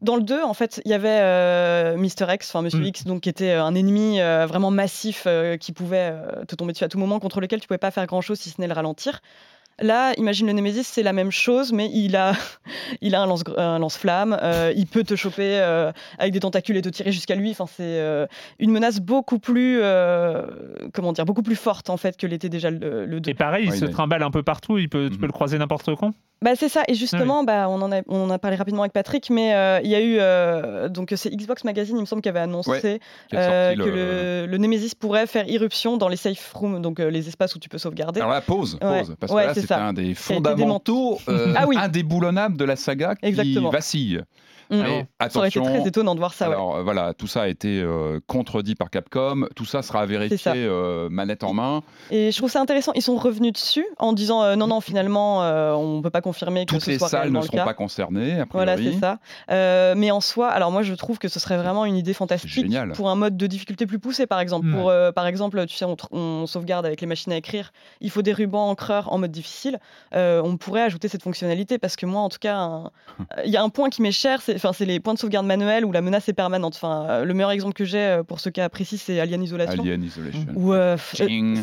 [0.02, 2.34] dans le 2, en fait, il y avait Mr.
[2.34, 2.86] X, enfin Monsieur Mm.
[2.86, 5.28] X, donc qui était un ennemi vraiment massif
[5.62, 6.14] qui pouvait
[6.46, 8.60] te tomber dessus à tout moment, contre lequel tu pouvais pas faire grand-chose si ce
[8.60, 9.22] n'est le ralentir.
[9.84, 12.32] Là, imagine le Nemesis, c'est la même chose, mais il a,
[13.02, 16.78] il a un lance- un lance-flamme, euh, il peut te choper euh, avec des tentacules
[16.78, 17.52] et te tirer jusqu'à lui.
[17.52, 18.26] Enfin, c'est euh,
[18.60, 20.46] une menace beaucoup plus, euh,
[20.94, 23.30] comment dire, beaucoup plus forte en fait que l'était déjà le, le 2.
[23.32, 24.78] Et pareil, il Ouais, se a- trimballe un peu partout.
[24.78, 25.20] Il peut, Tu Mhm.
[25.20, 26.14] peux le croiser n'importe quand?
[26.44, 28.92] Bah, c'est ça, et justement, bah, on, en a, on en a parlé rapidement avec
[28.94, 32.22] Patrick, mais euh, il y a eu, euh, donc c'est Xbox Magazine, il me semble,
[32.22, 33.86] qui avait annoncé Ouais, qui a euh, que le-
[34.46, 37.60] le, le Nemesis pourrait faire irruption dans les safe rooms, donc euh, les espaces où
[37.60, 38.20] tu peux sauvegarder.
[38.20, 39.00] Alors là, pause, Ouais.
[39.00, 41.78] pause, parce Ouais, que là, c'est un des fondamentaux euh, Ah oui.
[41.80, 43.70] indéboulonnables de la saga qui Exactement.
[43.70, 44.22] vacille.
[44.74, 45.06] Mm.
[45.30, 46.46] Ça aurait été très étonnant de voir ça.
[46.48, 50.38] Alors euh, voilà, tout ça a été euh, contredit par Capcom, tout ça sera vérifié
[50.38, 50.54] C'est ça.
[50.56, 51.82] euh, manette en main.
[52.12, 55.44] Et je trouve ça intéressant, ils sont revenus dessus en disant euh, non, non, finalement,
[55.44, 57.58] euh, on ne peut pas confirmer que Toutes ce les soit salles ne le seront
[57.58, 57.66] cas.
[57.66, 59.20] pas concernées, a Voilà, c'est ça.
[59.52, 62.50] Euh, mais en soi, alors moi je trouve que ce serait vraiment une idée fantastique
[62.52, 62.92] Génial.
[62.94, 64.68] pour un mode de difficulté plus poussé, par exemple.
[64.72, 67.72] Pour, euh, par exemple, tu sais, on, on sauvegarde avec les machines à écrire,
[68.02, 69.80] il faut des rubans encreurs en mode difficile.
[70.16, 72.92] Euh, on pourrait ajouter cette fonctionnalité parce que moi, en tout cas, un-
[73.46, 75.46] il y a un point qui m'est cher, c'est enfin, c'est les points de sauvegarde
[75.46, 76.76] manuels où la menace est permanente.
[76.76, 79.82] Enfin, euh, le meilleur exemple que j'ai euh, pour ce cas précis, c'est Alien Isolation.
[79.84, 80.46] Alien Isolation.
[80.56, 80.98] Où, euh,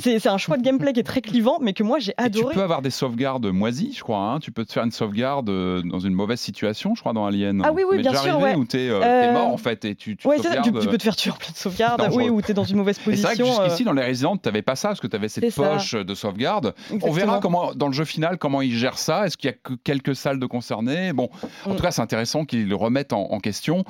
[0.01, 2.39] c'est un choix de gameplay qui est très clivant, mais que moi j'ai Et tu
[2.39, 2.55] adoré.
[2.55, 4.19] peux avoir des sauvegardes moisies, je crois.
[4.19, 4.39] hein.
[4.41, 7.63] Tu peux te faire une sauvegarde dans une mauvaise situation, je crois, dans Alien.
[7.65, 8.55] Ah oui, oui, bien sûr, ouais.
[8.55, 11.03] Où t'es euh, t'es mort en fait et tu, tu Ouais, ça, tu, peux te
[11.03, 13.35] faire tuer en pleine sauvegarde, oui, ou tu es dans une mauvaise Et c'est vrai
[13.37, 13.63] que position.
[13.65, 15.63] jusqu'ici, dans les Resident, tu n'avais pas ça, parce que tu avais cette C'est ça.
[15.71, 16.75] poche de sauvegarde.
[17.03, 19.27] On verra comment, dans le jeu final comment ils gèrent ça.
[19.27, 21.13] Est-ce qu'il y a que quelques salles de concernées?
[21.13, 21.29] Bon,
[21.67, 21.77] en Mm.
[21.77, 23.85] tout cas, c'est intéressant qu'ils le remettent en, en question.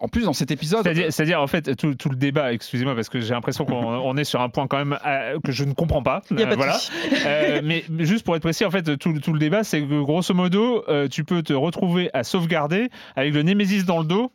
[0.00, 3.08] En plus, dans cet épisode, C'est-à-dire, c'est-à-dire, en fait, tout, tout le débat, excusez-moi, parce
[3.08, 3.74] que j'ai l'impression qu'on
[4.08, 6.22] on est sur un point quand même euh, que je ne comprends pas.
[6.30, 6.78] Il y a Euh, pas voilà.
[7.26, 10.34] Euh, mais juste pour être précis, en fait, tout, tout le débat, c'est que grosso
[10.34, 14.32] modo, euh, tu peux te retrouver à sauvegarder avec le Nemesis dans le dos.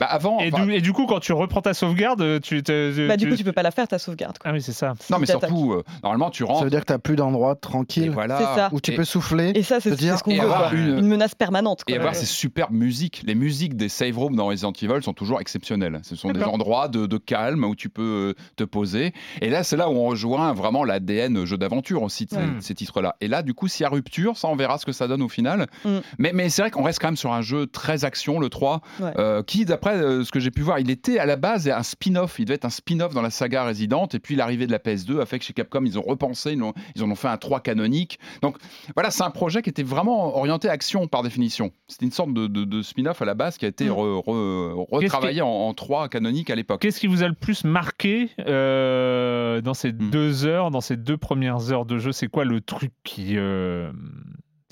[0.00, 3.06] Bah, avant, Et, du, et du coup, quand tu reprends ta sauvegarde, tu te.
[3.08, 4.38] Bah, du coup, tu peux pas la faire ta sauvegarde.
[4.38, 4.50] quoi.
[4.50, 4.94] Ah oui, c'est ça.
[5.10, 6.64] non, mais surtout, euh, normalement, tu Ça rentres.
[6.64, 8.68] veut dire que tu n'as plus d'endroit et tranquille voilà, ça.
[8.72, 9.52] où tu Et- peux souffler.
[9.54, 10.42] Et ça, c'est ce qu'on et veut.
[10.42, 10.78] avoir quoi.
[10.78, 11.06] une- Une...
[11.06, 11.82] menace permanente.
[11.88, 12.00] Et quoi.
[12.00, 13.22] avoir ces superbes musiques.
[13.26, 16.00] Les musiques des save rooms dans Resident Evil sont toujours exceptionnelles.
[16.02, 19.12] Ce sont des endroits de, de calme où tu peux euh, te poser.
[19.40, 22.42] Et là, c'est là où on rejoint vraiment l'ADN jeu d'aventure aussi de ces, Ouais.
[22.60, 23.16] ces titres-là.
[23.20, 25.22] Et là, du coup, s'il y a rupture, ça, on verra ce que ça donne
[25.22, 25.66] au final.
[25.84, 25.88] Mm.
[26.18, 28.80] Mais, mais c'est vrai qu'on reste quand même sur un jeu très action, le 3,
[29.00, 29.12] Ouais.
[29.18, 31.82] euh, qui, d'après euh, ce que j'ai pu voir, il était à la base un
[31.82, 32.38] spin-off.
[32.38, 34.06] Il devait être un spin-off dans la saga Resident.
[34.12, 36.62] Et puis l'arrivée de la PS2 a fait que chez Capcom, ils ont repensé, ils,
[36.62, 38.18] ont- ils en ont fait un 3 canonique.
[38.42, 38.56] Donc
[38.94, 41.70] voilà, c'est un projet qui était vraiment orienté action par définition.
[41.88, 43.92] C'était une sorte de, de- de spin-off à la base qui a été Mm.
[43.92, 46.80] re- re- retravaillé en, en 3 canonique à l'époque.
[46.82, 50.10] Qu'est-ce qui vous a le plus marqué euh, dans ces Hmm.
[50.10, 52.12] deux heures, dans ces deux premières heures de jeu?
[52.12, 53.36] C'est quoi le truc qui.
[53.36, 53.90] euh,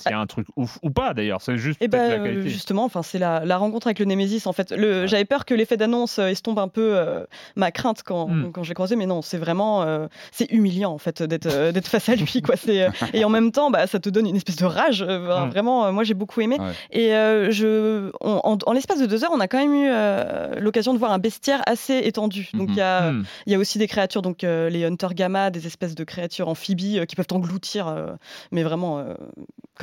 [0.08, 1.40] a un truc ouf ou pas d'ailleurs.
[1.42, 2.48] C'est juste Et peut-être ben la qualité.
[2.50, 4.72] justement, enfin c'est la, la rencontre avec le Nemesis en fait.
[4.72, 7.24] Le, J'avais peur que l'effet d'annonce euh, estompe un peu euh,
[7.56, 8.52] ma crainte quand, Mm.
[8.52, 11.88] quand j'ai croisé, mais non, c'est vraiment euh, c'est humiliant en fait d'être euh, d'être
[11.88, 12.56] face à lui quoi.
[12.56, 15.02] C'est euh, et en même temps, bah, ça te donne une espèce de rage.
[15.02, 15.50] euh, enfin, Mm.
[15.50, 16.56] Vraiment, euh, moi j'ai beaucoup aimé.
[16.60, 16.72] Ouais.
[16.90, 19.88] Et euh, je, on- en, en l'espace de deux heures, on a quand même eu
[19.90, 22.48] euh, l'occasion de voir un bestiaire assez étendu.
[22.54, 22.74] Donc Mhm.
[22.74, 23.24] il y a Hmm.
[23.46, 26.48] il y a aussi des créatures, donc euh, les Hunter Gamma, des espèces de créatures
[26.48, 28.12] amphibies euh, qui peuvent t'engloutir, euh,
[28.52, 29.14] mais vraiment euh,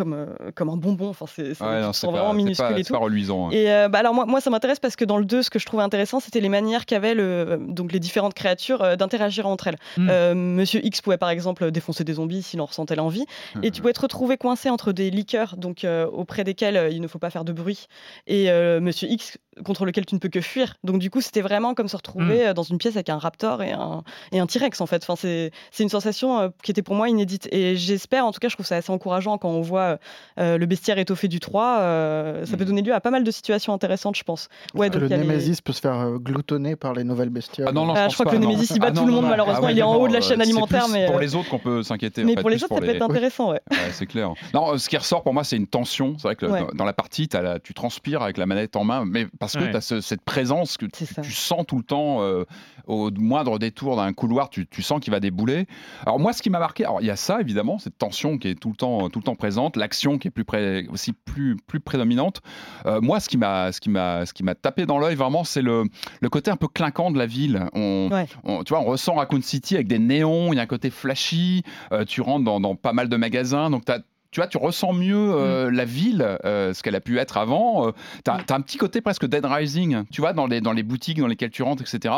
[0.08, 1.10] comme, euh, comme un bonbon.
[1.10, 1.82] Enfin, c'est Ouais,
[2.12, 2.94] vraiment minuscule pas- et c'est tout.
[2.94, 3.48] pas reluisant.
[3.48, 3.52] hein.
[3.52, 5.60] Et euh, bah alors moi, moi ça m'intéresse parce que dans le 2, ce que
[5.60, 9.68] je trouvais intéressant, c'était les manières qu'avaient le, donc les différentes créatures euh, d'interagir entre
[9.68, 9.78] elles.
[9.98, 10.08] Mm.
[10.10, 13.26] Euh, Monsieur X pouvait par exemple défoncer des zombies s'il en ressentait l'envie,
[13.64, 17.02] et tu pouvais te retrouver coincé entre des liqueurs, donc euh, auprès desquels euh, il
[17.02, 17.88] ne faut pas faire de bruit,
[18.28, 20.76] et euh, Monsieur X contre lequel tu ne peux que fuir.
[20.84, 23.62] Donc du coup, c'était vraiment comme se retrouver euh, dans une pièce avec un raptor
[23.64, 25.04] et un, et un T-Rex en fait.
[25.04, 27.48] Enfin, c'est c'est une sensation euh, qui était pour moi inédite.
[27.52, 29.98] Et j'espère, en tout cas, je trouve ça assez encourageant quand on voit
[30.40, 31.80] euh, le bestiaire étoffé du 3.
[31.80, 32.68] euh, ça peut Mm.
[32.68, 34.50] donner lieu à pas mal de situations intéressantes, je pense.
[34.74, 37.68] Ouais, que donc le a les- Nemesis peut se faire gloutonner par les nouvelles bestioles.
[37.70, 38.40] Ah non, non, Ah, je crois que le.
[38.40, 39.30] Nemesis, il bat Ah tout non, le monde, non.
[39.30, 41.50] malheureusement, Ah il est en haut de la chaîne alimentaire, plus mais, pour les autres
[41.50, 42.24] qu'on peut s'inquiéter.
[42.24, 43.62] en Mais fait, pour les autres, ça peut être intéressant, ouais.
[43.72, 44.32] Ouais, c'est clair.
[44.54, 46.16] Non, ce qui ressort pour moi, c'est une tension.
[46.18, 47.28] C'est vrai que dans, la partie,
[47.64, 49.72] tu transpires avec la manette en main, mais parce que Ouais.
[49.72, 52.44] tu as cette présence que tu, tu sens tout le temps, euh,
[52.86, 55.66] au moindre détour d'un couloir, tu, tu sens qu'il va débouler.
[56.06, 58.50] Alors moi, ce qui m'a marqué, alors il y a ça évidemment, cette tension qui
[58.50, 60.46] est tout le temps, tout le temps présente, l'action qui est plus
[60.90, 62.42] aussi plus, plus prédominante.
[62.86, 65.44] Euh, moi, ce qui m'a, ce qui m'a, ce qui m'a tapé dans l'œil vraiment,
[65.44, 65.84] c'est le,
[66.22, 67.66] le côté un peu clinquant de la ville.
[67.74, 68.28] On, Ouais.
[68.44, 70.90] on- tu vois, on ressent Raccoon City avec des néons, il y a un côté
[70.90, 74.00] flashy, euh, tu rentres dans, dans pas mal de magasins, donc t'as-
[74.32, 77.88] tu vois, tu ressens mieux euh, la ville, euh, ce qu'elle a pu être avant.
[77.88, 77.92] Euh,
[78.24, 78.44] t'as, Mm.
[78.46, 81.28] t'as un petit côté presque Dead Rising, tu vois, dans les, dans les boutiques dans
[81.28, 82.14] lesquelles tu rentres, etc.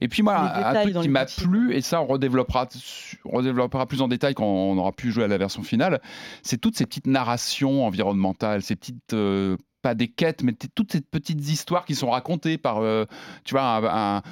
[0.00, 2.68] Et puis moi, un, un truc qui m'a plu, et ça on redéveloppera,
[3.24, 6.00] on redéveloppera plus en détail quand on aura pu jouer à la version finale,
[6.42, 9.12] c'est toutes ces petites narrations environnementales, ces petites...
[9.14, 13.04] euh, pas des quêtes, mais toutes ces petites histoires qui sont racontées par, euh,
[13.44, 14.22] tu vois, un, un-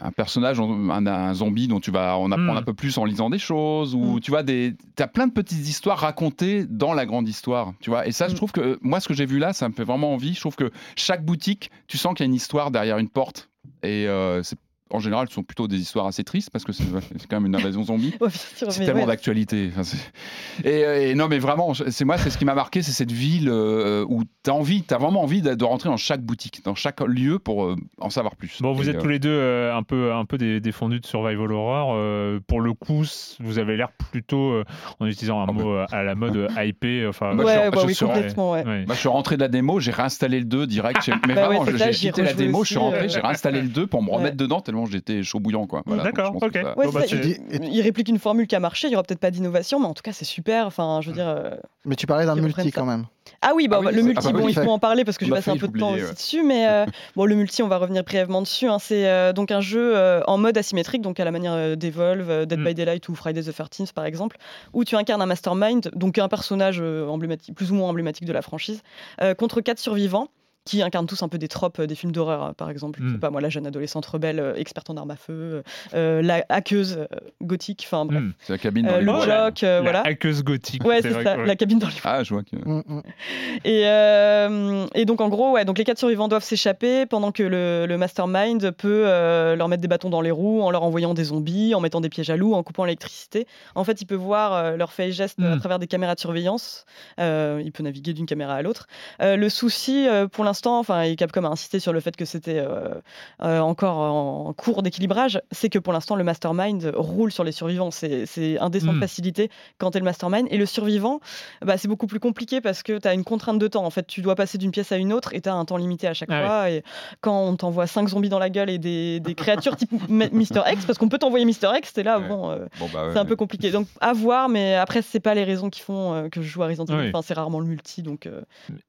[0.00, 2.58] un personnage, un, un zombie dont tu vas en apprendre Mm.
[2.58, 4.20] un peu plus en lisant des choses, ou Mm.
[4.20, 8.06] tu vois, des, as plein de petites histoires racontées dans la grande histoire, tu vois.
[8.06, 8.36] Et ça, je Mm.
[8.36, 10.34] trouve que moi, ce que j'ai vu là, ça me fait vraiment envie.
[10.34, 13.48] Je trouve que chaque boutique, tu sens qu'il y a une histoire derrière une porte,
[13.82, 14.58] et euh, c'est
[14.90, 16.84] en général, ce sont plutôt des histoires assez tristes parce que c'est
[17.28, 18.14] quand même une invasion zombie.
[18.20, 19.06] Ouais, C'est tellement ouais.
[19.06, 19.68] d'actualité.
[19.72, 19.96] Enfin, c'est-
[20.64, 23.12] et, euh, et non, mais vraiment, c'est moi, c'est ce qui m'a marqué, c'est cette
[23.12, 26.22] ville euh, où tu as envie, tu as vraiment envie de, de rentrer dans chaque
[26.22, 28.62] boutique, dans chaque lieu pour euh, en savoir plus.
[28.62, 30.72] Bon, vous Et, êtes euh, tous les deux euh, un peu, un peu des, des
[30.72, 31.92] fondus de survival horror.
[31.96, 33.02] euh, pour le coup,
[33.40, 34.64] vous avez l'air plutôt, euh,
[35.00, 35.52] en utilisant un Ah bah.
[35.52, 37.06] mot euh, à la mode, hypé.
[37.08, 38.64] Enfin, Bah, je Ouais, bah je oui, complètement, ouais.
[38.64, 41.00] Moi, je suis rentré de la démo, j'ai réinstallé le 2 direct.
[41.04, 43.86] j'ai- Mais Bah vraiment, j'ai quitté la démo, je suis rentré, j'ai réinstallé le 2
[43.86, 45.66] pour me remettre dedans tellement j'étais chaud bouillant.
[45.66, 45.82] Quoi.
[45.86, 46.50] Voilà, D'accord, ok.
[46.52, 49.02] ça- Ouais, Bon, bah, il, il réplique une formule qui a marché, il y aura
[49.02, 50.66] peut-être pas d'innovation, mais en tout cas c'est super.
[50.66, 51.28] Enfin, je veux dire.
[51.28, 51.50] euh,
[51.84, 53.06] Mais tu parlais d'un multi quand même.
[53.42, 55.18] Ah oui, bah, Ah oui, le multi, ah bah bon, il faut en parler parce
[55.18, 56.12] que j'ai a passé un peu de temps aussi ouais.
[56.14, 56.42] dessus.
[56.44, 58.68] Mais euh, bon, le multi, on va revenir brièvement dessus.
[58.68, 58.78] hein.
[58.78, 62.30] C'est euh, donc un jeu euh, en mode asymétrique, donc à la manière euh, d'Evolve,
[62.30, 62.64] euh, Dead Mm.
[62.64, 64.36] by Daylight ou Friday the 13th par exemple,
[64.72, 68.32] où tu incarnes un mastermind, donc un personnage euh, emblématique, plus ou moins emblématique de
[68.32, 68.82] la franchise,
[69.22, 70.28] euh, contre quatre survivants
[70.66, 72.98] qui incarnent tous un peu des tropes euh, des films d'horreur, euh, par exemple.
[73.02, 73.20] Je sais Mm.
[73.20, 75.62] pas, moi, la jeune adolescente rebelle, euh, experte en armes à feu,
[75.94, 77.06] euh, la hackeuse euh,
[77.42, 78.20] gothique, enfin bref.
[78.20, 78.32] Hmm.
[78.40, 79.24] C'est la cabine dans Euh, les bois.
[79.24, 80.02] Jock, euh, la voilà.
[80.06, 80.84] hackeuse gothique.
[80.84, 81.46] Ouais, c'est ça, ouais.
[81.46, 82.56] la cabine dans les Ah, je vois que.
[82.56, 83.02] Mm, mm.
[83.64, 87.42] Et, euh, et donc en gros, ouais, donc les quatre survivants doivent s'échapper pendant que
[87.42, 91.14] le, le mastermind peut euh, leur mettre des bâtons dans les roues en leur envoyant
[91.14, 93.46] des zombies, en mettant des pièges à loups, en coupant l'électricité.
[93.74, 95.58] En fait, il peut voir euh, leurs faits et gestes à Mm.
[95.60, 96.84] travers des caméras de surveillance.
[97.20, 98.86] Euh, il peut naviguer d'une caméra à l'autre.
[99.22, 102.24] Euh, le souci, euh, pour l'instant, enfin, et Capcom a insisté sur le fait que
[102.24, 102.94] c'était euh,
[103.42, 107.90] euh, encore en cours d'équilibrage, c'est que pour l'instant, le mastermind roule sur les survivants.
[107.90, 108.26] C'est
[108.70, 109.00] dessin de Mm.
[109.00, 110.46] facilité quand tu es le mastermind.
[110.50, 111.20] Et le survivant,
[111.64, 113.84] bah, c'est beaucoup plus compliqué parce que tu as une contrainte de temps.
[113.84, 115.76] En fait, tu dois passer d'une pièce à une autre et tu as un temps
[115.76, 116.70] limité à chaque Ah fois.
[116.70, 116.82] Et
[117.20, 120.84] quand on t'envoie cinq zombies dans la gueule et des, des créatures type Mister X,
[120.84, 122.28] parce qu'on peut t'envoyer Mister X, t'es là, Ouais.
[122.28, 123.70] bon, euh, Bon, bah, ouais, c'est un peu compliqué.
[123.70, 126.62] Donc à voir, mais après, c'est pas les raisons qui font euh, que je joue
[126.62, 126.96] à Resident Evil.
[127.02, 127.08] Oui.
[127.08, 128.02] Enfin, c'est rarement le multi.
[128.02, 128.42] Donc, euh,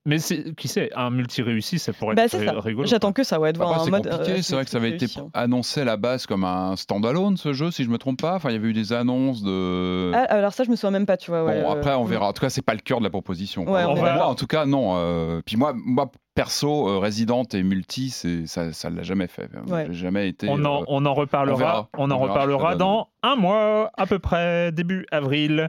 [0.05, 0.18] Mais
[0.57, 2.60] qui sait, un multi réussi, ça pourrait bah, être ça.
[2.60, 2.88] rigolo.
[2.88, 4.10] J'attends que ça, ouais, de voir un mode.
[4.10, 5.30] compliqué, euh, c'est vrai que ça avait été réussi, hein.
[5.34, 8.36] annoncé à la base comme un standalone ce jeu, si je me trompe pas.
[8.36, 10.12] Enfin, il y avait eu des annonces de.
[10.14, 11.43] Ah, alors ça, je me souviens même pas, tu vois.
[11.43, 12.28] ouais, Bon, euh, après, on verra.
[12.28, 13.64] En tout cas, c'est pas le cœur de la proposition.
[13.64, 14.16] Ouais, on Pour verra.
[14.16, 14.93] moi, en tout cas, non.
[14.97, 19.49] euh, Puis moi, moi perso, euh, Resident et multi, c'est ça, ça l'a jamais fait.
[19.67, 19.88] Ouais.
[19.91, 20.47] Jamais été.
[20.49, 21.57] On en, euh, on en on reparlera.
[21.57, 21.89] verra.
[21.97, 25.67] On, en On reparlera dans un mois à peu près, début avril.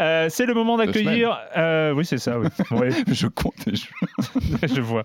[0.00, 1.38] Euh, c'est le moment d'accueillir.
[1.56, 2.38] euh, oui, c'est ça.
[2.38, 2.48] Oui.
[2.70, 3.66] Ouais, je compte.
[3.66, 5.04] et je- je vois.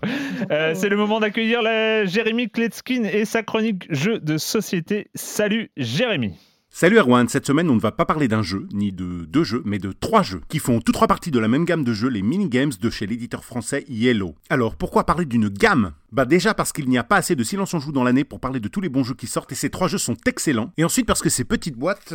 [0.50, 5.08] Euh, c'est le moment d'accueillir la- Jérémy Kletskin et sa chronique jeu de société.
[5.14, 6.34] Salut Jérémy.
[6.76, 9.62] Salut Erwan, cette semaine on ne va pas parler d'un jeu, ni de deux jeux,
[9.64, 12.08] mais de trois jeux, qui font tous trois parties de la même gamme de jeux,
[12.08, 14.34] les mini-games de chez l'éditeur français Yellow.
[14.50, 15.92] Alors pourquoi parler d'une gamme?
[16.10, 18.40] Bah déjà parce qu'il n'y a pas assez de silence en joue dans l'année pour
[18.40, 20.72] parler de tous les bons jeux qui sortent, et ces trois jeux sont excellents.
[20.76, 22.14] Et ensuite parce que ces petites boîtes,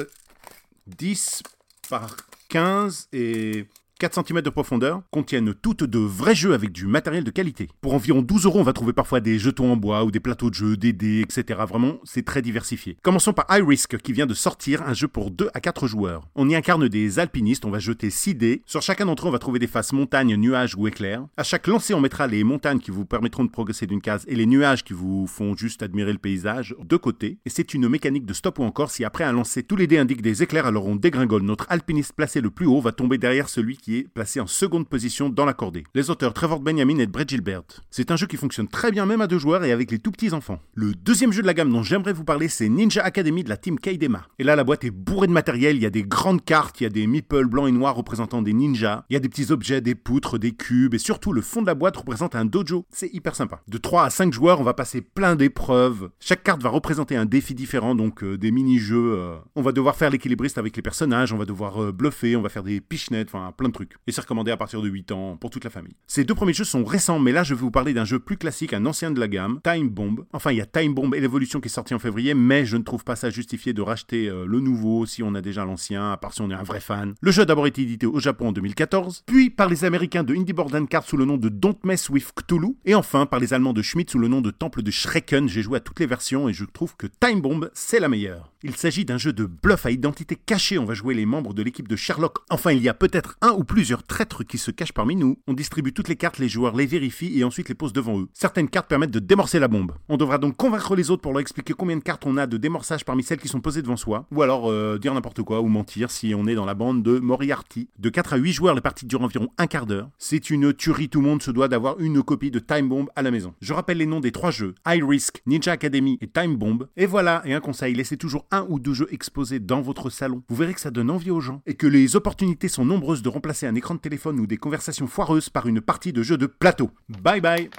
[0.87, 1.41] 10
[1.89, 2.17] par
[2.49, 3.65] 15 et
[3.99, 7.67] 4 cm de profondeur, contiennent toutes de vrais jeux avec du matériel de qualité.
[7.81, 10.49] Pour environ 12 euros, on va trouver parfois des jetons en bois ou des plateaux
[10.49, 11.59] de jeux, des dés, etc.
[11.67, 12.95] Vraiment, c'est très diversifié.
[13.03, 16.29] Commençons par iRisk, qui vient de sortir un jeu pour 2 à 4 joueurs.
[16.35, 18.61] On y incarne des alpinistes, on va jeter 6 dés.
[18.65, 21.25] Sur chacun d'entre eux, on va trouver des faces montagnes, nuages ou éclairs.
[21.35, 24.35] À chaque lancer, on mettra les montagnes qui vous permettront de progresser d'une case et
[24.35, 27.39] les nuages qui vous font juste admirer le paysage de côté.
[27.45, 29.97] Et c'est une mécanique de stop ou encore si après un lancer, tous les dés
[29.97, 31.41] indiquent des éclairs, alors on dégringole.
[31.41, 35.29] Notre alpiniste placé le plus haut va tomber derrière celui qui placé en seconde position
[35.29, 35.83] dans la cordée.
[35.95, 37.63] Les auteurs Trevor Benjamin et Brett Gilbert.
[37.89, 40.11] C'est un jeu qui fonctionne très bien même à deux joueurs et avec les tout
[40.11, 40.59] petits enfants.
[40.75, 43.57] Le deuxième jeu de la gamme dont j'aimerais vous parler, c'est Ninja Academy de la
[43.57, 44.25] team Kaidema.
[44.37, 46.83] Et là, la boîte est bourrée de matériel, il y a des grandes cartes, il
[46.83, 49.51] y a des meeples blancs et noirs représentant des ninjas, il y a des petits
[49.51, 52.85] objets, des poutres, des cubes, et surtout le fond de la boîte représente un dojo.
[52.91, 53.61] C'est hyper sympa.
[53.67, 56.09] De 3 à 5 joueurs, on va passer plein d'épreuves.
[56.19, 59.13] Chaque carte va représenter un défi différent, donc euh, des mini-jeux.
[59.17, 62.41] euh, On va devoir faire l'équilibriste avec les personnages, on va devoir euh, bluffer, on
[62.41, 63.78] va faire des pichenettes, enfin plein de trucs.
[64.07, 65.95] Et c'est recommandé à partir de 8 ans pour toute la famille.
[66.07, 68.37] Ces deux premiers jeux sont récents, mais là je vais vous parler d'un jeu plus
[68.37, 70.25] classique, un ancien de la gamme, Time Bomb.
[70.33, 72.77] Enfin, il y a Time Bomb et l'évolution qui est sorti en février, mais je
[72.77, 76.11] ne trouve pas ça justifié de racheter euh, le nouveau si on a déjà l'ancien,
[76.11, 77.13] à part si on est un vrai fan.
[77.21, 80.35] Le jeu a d'abord été édité au Japon en 2014, puis par les Américains de
[80.35, 83.53] Indie Board Card sous le nom de Don't Mess with Cthulhu, et enfin par les
[83.53, 85.47] Allemands de Schmidt sous le nom de Temple de Schrecken.
[85.47, 88.51] J'ai joué à toutes les versions et je trouve que Time Bomb, c'est la meilleure.
[88.61, 90.77] Il s'agit d'un jeu de bluff à identité cachée.
[90.77, 92.39] On va jouer les membres de l'équipe de Sherlock.
[92.49, 95.37] Enfin, il y a peut-être un ou plusieurs traîtres qui se cachent parmi nous.
[95.47, 98.27] On distribue toutes les cartes, les joueurs les vérifient et ensuite les posent devant eux.
[98.33, 99.91] Certaines cartes permettent de démorcer la bombe.
[100.09, 102.57] On devra donc convaincre les autres pour leur expliquer combien de cartes on a de
[102.57, 104.25] démorçage parmi celles qui sont posées devant soi.
[104.31, 107.19] Ou alors euh, dire n'importe quoi ou mentir si on est dans la bande de
[107.19, 107.89] Moriarty.
[107.99, 110.09] De 4 à 8 joueurs, les parties durent environ un quart d'heure.
[110.17, 113.21] C'est une tuerie, tout le monde se doit d'avoir une copie de Time Bomb à
[113.21, 113.53] la maison.
[113.61, 116.87] Je rappelle les noms des trois jeux High Risk, Ninja Academy et Time Bomb.
[116.97, 120.41] Et voilà, et un conseil, laissez toujours un ou deux jeux exposés dans votre salon.
[120.49, 123.29] Vous verrez que ça donne envie aux gens et que les opportunités sont nombreuses de
[123.29, 126.45] remplacer un écran de téléphone ou des conversations foireuses par une partie de jeu de
[126.45, 126.91] plateau.
[127.09, 127.69] Bye bye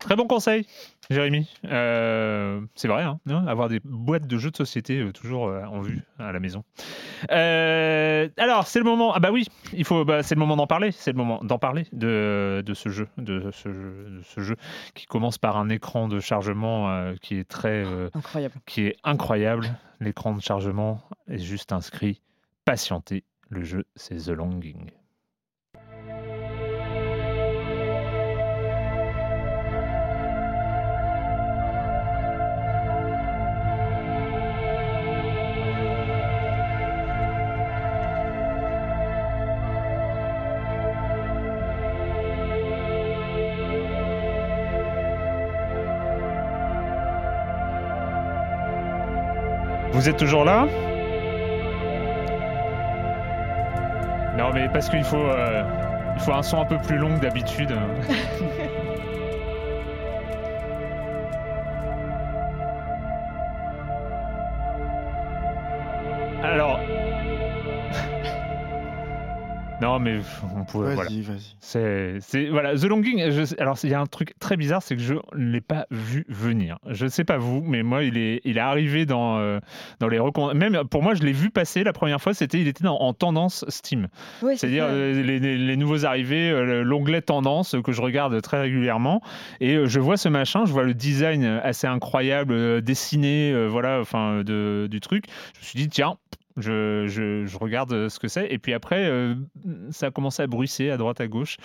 [0.00, 0.66] Très bon conseil,
[1.08, 1.48] Jérémy.
[1.66, 5.80] Euh, c'est vrai, hein, avoir des boîtes de jeux de société euh, toujours euh, en
[5.82, 6.64] vue à la maison.
[7.30, 9.12] Euh, alors, c'est le moment.
[9.14, 10.04] Ah bah oui, il faut.
[10.04, 10.90] Bah, c'est le moment d'en parler.
[10.92, 14.56] C'est le moment d'en parler de, de ce jeu, de ce jeu, de ce jeu
[14.94, 18.54] qui commence par un écran de chargement euh, qui est très euh, Incroyable.
[18.66, 19.68] qui est incroyable.
[20.00, 22.20] L'écran de chargement est juste inscrit
[22.64, 23.22] patienter.
[23.48, 24.90] Le jeu, c'est The Longing.
[49.98, 50.64] Vous êtes toujours là
[54.36, 55.64] Non, mais parce qu'il faut, euh,
[56.28, 57.72] un son un peu plus long d'habitude.
[69.98, 70.20] Non, mais
[70.56, 70.94] on pouvait.
[70.94, 71.10] Voilà.
[71.10, 71.54] Vas-y, vas-y.
[71.60, 73.30] C'est, c'est- voilà, The Longing.
[73.30, 75.86] je- alors, il y a un truc très bizarre, c'est que je ne l'ai pas
[75.90, 76.78] vu venir.
[76.88, 79.60] Je ne sais pas vous, mais moi, il est, il est arrivé dans, euh,
[80.00, 82.34] dans les recomm- Même pour moi, je l'ai vu passer la première fois.
[82.34, 84.08] C'était, il était dans- en tendance Steam.
[84.42, 88.40] Oui, c'est C'est-à-dire euh, les, les- les nouveaux arrivés, euh, l'onglet tendance que je regarde
[88.42, 89.20] très régulièrement.
[89.60, 93.66] Et euh, je vois ce machin, je vois le design assez incroyable, euh, dessiné, euh,
[93.66, 95.24] voilà, enfin, de- du truc.
[95.54, 96.16] Je me suis dit, tiens.
[96.58, 99.34] Je, je- je regarde euh, ce que c'est et puis après euh,
[99.90, 101.56] ça a commencé à bruisser à droite à gauche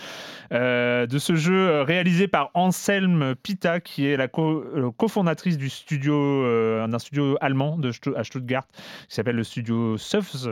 [0.51, 4.63] Euh, de ce jeu réalisé par Anselm Pita qui est la co-
[4.97, 6.43] cofondatrice du studio
[6.87, 8.67] d'un studio allemand de à Stuttgart
[9.07, 10.47] qui s'appelle le studio Sufs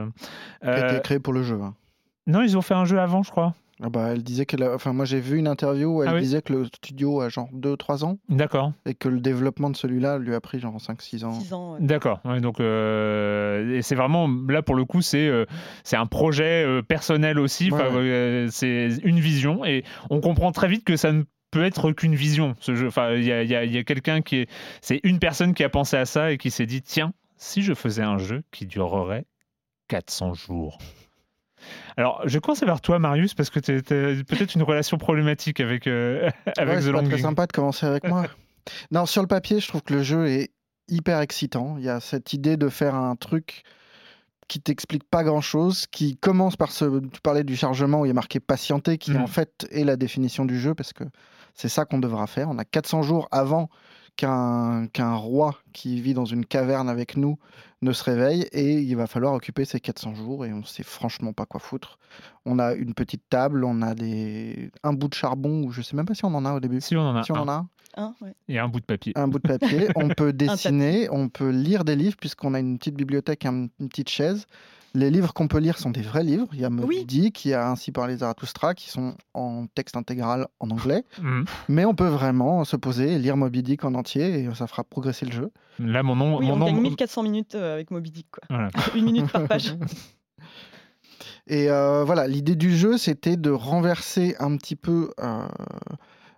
[0.61, 1.59] Qui a été créé pour le jeu.
[1.61, 1.73] hein.
[2.27, 3.53] non ils ont fait un jeu avant je crois
[3.83, 6.13] Ah bah, elle disait qu'elle a- Enfin, moi j'ai vu une interview où elle Ah
[6.15, 8.73] oui disait que le studio a genre 2-3 ans D'accord.
[8.85, 11.39] et que le développement de celui-là lui a pris genre 5-6 ans.
[11.39, 11.73] 6 ans.
[11.73, 11.79] ouais.
[11.81, 12.19] D'accord.
[12.25, 15.45] Ouais, donc, euh, et c'est vraiment là pour le coup, c'est euh,
[15.83, 17.71] c'est un projet euh, personnel aussi.
[17.71, 18.01] Ouais, Enfin, ouais.
[18.01, 22.15] euh, c'est une vision et on comprend très vite que ça ne peut être qu'une
[22.15, 22.53] vision.
[22.59, 22.87] Ce jeu.
[22.87, 24.49] Enfin, il y a, il y a- il y a quelqu'un qui est,
[24.81, 27.73] c'est une personne qui a pensé à ça et qui s'est dit tiens, si je
[27.73, 29.25] faisais un jeu qui durerait
[29.87, 30.77] 400 jours.
[31.97, 33.81] Alors, je commence vers toi, Marius, parce que tu as
[34.23, 38.25] peut-être une relation problématique avec, euh, avec Ouais, The c'est sympa de commencer avec moi.
[38.91, 40.51] non, sur le papier, je trouve que le jeu est
[40.87, 41.75] hyper excitant.
[41.77, 43.63] Il y a cette idée de faire un truc
[44.47, 46.99] qui t'explique pas grand chose, qui commence par ce.
[46.99, 49.95] Tu parlais du chargement où il y a marqué patienter, qui en fait est la
[49.95, 51.05] définition du jeu, parce que
[51.53, 52.49] c'est ça qu'on devra faire.
[52.49, 53.69] On a 400 jours avant
[54.25, 57.37] qu'un roi qui vit dans une caverne avec nous
[57.81, 61.33] ne se réveille, et il va falloir occuper ces 400 jours, et on sait franchement
[61.33, 61.97] pas quoi foutre.
[62.45, 64.71] On a une petite table, on a des...
[64.83, 66.79] un bout de charbon, ou je sais même pas si on en a au début.
[66.81, 67.39] Si on en a Si on un.
[67.41, 67.65] en a
[67.97, 68.57] un ouais.
[68.57, 69.13] A un bout de papier.
[69.15, 72.77] un bout de papier, on peut dessiner, on peut lire des livres puisqu'on a une
[72.77, 74.45] petite bibliothèque, un- une petite chaise.
[74.93, 76.47] Les livres qu'on peut lire sont des vrais livres.
[76.53, 77.05] Il y a Moby Oui.
[77.05, 81.03] Dick, il y a Ainsi par les Zarathustra qui sont en texte intégral en anglais.
[81.21, 81.45] Mhm.
[81.69, 84.83] Mais on peut vraiment se poser et lire Moby Dick en entier et ça fera
[84.83, 85.51] progresser le jeu.
[85.79, 86.39] Là, mon nom.
[86.39, 88.27] Oui, mon on nom gagne 1400 minutes euh, avec Moby Dick.
[88.31, 88.43] Quoi.
[88.49, 88.69] Voilà.
[88.95, 89.75] Une minute par page.
[91.47, 95.47] Et euh, voilà, l'idée du jeu, c'était de renverser un petit peu euh,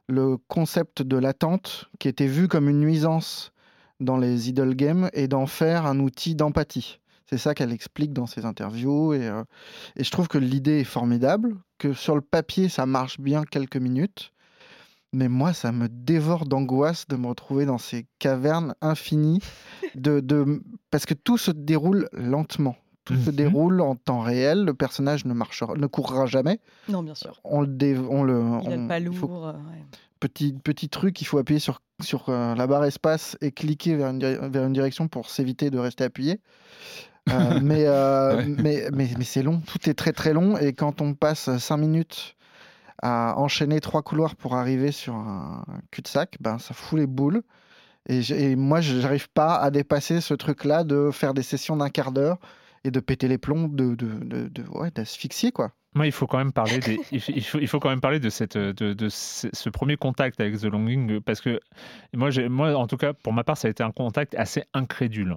[0.07, 3.51] le concept de l'attente qui était vu comme une nuisance
[3.99, 6.99] dans les idle games et d'en faire un outil d'empathie.
[7.34, 9.13] C'est ça qu'elle explique dans ses interviews.
[9.15, 9.43] Et, euh,
[9.95, 13.77] et je trouve que l'idée est formidable, que sur le papier, ça marche bien quelques
[13.77, 14.34] minutes.
[15.13, 19.39] Mais moi, ça me dévore d'angoisse de me retrouver dans ces cavernes infinies,
[19.95, 20.61] de, de...
[20.91, 22.75] parce que tout se déroule lentement.
[23.03, 23.36] Tout se Mhm.
[23.36, 24.63] déroule en temps réel.
[24.63, 26.59] Le personnage ne marchera, ne courra jamais.
[26.88, 27.39] Non, bien sûr.
[27.43, 29.47] On le, dé- on le, Il a on- le pas faut- lourd.
[29.47, 29.84] euh, ouais.
[30.19, 34.09] petit, petit truc, il faut appuyer sur, sur euh, la barre espace et cliquer vers
[34.11, 36.39] une, vers une direction pour s'éviter de rester appuyé.
[37.32, 38.45] Euh, mais, euh, Ouais.
[38.47, 40.57] mais, mais, mais c'est long, tout est très très long.
[40.57, 42.36] Et quand on passe 5 minutes
[43.01, 47.43] à enchaîner trois couloirs pour arriver sur un cul-de-sac, ben, ça fout les boules.
[48.09, 51.89] Et, et moi, je n'arrive pas à dépasser ce truc-là de faire des sessions d'un
[51.89, 52.38] quart d'heure
[52.84, 55.71] et de péter les plombs, de, de, de, de- ouais, d'asphyxier, quoi.
[55.95, 58.29] Moi, il faut quand même parler des, il, faut, il faut- quand même parler de
[58.29, 61.59] cette, de, de ce, ce premier contact avec The Longing parce que
[62.13, 65.35] moi, moi, en tout cas, pour ma part, ça a été un contact assez incrédule.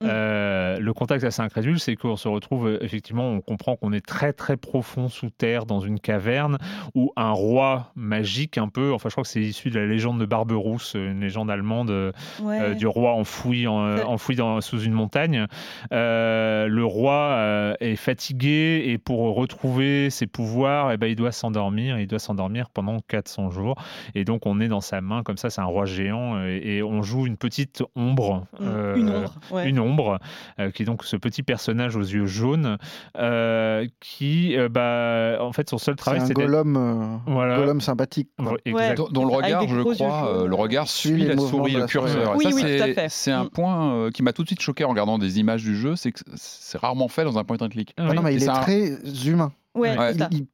[0.00, 0.06] Mm.
[0.10, 4.32] Euh, le contact assez incrédule, c'est qu'on se retrouve effectivement, on comprend qu'on est très
[4.32, 6.58] très profond sous terre dans une caverne
[6.96, 10.18] où un roi magique un peu, enfin je crois que c'est issu de la légende
[10.18, 12.10] de Barberousse, une légende allemande euh,
[12.42, 12.58] Ouais.
[12.60, 15.46] euh, du roi enfoui, en- euh, enfoui dans- sous une montagne.
[15.92, 21.98] Euh, le roi est fatigué et pour retrouver ses pouvoirs, eh ben, il doit s'endormir.
[21.98, 23.76] Il doit s'endormir pendant 400 jours.
[24.14, 26.76] Et donc on est dans sa main comme ça, c'est un roi géant euh, et,
[26.76, 28.46] et on joue une petite ombre.
[28.60, 29.34] Mm, euh, Une ombre.
[29.50, 29.68] ouais.
[29.68, 30.18] une ombre,
[30.60, 32.78] euh, qui est donc ce petit personnage aux yeux jaunes,
[33.18, 36.42] euh, qui, euh, bah, en fait, son seul C'est travail, un c'était.
[36.44, 37.56] golem, euh, Voilà.
[37.58, 38.28] golem sympathique.
[38.66, 38.94] Ouais.
[38.94, 42.34] Dont, dont le regard, je crois, euh, le regard Suit la souris, le curseur.
[42.36, 43.08] Oui, ça, oui, tout à c'est- fait.
[43.08, 43.50] c'est un Mm.
[43.50, 46.12] point euh, qui m'a tout de suite choqué en regardant des images du jeu, c'est
[46.12, 47.92] que c'est rarement fait dans un point and click.
[47.96, 48.16] Ah Ah oui.
[48.16, 48.90] non, mais Et il est très
[49.26, 49.52] humain.
[49.74, 50.14] Ouais, Ouais.
[50.14, 50.46] Il, il-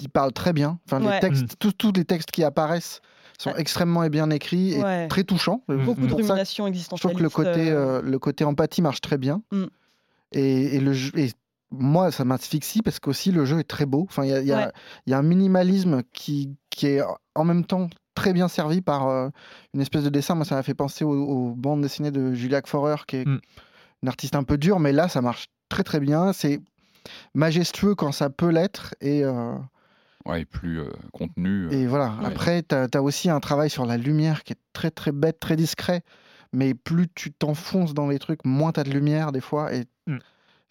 [0.00, 0.78] il parle très bien.
[0.86, 3.00] Enfin, les textes, tous, tous les textes qui apparaissent
[3.38, 5.08] sont extrêmement bien écrits et Ouais.
[5.08, 5.62] très touchants.
[5.68, 5.84] Mm.
[5.84, 9.00] Beaucoup de ça, ruminations je trouve que le côté, euh, euh, le côté empathie marche
[9.02, 9.42] très bien.
[9.52, 9.64] Mm.
[10.32, 11.30] Et, et le jeu- et
[11.70, 14.06] moi, ça m'asphyxie parce qu'aussi le jeu est très beau.
[14.08, 14.72] Enfin, il y a, il y a- Ouais.
[15.06, 17.02] il y a un minimalisme qui, qui est
[17.34, 19.28] en même temps très bien servi par euh,
[19.74, 20.34] une espèce de dessin.
[20.34, 23.40] Moi, ça m'a fait penser aux, aux bandes dessinées de Julia Forer, qui est Mm.
[24.04, 26.32] une artiste un peu dure, mais là, ça marche très très bien.
[26.32, 26.60] C'est
[27.34, 28.94] majestueux quand ça peut l'être.
[29.00, 29.54] Et, euh,
[30.24, 31.66] Ouais, et plus euh, contenu.
[31.66, 32.14] euh, et voilà.
[32.20, 32.26] Ouais.
[32.26, 35.56] Après, tu as, aussi un travail sur la lumière qui est très très bête, très
[35.56, 36.02] discret.
[36.52, 39.74] Mais plus tu t'enfonces dans les trucs, moins tu as de lumière des fois.
[39.74, 40.18] Et Mm.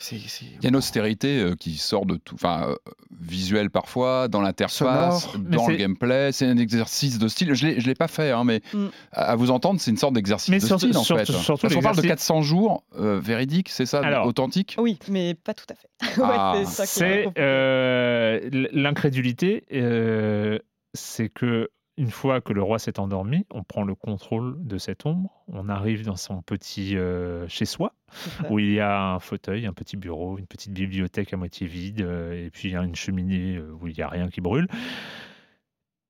[0.10, 2.76] Il y a une austérité euh, qui sort de tout, enfin euh,
[3.20, 6.32] visuelle parfois, dans l'interface, dans le gameplay.
[6.32, 7.54] C'est un exercice de style.
[7.54, 8.88] Je l'ai, je l'ai pas fait, hein, mais Mm.
[9.12, 11.32] à, vous entendre, c'est une sorte d'exercice Mais de surtout- style en surtout- fait.
[11.34, 14.76] surtout Parce qu'on parle de l'exercice- 400 jours euh, véridique, c'est ça, Alors, authentique?
[14.80, 15.88] Oui, mais pas tout à fait.
[16.22, 16.62] Ouais, Ah.
[16.66, 18.40] c'est euh,
[18.74, 20.58] l'incrédulité, euh,
[20.94, 25.06] c'est que une fois que le roi s'est endormi, on prend le contrôle de cette
[25.06, 28.50] ombre, on arrive dans son petit euh, chez soi, C'est ça.
[28.50, 32.02] où il y a un fauteuil, un petit bureau, une petite bibliothèque à moitié vide,
[32.02, 34.42] euh, et puis il y a une cheminée euh, où il n'y a rien qui
[34.42, 34.68] brûle.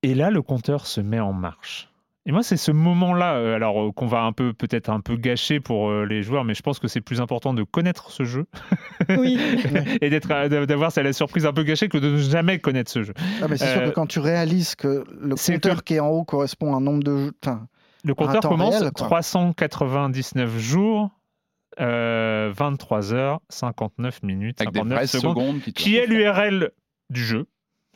[0.04, 1.91] Et là, le compteur se met en marche.
[2.28, 5.16] Et moi, c'est ce moment-là, euh, alors euh, qu'on va un peu peut-être un peu
[5.16, 8.24] gâcher pour euh, les joueurs, mais je pense que c'est plus important de connaître ce
[8.24, 8.46] jeu
[9.10, 9.40] Oui.
[10.02, 13.14] et d'être d'avoir la surprise un peu gâchée que de ne jamais connaître ce jeu.
[13.42, 16.10] Ah, mais c'est sûr que quand tu réalises que le compteur que- qui est en
[16.10, 17.32] haut correspond à un nombre de jeux.
[18.04, 19.08] Le compteur commence réel, quoi.
[19.08, 21.10] 399 jours,
[21.80, 26.72] euh, 23 heures, 59 minutes, Avec des 59 vraies secondes, secondes qui qui est l'URL
[27.10, 27.48] du jeu.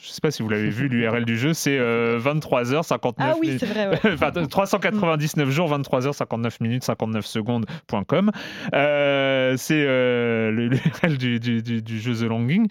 [0.01, 2.83] Je ne sais pas si vous l'avez vu, l'URL du jeu, c'est euh, 23 heures,
[2.83, 3.87] 59 Ah oui, c'est vrai.
[3.87, 3.99] ouais.
[4.13, 8.31] enfin, 399 jours, 23 heures, 59 minutes, 59 secondes.com.
[8.73, 12.67] Euh, c'est euh, l'URL du, du, du- du jeu The Longing.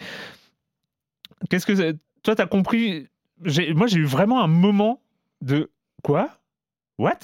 [1.48, 3.08] Qu'est-ce que c'est- toi, tu as compris
[3.74, 5.00] Moi, j'ai eu vraiment un moment
[5.40, 5.70] de
[6.02, 6.28] quoi?
[6.98, 7.18] What?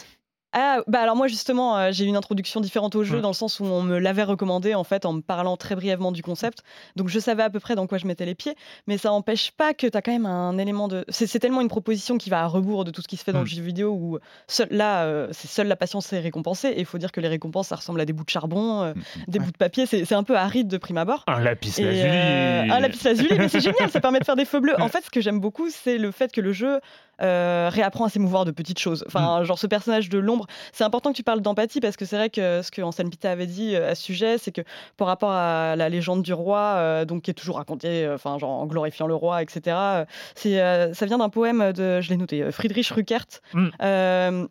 [0.52, 3.22] Ah, bah alors moi justement, euh, j'ai eu une introduction différente au jeu Ouais.
[3.22, 6.10] dans le sens où on me l'avait recommandé en fait en me parlant très brièvement
[6.10, 6.64] du concept.
[6.96, 8.56] Donc je savais à peu près dans quoi je mettais les pieds,
[8.88, 11.04] mais ça n'empêche pas que tu as quand même un élément de.
[11.08, 13.40] C'est tellement une proposition qui va à rebours de tout ce qui se fait dans
[13.40, 16.68] le jeu vidéo où seul, là, euh, c'est seule la patience est récompensée.
[16.68, 18.92] Et il faut dire que les récompenses, ça ressemble à des bouts de charbon, euh,
[19.28, 19.44] des Ouais.
[19.44, 19.86] bouts de papier.
[19.86, 21.22] C'est un peu aride de prime abord.
[21.28, 22.02] Un lapis lazuli.
[22.04, 24.74] euh, un lapis lazuli, mais c'est génial, ça permet de faire des feux bleus.
[24.80, 26.80] En fait, ce que j'aime beaucoup, c'est le fait que le jeu
[27.20, 29.04] réapprend à s'émouvoir de petites choses.
[29.06, 30.39] Enfin, genre ce personnage de l'ombre,
[30.72, 33.30] c'est important que tu parles d'empathie parce que c'est vrai que ce que Anselme Pita
[33.30, 34.62] avait dit euh, à ce sujet, c'est que
[34.96, 38.38] par rapport à la légende du roi, euh, donc qui est toujours racontée, euh, enfin
[38.38, 40.06] genre en glorifiant le roi, etc.
[40.34, 40.56] c'est,
[40.94, 43.26] ça vient d'un poème de, je l'ai noté, Friedrich Rückert.
[43.54, 43.68] Mm.
[43.82, 44.46] euh,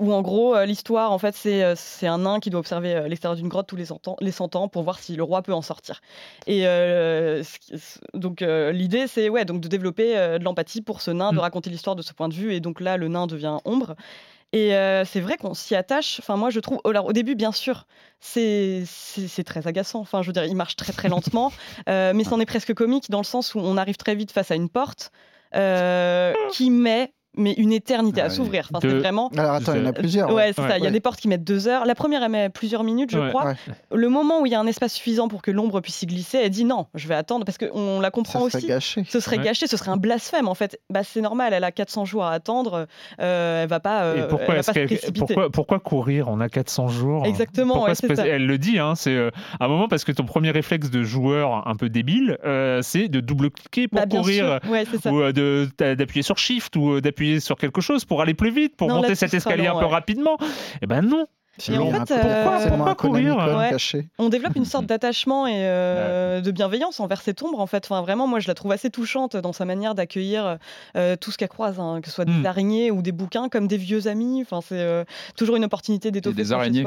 [0.00, 3.66] où en gros, l'histoire, en fait, c'est un nain qui doit observer l'extérieur d'une grotte
[3.66, 6.00] tous les 100 ans, les 100 ans pour voir si le roi peut en sortir.
[6.46, 7.42] Et euh,
[8.14, 11.40] donc euh, l'idée, c'est ouais, donc de développer de l'empathie pour ce nain, de Mm.
[11.40, 12.54] raconter l'histoire de ce point de vue.
[12.54, 13.94] Et donc là, le nain devient ombre.
[14.52, 16.20] Et euh, c'est vrai qu'on s'y attache.
[16.20, 16.80] Enfin, moi, je trouve.
[16.84, 17.86] Alors, au début, bien sûr,
[18.20, 18.84] c'est
[19.46, 20.00] très agaçant.
[20.00, 21.52] Enfin, je veux dire, il marche très très lentement,
[21.88, 24.50] euh, mais c'en est presque comique dans le sens où on arrive très vite face
[24.50, 25.10] à une porte
[25.54, 28.68] euh, qui met mais une éternité Ah à s'ouvrir.
[28.72, 29.30] Enfin, c'est vraiment.
[29.36, 30.32] Alors attends, il y en a plusieurs.
[30.32, 30.68] Ouais, c'est Ouais.
[30.68, 30.78] ça.
[30.78, 31.84] Il y a des portes qui mettent deux heures.
[31.86, 33.28] La première, elle met plusieurs minutes, je Ouais.
[33.30, 33.44] crois.
[33.46, 33.54] Ouais.
[33.94, 36.38] Le moment où il y a un espace suffisant pour que l'ombre puisse y glisser,
[36.44, 38.66] elle dit non, je vais attendre parce qu'on la Ça comprend serait aussi.
[38.66, 39.04] gâché.
[39.08, 39.44] Ce serait Ouais.
[39.44, 40.78] gâché, ce serait un blasphème en fait.
[40.90, 42.86] Bah, c'est normal, elle a 400 jours à attendre,
[43.20, 45.18] euh, elle va pas, euh, Et pourquoi, elle va pas se qu'elle- précipiter.
[45.20, 47.24] pourquoi, pourquoi courir On a 400 jours?
[47.26, 48.26] Exactement, ça.
[48.26, 49.30] Elle le dit, hein, c'est euh,
[49.60, 53.08] à un moment parce que ton premier réflexe de joueur un peu débile, euh, c'est
[53.08, 54.58] de double-cliquer pour Bah, courir.
[55.02, 55.10] ça.
[55.12, 57.00] Ou euh, d'appuyer sur Shift ou euh,
[57.40, 59.86] sur quelque chose pour aller plus vite, pour Non, monter cet escalier long, un peu
[59.86, 59.92] ouais.
[59.92, 60.36] rapidement.
[60.82, 61.26] Eh ben non.
[61.58, 61.60] En
[62.06, 63.68] fait, un- euh, pourquoi courir Ouais.
[63.70, 64.08] caché.
[64.18, 67.84] On développe une sorte d'attachement et euh, de bienveillance envers cette ombre en fait.
[67.84, 70.56] Enfin, vraiment, moi je la trouve assez touchante dans sa manière d'accueillir
[70.96, 72.46] euh, tout ce qu'elle croise, hein, que ce soit des Mm.
[72.46, 74.40] araignées ou des bouquins, comme des vieux amis.
[74.40, 75.04] Enfin, c'est euh,
[75.36, 76.34] toujours une opportunité d'étoffer.
[76.36, 76.86] des araignées.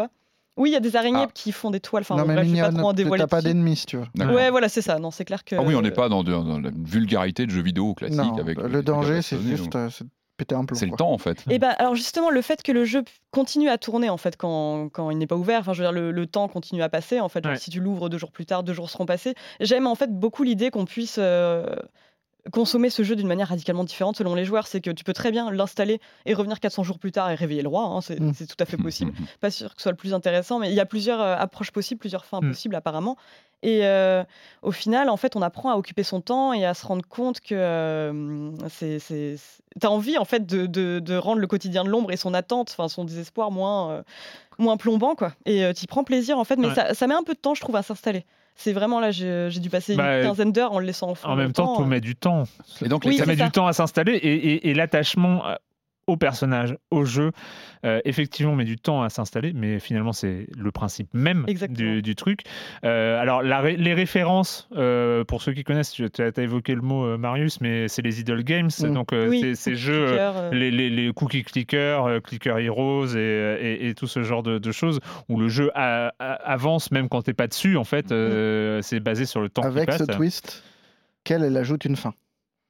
[0.57, 1.31] Oui, il y a des araignées Ah.
[1.33, 2.01] qui font des toiles.
[2.01, 3.21] Enfin, non, mais bref, je vais pas mignonne, trop en dévoiler.
[3.23, 4.05] t'as pas d'ennemis si tu veux.
[4.33, 4.97] Ouais, voilà, c'est ça.
[4.97, 5.55] Non, c'est clair que.
[5.57, 8.37] Ah oui, on n'est pas dans, de- dans la vulgarité de jeux vidéo classique Non,
[8.39, 9.89] avec le danger, c'est juste euh,
[10.37, 10.77] péter un plomb.
[10.77, 11.43] C'est le temps en fait.
[11.49, 14.89] Et ben, alors justement, le fait que le jeu continue à tourner en fait quand,
[14.89, 17.19] quand il n'est pas ouvert, enfin je veux dire le, le temps continue à passer
[17.19, 17.45] en fait.
[17.45, 17.57] Ouais.
[17.57, 19.35] Si tu l'ouvres deux jours plus tard, deux jours seront passés.
[19.59, 21.65] J'aime en fait beaucoup l'idée qu'on puisse euh,
[22.51, 24.67] consommer ce jeu d'une manière radicalement différente selon les joueurs.
[24.67, 27.61] C'est que tu peux très bien l'installer et revenir 400 jours plus tard et réveiller
[27.63, 27.83] le roi.
[27.83, 28.33] hein, c'est Mm.
[28.33, 29.13] c'est tout à fait possible.
[29.41, 31.71] Pas sûr que ce soit le plus intéressant, mais il y a plusieurs euh, approches
[31.71, 32.49] possibles, plusieurs fins Mm.
[32.49, 33.17] possibles apparemment.
[33.63, 34.23] Et euh,
[34.61, 37.39] au final, en fait, on apprend à occuper son temps et à se rendre compte
[37.39, 39.37] que euh, c'est, c'est,
[39.79, 42.69] t'as envie en fait de, de- de rendre le quotidien de l'ombre et son attente,
[42.77, 44.03] enfin son désespoir moins, euh,
[44.59, 45.33] moins plombant quoi.
[45.45, 46.75] Et tu prends plaisir en fait, mais Ouais.
[46.75, 48.25] ça, ça met un peu de temps, je trouve, à s'installer.
[48.57, 51.27] C'est vraiment là, j'ai, dû passer Bah, une quinzaine d'heures en le laissant en fond.
[51.27, 51.83] En même temps, longtemps.
[51.83, 52.43] tout met du temps.
[52.83, 53.45] Et donc, Oui, ça met ça.
[53.45, 55.43] du temps à s'installer et, et- et l'attachement
[56.07, 57.31] euh, au personnage, au jeu,
[57.85, 62.15] euh, effectivement, met du temps à s'installer, mais finalement, c'est le principe même du, du
[62.15, 62.41] truc.
[62.83, 67.05] Euh, alors, la les références, euh, pour ceux qui connaissent, tu as, évoqué le mot,
[67.05, 68.93] euh, Marius, mais c'est les idle games, Mm.
[68.93, 70.05] donc euh, Oui, ces cookie jeux.
[70.07, 73.19] clicker, les, les- les cookie clickers, euh, clicker heroes et,
[73.61, 74.99] et- et tout ce genre de, de choses
[75.29, 77.77] où le jeu a- a- avance même quand t'es pas dessus.
[77.77, 79.99] En fait, euh, c'est basé sur le temps qui Avec passe.
[79.99, 80.63] ce twist,
[81.23, 82.13] qu'elle, elle ajoute une fin?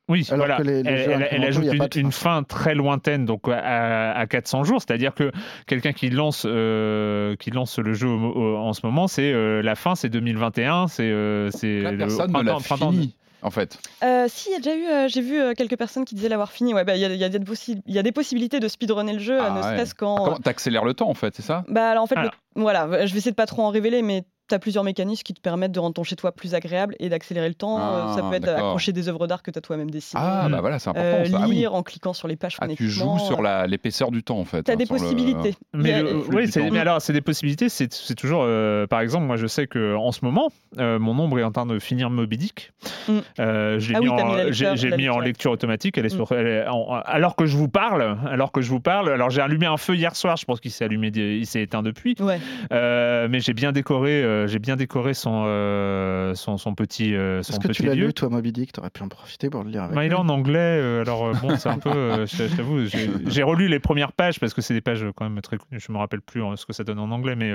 [0.08, 0.58] Oui, Alors voilà.
[0.58, 2.44] que les- les elle, ajoute une, fin.
[2.44, 4.80] très lointaine, donc à, à 400 jours.
[4.82, 5.32] C'est-à-dire que
[5.66, 9.62] quelqu'un qui lance, euh, qui lance le jeu au- au- en ce moment, c'est euh,
[9.64, 13.50] la fin, c'est 2021, c'est euh, c'est le personne ne l'a printemps- printemps- fini en
[13.50, 13.80] fait.
[14.04, 16.30] Euh, si, il y a déjà eu, euh, j'ai vu euh, quelques personnes qui disaient
[16.30, 16.74] l'avoir fini.
[16.76, 19.38] Ouais, bah, il y, a- il y y a des possibilités de speedrunner le jeu,
[19.40, 19.62] Ah ne ouais.
[19.64, 20.16] serait-ce qu'en.
[20.18, 21.64] Comment t'accélères le temps en fait, c'est ça?
[21.68, 24.24] Bah alors en fait, le- voilà, je vais essayer de pas trop en révéler, mais
[24.48, 27.10] tu as plusieurs mécanismes qui te permettent de rendre ton chez toi plus agréable et
[27.10, 27.78] d'accélérer le temps.
[27.80, 30.22] Ah, Euh, ça peut être accrocher des œuvres d'art que tu as toi-même dessinées.
[30.24, 31.40] Ah bah voilà, c'est important euh, ça.
[31.42, 31.56] Ah oui.
[31.56, 34.46] lire en cliquant sur les pages Ah, tu joues sur la- l'épaisseur du temps en
[34.46, 34.64] fait.
[34.64, 35.56] Tu as hein, des le- possibilités.
[35.74, 36.70] Mais, le- c'est- temps.
[36.72, 37.70] mais alors, c'est des possibilités.
[37.70, 41.40] C'est toujours, euh, par exemple, moi, je sais que en ce moment, euh, mon ombre
[41.40, 42.72] est en train de finir Moby Dick.
[43.08, 43.12] Mm.
[43.40, 45.52] Euh, l'ai Ah mis, oui, t'as en, mis la j'ai- lecture- j'ai en lecture.
[45.52, 45.98] automatique.
[45.98, 46.18] Elle est Mm.
[46.26, 49.10] sur, elle est en- alors que je vous parle, alors que je vous parle.
[49.10, 50.38] Alors, j'ai allumé un feu hier soir.
[50.38, 52.16] Je pense qu'il s'est allumé, il s'est éteint depuis.
[52.20, 52.40] Ouais.
[52.72, 57.42] Euh, mais j'ai bien décoré, euh, j'ai bien décoré son, euh, son, son petit, euh,
[57.44, 58.08] son Est-ce que petit tu l'as lieu.
[58.08, 58.72] lu, toi, Moby Dick?
[58.74, 61.26] T'aurais pu en profiter pour le lire avec Bah, il est en anglais, euh, alors
[61.26, 61.90] euh, bon, c'est un peu.
[61.90, 62.86] euh, je t'avoue,
[63.28, 65.80] j'ai relu les premières pages parce que c'est des pages quand même très connues.
[65.80, 67.54] Je me rappelle plus euh, ce que ça donne en anglais, mais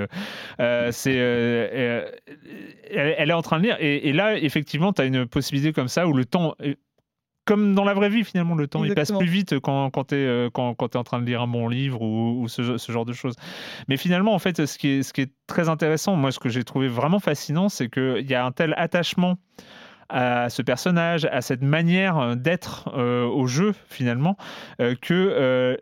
[0.91, 1.17] c'est.
[1.17, 2.11] euh, euh,
[2.89, 5.73] elle, elle est en train de lire, et, et là, effectivement, tu as une possibilité
[5.73, 6.55] comme ça où le temps.
[7.45, 10.15] Comme dans la vraie vie, finalement, le temps il passe plus vite quand, quand tu
[10.15, 12.91] es, quand, quand es en train de lire un bon livre ou, ou ce, ce
[12.91, 13.35] genre de choses.
[13.87, 16.49] Mais finalement, en fait, ce qui est, ce qui est très intéressant, moi, ce que
[16.49, 19.37] j'ai trouvé vraiment fascinant, c'est qu'il y a un tel attachement
[20.09, 24.35] à ce personnage, à cette manière euh, d'être euh, au jeu finalement,
[24.81, 25.77] euh, que euh,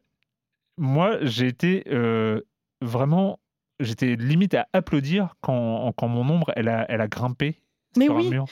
[0.78, 2.42] moi, j'ai été euh,
[2.82, 3.40] vraiment.
[3.82, 7.62] J'étais limite à applaudir quand, quand mon ombre, elle a, elle a grimpé
[7.98, 8.30] Mais sur oui.
[8.30, 8.46] mur.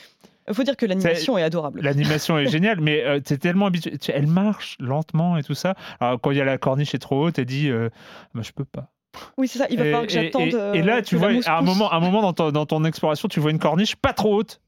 [0.47, 1.81] Il faut dire que l'animation est adorable.
[1.81, 3.97] L'animation est géniale, mais euh, t'es tellement habitué.
[3.97, 5.75] tu- Elle marche lentement et tout ça.
[5.99, 7.89] Alors, quand il y a la corniche est trop haute, elle dit euh,
[8.33, 8.89] Bah, Je peux pas.
[9.37, 9.65] Oui, c'est ça.
[9.69, 10.47] Il va Et- falloir que j'attende.
[10.49, 12.65] Et, euh, et là, tu vois, à un moment, à un moment dans, ton, dans
[12.65, 14.61] ton exploration, tu vois une corniche pas trop haute.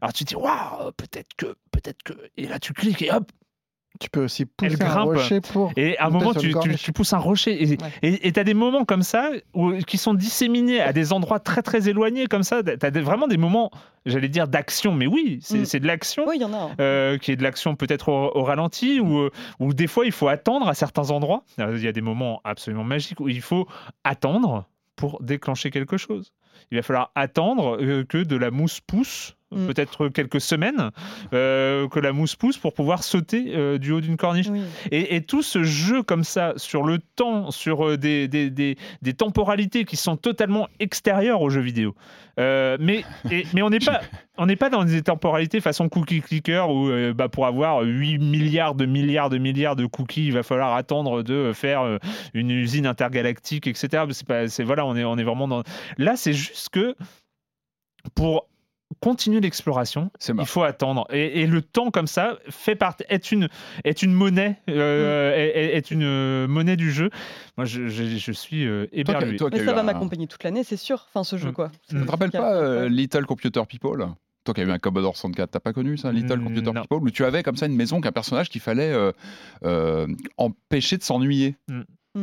[0.00, 2.12] Alors tu te dis Waouh, peut-être que, peut-être que.
[2.36, 3.30] Et là, tu cliques et hop,
[4.00, 5.72] Tu peux aussi elle pousser un rocher pour.
[5.76, 7.76] Et à un moment, tu, tu- tu pousses un rocher.
[8.02, 11.62] Et tu as des moments comme ça où, qui sont disséminés à des endroits très
[11.62, 12.62] très éloignés comme ça.
[12.62, 13.70] Tu as vraiment des moments,
[14.06, 14.92] j'allais dire, d'action.
[14.92, 15.80] Mais oui, c'est Mm.
[15.80, 16.24] de l'action.
[16.28, 16.56] Oui, il y en a.
[16.56, 16.70] un.
[16.80, 20.12] euh, qui est de l'action peut-être au, au ralenti ou, euh, ou des fois il
[20.12, 21.42] faut attendre à certains endroits.
[21.58, 23.66] Il y a des moments absolument magiques où il faut
[24.04, 24.64] attendre
[24.96, 26.32] pour déclencher quelque chose.
[26.70, 29.66] Il va falloir attendre euh, que de la mousse pousse, Mm.
[29.66, 30.90] peut-être quelques semaines,
[31.32, 34.48] euh, que la mousse pousse pour pouvoir sauter euh, du haut d'une corniche.
[34.50, 34.60] Oui.
[34.90, 38.76] Et, et tout ce jeu comme ça, sur le temps, sur euh, des, des, des-
[39.00, 41.94] des temporalités qui sont totalement extérieures aux jeux vidéo.
[42.38, 44.02] Euh, mais, et- mais on n'est pas,
[44.36, 48.74] on n'est pas dans des temporalités façon cookie clicker où bah, pour avoir 8 milliards
[48.74, 51.98] de milliards de milliards de cookies, il va falloir attendre de faire
[52.34, 54.04] une usine intergalactique, etc.
[54.10, 55.62] C'est pas, c'est, voilà, on est, on est vraiment dans.
[55.96, 56.94] Là, c'est juste que
[58.14, 58.46] pour
[59.00, 61.06] continuer l'exploration, C'est il faut attendre.
[61.10, 63.48] Et, et le temps comme ça fait partie, est une,
[63.84, 67.10] est une monnaie, euh, est, est- est une euh, monnaie du jeu.
[67.56, 69.36] Moi, je, je- je suis euh, Toi, qui- éberlué.
[69.36, 71.06] toi Mais ça va un- m'accompagner toute l'année, c'est sûr.
[71.08, 71.52] Enfin, ce jeu, Mm.
[71.52, 71.66] quoi.
[71.68, 72.00] Mm.
[72.00, 74.08] Tu te rappelles Car- pas euh, Little Computer People?
[74.44, 76.82] Toi qui as eu un Commodore 64, t'as pas connu ça, Little Mm, Computer non.
[76.82, 79.12] People Où tu avais comme ça une maison qu'un personnage qu'il fallait euh,
[79.64, 80.06] euh,
[80.38, 81.56] empêcher de s'ennuyer?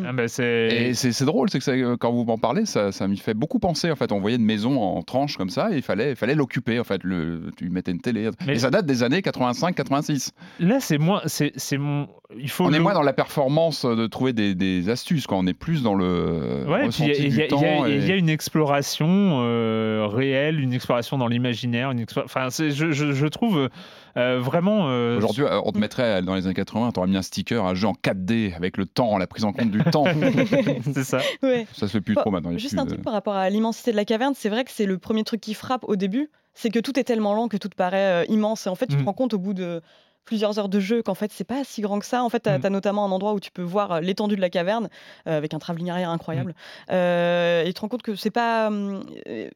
[0.08, 0.68] Ah, bah, c'est...
[0.90, 3.60] Et c'est drôle, c'est que ça, quand vous m'en parlez, ça, ça m'y fait beaucoup
[3.60, 3.92] penser.
[3.92, 6.36] En fait, on voyait une maison en tranche comme ça, et il fallait, il fallait
[6.36, 6.80] l'occuper.
[6.80, 8.30] En fait, le, tu mettais une télé.
[8.46, 10.32] Mais- Et ça date des années 85-86.
[10.60, 11.22] Là, c'est moins.
[11.26, 12.08] C'est, c'est mon.
[12.38, 15.46] Il faut On est moins dans la performance de trouver des, des astuces, quand on
[15.48, 19.08] est plus dans le Ouais, il y a- y, y une exploration
[19.44, 21.92] euh, réelle, une exploration dans l'imaginaire.
[21.92, 23.70] Une Enfin, c'est- je, je- je trouve
[24.18, 24.90] euh, vraiment.
[24.90, 27.64] euh, Aujourd'hui, euh, on te mettrait dans les années 80, tu aurais mis un sticker,
[27.66, 30.06] un jeu en 4D avec le temps, la prise en compte du temps.
[30.94, 31.20] c'est ça.
[31.44, 31.68] Ouais.
[31.74, 32.52] Ça se fait plus Pas- trop maintenant.
[32.58, 34.72] Juste plus un de- truc par rapport à l'immensité de la caverne, c'est vrai que
[34.72, 37.58] c'est le premier truc qui frappe au début, c'est que tout est tellement lent que
[37.58, 38.66] tout paraît euh, immense.
[38.68, 39.00] Et en fait, tu Mm.
[39.02, 39.82] te rends compte au bout de
[40.26, 42.24] plusieurs heures de jeu qu'en fait, c'est pas si grand que ça.
[42.24, 42.68] En fait, tu as, Mm.
[42.70, 44.90] notamment un endroit où tu peux voir euh, l'étendue de la caverne
[45.28, 46.54] euh, avec un travelling arrière incroyable.
[46.92, 49.02] Euh, et tu te rends compte que c'est pas, euh,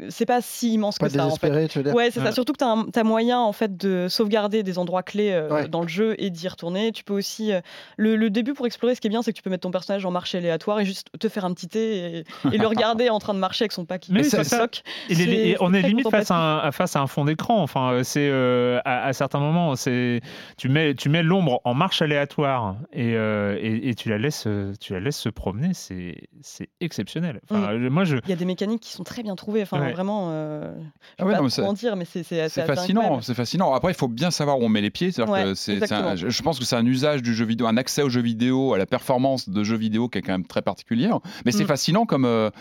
[0.09, 1.25] c'est pas si immense Pas que ça.
[1.25, 1.47] En fait.
[1.49, 1.93] désespéré, tu veux dire?
[1.95, 2.31] Ouais, c'est ça.
[2.31, 2.57] Surtout que
[2.91, 5.67] tu as, moyen en fait de sauvegarder des endroits clés euh, Ouais.
[5.67, 6.91] dans le jeu et d'y retourner.
[6.91, 7.61] Tu peux aussi euh,
[7.97, 9.71] le, le début pour explorer, ce qui est bien, c'est que tu peux mettre ton
[9.71, 13.09] personnage en marche aléatoire et juste te faire un petit thé et, et le regarder
[13.09, 14.43] en train de marcher avec son pack qui Mais ça.
[14.43, 14.83] soque.
[15.09, 17.61] Et C'est- et on est limite face à, un, face à un fond d'écran.
[17.63, 20.21] Enfin, c'est euh, à, à certains moments, c'est
[20.59, 24.47] tu mets tu mets l'ombre en marche aléatoire et, euh, et, et tu la laisses
[24.79, 25.69] tu la laisses se promener.
[25.73, 27.39] C'est c'est exceptionnel.
[27.49, 29.61] Enfin, euh, moi je Il y a des mécaniques qui sont très bien trouvées.
[29.63, 29.93] Enfin, Ouais.
[29.93, 30.83] vraiment, euh, je
[31.17, 33.73] Ah vais ouais, pas non, dire, mais c'est c'est assez C'est fascinant, c'est fascinant.
[33.73, 35.11] Après, il faut bien savoir où on met les pieds.
[35.11, 36.15] C'est-à-dire Ouais, que c'est- un- exactement.
[36.17, 38.73] je je pense que c'est un usage du jeu vidéo, un accès au jeu vidéo,
[38.73, 41.19] à la performance de jeux vidéo qui est quand même très particulière.
[41.45, 41.67] Mais c'est Mm.
[41.67, 42.57] fascinant comme, euh, comme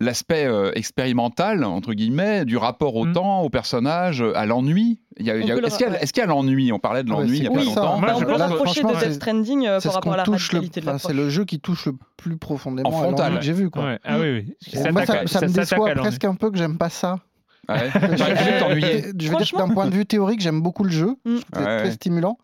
[0.00, 3.12] l'aspect euh, expérimental, entre guillemets, du rapport au Mm.
[3.12, 5.00] temps, au personnage, à l'ennui.
[5.16, 6.20] Est-ce qu'il y a, ouais.
[6.22, 6.72] a l'ennui?
[6.72, 7.98] On parlait de Ah l'ennui il y a c'est pas longtemps.
[8.00, 10.16] Moi, Bah, on je peut rapprocher de Death Stranding euh, par ce rapport à qu'on
[10.18, 13.38] la touche le, radicalité de c'est le jeu qui touche le plus profondément En frontal.
[13.38, 13.70] que j'ai vu.
[13.70, 13.84] Quoi.
[13.84, 13.98] ouais.
[14.04, 14.54] ah oui oui.
[14.72, 16.00] Et Ça moi, ça, ça me ça s'attaque déçoit l'ennui.
[16.02, 17.20] presque un peu que j'aime pas ça.
[17.68, 17.90] Ouais.
[18.58, 19.04] T'ennuyer.
[19.18, 21.16] Je veux dire que d'un point de vue théorique, j'aime beaucoup le jeu.
[21.24, 21.36] Mm.
[21.36, 21.78] Je trouve que c'est Ouais.
[21.78, 22.38] très stimulant.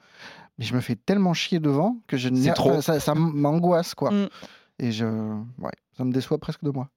[0.59, 2.81] Mais je me fais tellement chier devant que je trop.
[2.81, 4.11] ça m'angoisse quoi.
[4.13, 4.29] Mm.
[4.79, 5.71] Et je, ouais,
[6.01, 6.89] ça me déçoit presque de moi.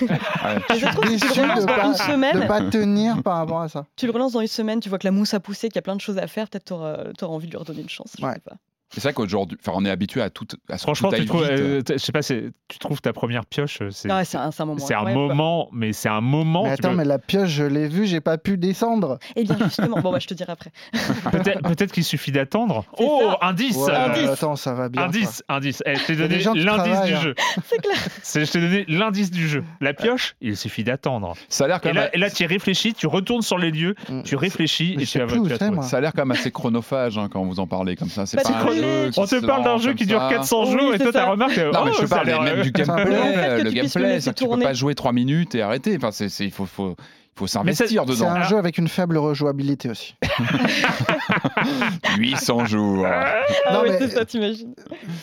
[0.00, 0.06] Ouais.
[0.74, 2.46] Et je trouve que si tu déçu le relances de dans pas- une De semaine,
[2.46, 3.84] pas tenir par rapport à ça.
[3.96, 5.78] tu le relances dans une semaine, tu vois que la mousse a poussé, qu'il y
[5.80, 8.12] a plein de choses à faire, peut-être t'auras auras envie de lui redonner une chance.
[8.16, 8.34] Je Ouais.
[8.34, 8.54] sais pas.
[8.94, 11.42] C'est ça qu'aujourd'hui, enfin, on est habitué à tout, à ce que Franchement, tu trouves,
[11.42, 11.50] vite.
[11.60, 14.78] euh, je sais pas, tu trouves ta première pioche, euh, c'est ouais, un, un moment.
[14.78, 16.64] c'est un moment, mais c'est un moment.
[16.64, 19.18] mais attends, peux- mais la pioche, je l'ai vue, j'ai pas pu descendre.
[19.36, 20.70] Eh bien, justement, bon, bah, je te dirai après.
[21.32, 22.84] Peut-être qu'il suffit d'attendre.
[22.98, 23.48] Oh, ça.
[23.48, 24.30] indice Ouais, Indice.
[24.30, 25.02] Attends, ça va bien.
[25.02, 25.08] quoi.
[25.08, 25.82] Indice, indice.
[25.86, 27.20] Eh, je t'ai donné l'indice du hein.
[27.20, 27.34] jeu.
[27.66, 27.96] C'est clair.
[28.22, 29.64] C'est- Je t'ai donné l'indice du jeu.
[29.80, 31.34] La pioche, il suffit d'attendre.
[31.48, 32.04] Ça a l'air quand Et même.
[32.04, 34.22] là, et là, tu y réfléchis, tu retournes sur les lieux, Mm.
[34.22, 35.82] tu réfléchis et tu vas.
[35.82, 38.26] Ça a l'air quand même assez chronophage hein, quand vous en parlez comme ça.
[38.26, 38.48] C'est pas.
[38.84, 40.28] Jeu On te se parle d'un jeu qui dure ça.
[40.30, 41.30] 400 Oui, jours et c'est toi, t'as ça.
[41.30, 41.64] remarqué.
[41.72, 44.02] Non, mais oh, je parle même euh, du C'est un gameplay, le que le gameplay,
[44.02, 45.96] laisser ça, tu peux pas jouer 3 minutes et arrêter.
[45.96, 48.30] Enfin, c'est, c'est- il faut, faut, il faut s'investir C'est dedans.
[48.30, 48.42] un Ah.
[48.44, 50.14] jeu avec une faible rejouabilité aussi.
[52.18, 53.06] 800 jours.
[53.06, 54.74] Ah Non, oui, mais- c'est ça, t'imagines.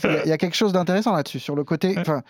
[0.03, 1.95] Il y a- il y, a quelque chose d'intéressant là-dessus, sur le côté.
[1.97, 2.22] Enfin,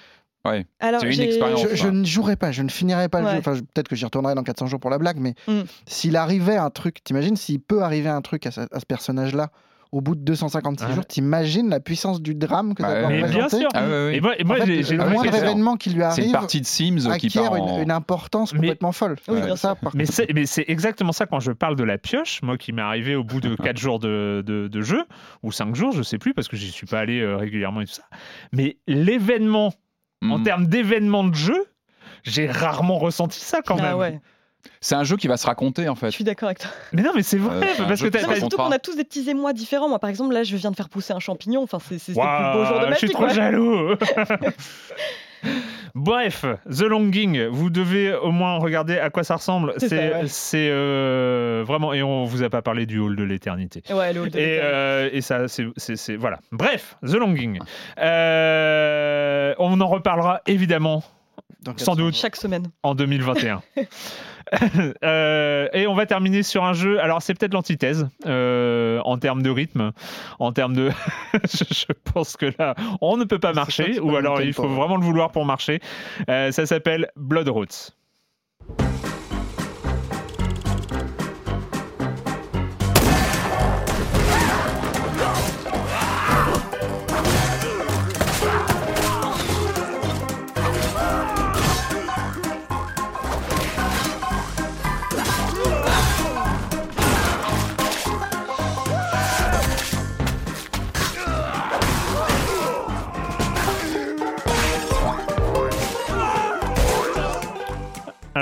[0.79, 1.61] Alors, C'est une expérience.
[1.69, 3.31] je, je ne jouerai pas, je ne finirai pas le Ouais.
[3.33, 3.37] jeu.
[3.39, 5.61] Enfin, je- peut-être que j'y retournerai dans 400 jours pour la blague, mais Mm.
[5.85, 9.49] s'il arrivait un truc, t'imagines s'il peut arriver un truc à, ce- à ce personnage-là
[9.91, 10.93] au bout de 256 Ah.
[10.95, 11.05] jours.
[11.05, 13.67] T'imagines la puissance du drame que ça Ouais, peut bien sûr.
[13.73, 14.15] Ah ouais, ouais.
[14.15, 16.25] Et moi, et moi, En fait, j'ai le moindre c'est- événement qui lui C'est arrive
[16.27, 17.81] une partie de Sims qui part une, en...
[17.81, 19.17] une importance Mais- complètement folle.
[19.27, 22.57] Oui, ça, par Mais c'est, c'est exactement ça quand je parle de la pioche, moi
[22.57, 25.03] qui m'est arrivé au bout de 4 jours de, de, de jeu,
[25.43, 27.85] ou 5 jours, je sais plus, parce que j'y suis pas allé euh, régulièrement et
[27.85, 28.03] tout ça.
[28.53, 29.73] Mais l'événement,
[30.23, 30.43] en Mhm.
[30.43, 31.65] termes d'événement de jeu,
[32.23, 33.85] j'ai rarement ressenti ça quand même.
[33.89, 34.21] Ah ouais,
[34.79, 36.11] C'est un jeu qui va se raconter en je fait.
[36.11, 36.71] suis d'accord avec toi.
[36.93, 38.95] Mais non, mais c'est vrai, Euh, c'est un parce que t'as, surtout qu'on a tous
[38.95, 39.89] des petits émois différents.
[39.89, 41.61] Moi, par exemple, là, je viens de faire pousser un champignon.
[41.63, 42.13] Enfin, c'est le plus
[42.59, 43.13] beau jour de ma je suis vie.
[43.13, 43.95] trop jaloux.
[45.95, 49.73] Bref, The Longing, vous devez au moins regarder à quoi ça ressemble.
[49.77, 50.21] C'est ça, C'est, ouais.
[50.27, 53.83] c'est, euh, vraiment, et on vous a pas parlé du hall de l'éternité.
[53.93, 54.61] Ouais, le hall de Et, l'éternité.
[54.63, 56.39] euh, et ça, c'est, voilà.
[56.51, 57.59] Bref, The Longing.
[57.99, 61.03] Euh, on en reparlera évidemment
[61.61, 62.67] Dans sans doute Chaque semaine.
[62.83, 63.61] en 2021.
[65.03, 66.99] Euh, et on va terminer sur un jeu.
[67.01, 69.91] Alors, c'est peut-être l'antithèse euh, en termes de rythme,
[70.39, 70.91] en termes de.
[71.33, 75.03] je, pense que là, on ne peut pas marcher, ou alors il faut vraiment le
[75.03, 75.79] vouloir pour marcher.
[76.29, 77.95] Euh, ça s'appelle Blood Roots.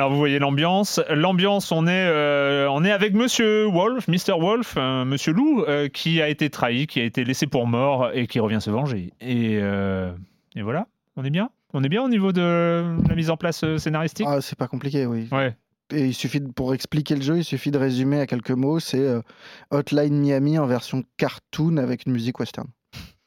[0.10, 1.00] Alors vous voyez l'ambiance.
[1.12, 4.40] L'ambiance, on est, euh, on est avec Monsieur Wolf, Mr.
[4.40, 8.10] Wolf, euh, Monsieur Loup, euh, qui a été trahi, qui a été laissé pour mort
[8.16, 9.14] et qui revient se venger.
[9.22, 11.52] Et, et voilà, on est bien?
[11.76, 14.26] On est bien au niveau de la mise en place scénaristique?
[14.28, 15.28] Ah, c'est pas compliqué, oui.
[15.32, 15.56] Ouais.
[15.94, 18.80] Et il suffit de- pour expliquer le jeu, il suffit de résumer à quelques mots.
[18.80, 19.08] C'est
[19.70, 22.68] Hotline Miami en version cartoon avec une musique western.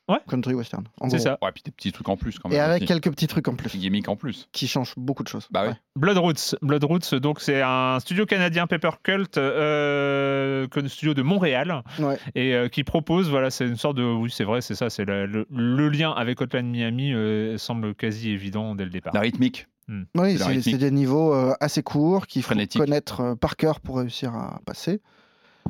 [0.08, 0.18] Ouais.
[0.28, 0.84] Country western.
[1.08, 1.38] C'est ça.
[1.42, 2.58] Ouais, puis des petits trucs en plus quand même.
[2.58, 2.88] Et avec aussi.
[2.88, 4.48] quelques petits trucs en plus gimmick en plus.
[4.52, 5.46] qui changent beaucoup de choses.
[5.50, 5.68] Bah.
[5.68, 5.74] Ouais.
[5.96, 11.22] Blood Roots, Blood Roots, donc c'est un studio canadien Paper Cult, euh, que- studio de
[11.22, 12.18] Montréal, Ouais.
[12.34, 15.04] et euh, qui propose, voilà, c'est une sorte de, oui, c'est vrai, c'est ça, c'est
[15.04, 19.12] le, le lien avec Hotline Miami euh, semble quasi évident dès le départ.
[19.14, 19.66] La rythmique.
[20.14, 22.80] Oui, C'est des niveaux euh, assez courts qu'il faut Frénétique.
[22.80, 25.00] connaître euh, par cœur pour réussir à passer.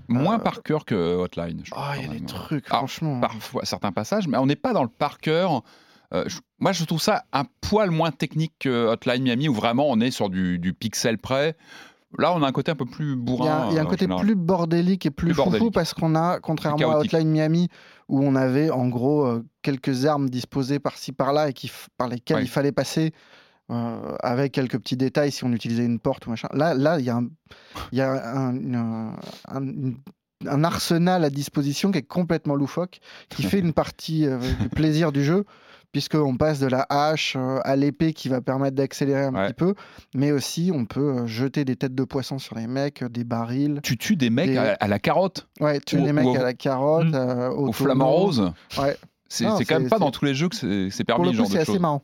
[0.09, 1.63] Moins Euh, par cœur que Hotline.
[1.73, 3.21] Ah, il y a des trucs, franchement.
[3.21, 5.63] Parfois, certains passages, mais on n'est pas dans le par cœur.
[6.15, 9.87] Euh, je- moi, je trouve ça un poil moins technique que Hotline Miami, où vraiment
[9.89, 11.57] on est sur du, du pixel près.
[12.19, 13.69] Là, on a un côté un peu plus Il y bourrin.
[13.69, 14.27] a, il y a un euh, côté général.
[14.27, 16.99] plus bordélique et plus, Plus foufou parce qu'on a, contrairement à.
[16.99, 17.69] Hotline Miami,
[18.09, 22.37] où on avait en gros euh, quelques armes disposées par-ci par-là et qui, par lesquelles
[22.39, 22.43] Ouais.
[22.43, 23.13] il fallait passer
[23.73, 26.49] euh, avec quelques petits détails si on utilisait une porte ou machin.
[26.53, 27.29] Là, là, il y a un,
[27.93, 29.15] il y a un, une-
[29.49, 29.97] un- une-
[30.47, 35.13] un arsenal à disposition qui est complètement loufoque, qui fait une partie euh, du plaisir
[35.13, 35.45] du jeu.
[35.93, 39.49] Puisqu'on passe de la hache euh, à l'épée qui va permettre d'accélérer un Ouais.
[39.49, 39.75] petit peu,
[40.15, 43.79] mais aussi on peut jeter des têtes de poisson sur les mecs, des barils.
[43.83, 46.35] Tu tues des mecs Des- à, à la carotte, Ouais, tu Ou- les mecs au-
[46.35, 47.15] à la carotte, Mm.
[47.15, 48.53] euh, au, au flamant rose.
[48.79, 48.97] Ouais.
[49.29, 51.43] C'est quand même pas dans tous les jeux que c'est Pour permis le ce coup,
[51.45, 52.03] genre c'est assez marrant.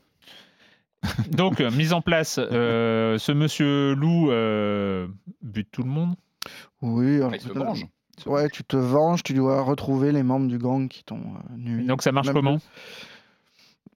[1.31, 5.07] Donc, euh, mise en place, euh, ce monsieur Lou euh,
[5.41, 6.15] bute tout le monde.
[6.81, 7.85] Oui, alors, il se peut-être- venge.
[8.25, 11.85] Ouais, tu te venges, tu dois retrouver les membres du gang qui t'ont euh, nuit.
[11.85, 12.57] Donc, ça marche Même comment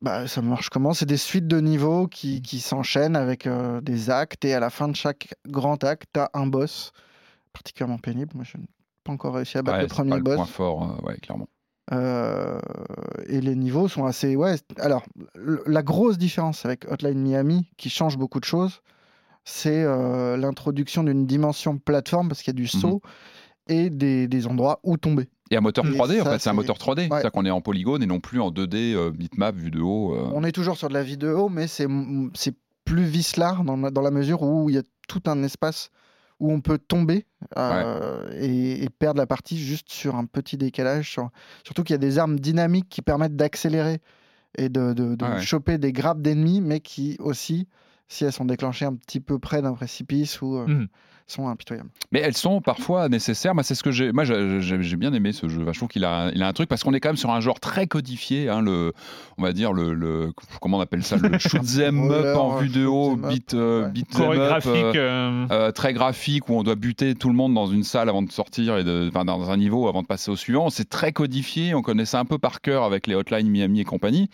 [0.01, 0.93] Bah, ça marche comment?
[0.93, 4.69] C'est des suites de niveaux qui, qui s'enchaînent avec euh, des actes et à la
[4.69, 6.93] fin de chaque grand acte, tu as un boss
[7.51, 8.31] particulièrement pénible.
[8.35, 8.65] Moi, je n'ai
[9.03, 10.35] pas encore réussi à battre Ouais, le premier pas le boss.
[10.35, 11.47] point fort, euh, ouais, clairement.
[11.91, 12.59] Euh,
[13.27, 14.35] et les niveaux sont assez.
[14.35, 15.03] Ouais, alors,
[15.65, 18.81] la grosse différence avec Hotline Miami, qui change beaucoup de choses,
[19.43, 23.01] c'est euh, l'introduction d'une dimension plateforme, parce qu'il y a du saut
[23.67, 25.27] et des, des endroits où tomber.
[25.51, 27.01] Et un moteur Et 3D, en ça, fait, c'est un moteur 3D.
[27.01, 27.07] Ouais.
[27.09, 30.15] C'est-à-dire qu'on est en polygone et non plus en 2D, euh, bitmap, vue de haut.
[30.15, 30.29] euh.
[30.33, 31.87] On est toujours sur de la vidéo, mais c'est
[32.33, 32.55] c'est
[32.85, 35.89] plus vicelard dans, dans la mesure où il y a tout un espace
[36.39, 37.25] où on peut tomber
[37.57, 41.09] euh, et, et perdre la partie juste sur un petit décalage.
[41.11, 41.29] sur-
[41.63, 44.01] Surtout qu'il y a des armes dynamiques qui permettent d'accélérer
[44.57, 45.41] et de, de- de ouais.
[45.41, 47.67] choper des grappes d'ennemis, mais qui aussi,
[48.07, 50.87] si elles sont déclenchées un petit peu près d'un précipice, ou, euh, Mhm.
[51.33, 51.89] Sont impitoyables.
[52.11, 53.53] Mais elles sont parfois nécessaires.
[53.53, 54.11] Moi, c'est ce que j'ai.
[54.11, 55.65] Moi, j'ai bien aimé ce jeu.
[55.71, 57.39] Je trouve qu'il a, il a un truc parce qu'on est quand même sur un
[57.41, 58.49] genre très codifié.
[58.49, 58.93] hein, le,
[59.37, 60.31] on va dire le, le-
[60.61, 63.91] comment on appelle ça, le shoot'em up en vue de haut, beat, euh, ouais.
[63.91, 64.95] beat'em up, Chorégraphique.
[64.95, 68.21] euh, euh, très graphique où on doit buter tout le monde dans une salle avant
[68.21, 70.69] de sortir et de, enfin, dans un niveau avant de passer au suivant.
[70.69, 71.73] C'est très codifié.
[71.73, 74.29] On connaît ça un peu par cœur avec les Hotline Miami et compagnie.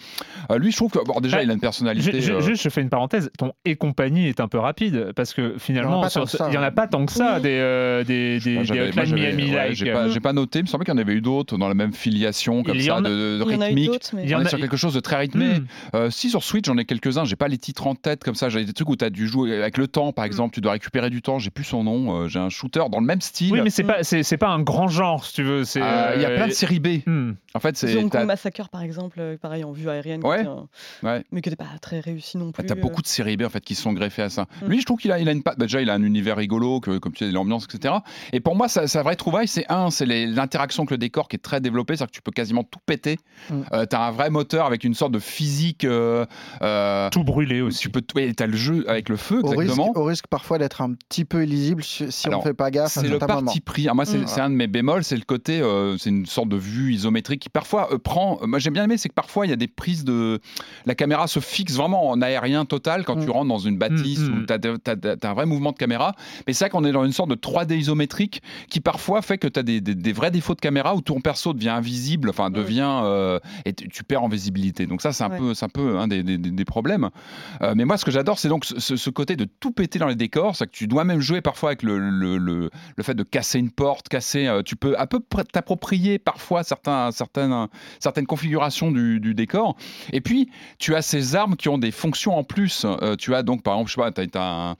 [0.52, 1.44] Euh, lui, je trouve que bon, déjà, Ouais.
[1.46, 2.20] il a une personnalité.
[2.20, 3.32] ju- ju- euh, Juste, je fais une parenthèse.
[3.38, 6.72] Ton et compagnie est un peu rapide parce que finalement, il n'y en a hein.
[6.72, 9.50] pas tant que ça des, euh, des, des, Moi, des j'avais- moi, Hotline j'avais- Miami
[9.52, 9.74] ouais, like.
[9.76, 11.68] J'ai pas, j'ai pas noté, il me semblait qu'il y en avait eu d'autres dans
[11.68, 13.88] la même filiation, comme ça, a- de, rythmique.
[13.88, 15.60] d'autres, mais- Il y en On est a- sur quelque chose de très rythmé.
[15.60, 15.66] Hmm.
[15.96, 18.50] Euh, si sur Switch, j'en ai quelques-uns, j'ai pas les titres en tête comme ça,
[18.50, 20.74] j'ai des trucs où tu as dû jouer avec le temps, par exemple, tu dois
[20.74, 23.54] récupérer du temps, j'ai plus son nom, euh, j'ai un shooter dans le même style.
[23.54, 25.64] Oui, mais c'est pas, c'est, c'est pas un grand genre, si tu veux.
[25.64, 26.88] C'est, Euh, Il y a euh, plein de séries B.
[27.06, 27.32] hmm.
[27.54, 27.96] En fait, c'est.
[28.26, 30.38] Massacre, par exemple, pareil, en vue aérienne, Ouais.
[30.38, 30.68] qui était un-
[31.04, 31.24] Ouais.
[31.32, 32.64] mais qui n'était pas très réussi non plus.
[32.66, 34.46] T'as beaucoup de séries B en fait qui se sont greffées à ça.
[34.68, 35.58] Lui, je trouve qu'il a, il a une patte.
[35.58, 37.96] bah, déjà, il a un univers rigolo, que, comme tu dis, l'ambiance, etc.
[38.34, 41.36] Et pour moi, sa, sa vraie trouvaille, c'est un, c'est l'interaction avec le décor qui
[41.38, 43.18] est très développée, c'est-à-dire que tu peux quasiment tout péter.
[43.50, 43.62] Mm.
[43.74, 45.84] Euh, t'as un vrai moteur avec une sorte de physique.
[45.86, 46.26] euh,
[46.62, 47.80] euh, Tout brûlé aussi.
[47.80, 49.92] tu peux, et t'as le jeu avec le feu, Au risque, exactement.
[49.96, 52.92] au risque parfois d'être un petit peu illisible si, si Alors, on fait pas gaffe
[52.94, 53.84] C'est le parti pris.
[53.84, 54.28] Alors moi, c'est Mm.
[54.28, 57.42] c'est un de mes bémols, c'est le côté, euh, c'est une sorte de vue isométrique
[57.42, 58.38] qui parfois euh, prend.
[58.46, 60.40] Moi, j'ai bien aimé, c'est que parfois il y a des prises de,
[60.86, 63.24] la caméra se fixe vraiment en aérien total quand Mm.
[63.26, 64.42] tu rentres dans une bâtisse Mm, mm.
[64.42, 66.14] où tu as, un vrai mouvement de caméra.
[66.48, 69.48] Mais c'est vrai qu'on est dans une sorte de 3D isométrique qui parfois fait que
[69.48, 72.50] tu as des, des- des vrais défauts de caméra où ton perso devient invisible, enfin
[72.50, 74.86] devient euh, et tu perds en visibilité.
[74.86, 75.38] Donc ça, c'est un Ouais.
[75.38, 77.10] peu, un peu un des, des- problèmes.
[77.62, 80.16] Euh, mais moi, ce que j'adore, c'est donc ce, côté de tout péter dans les
[80.16, 83.24] décors, c'est que tu dois même jouer parfois avec le, le, le- le fait de
[83.24, 84.48] casser une porte, casser.
[84.48, 87.68] euh, tu peux à peu près t'approprier parfois certains, certaines,
[88.00, 89.76] certaines configurations du, du décor.
[90.14, 92.86] Et puis, tu as ces armes qui ont des fonctions en plus.
[93.18, 94.76] Tu as donc, par exemple, je sais pas, tu as,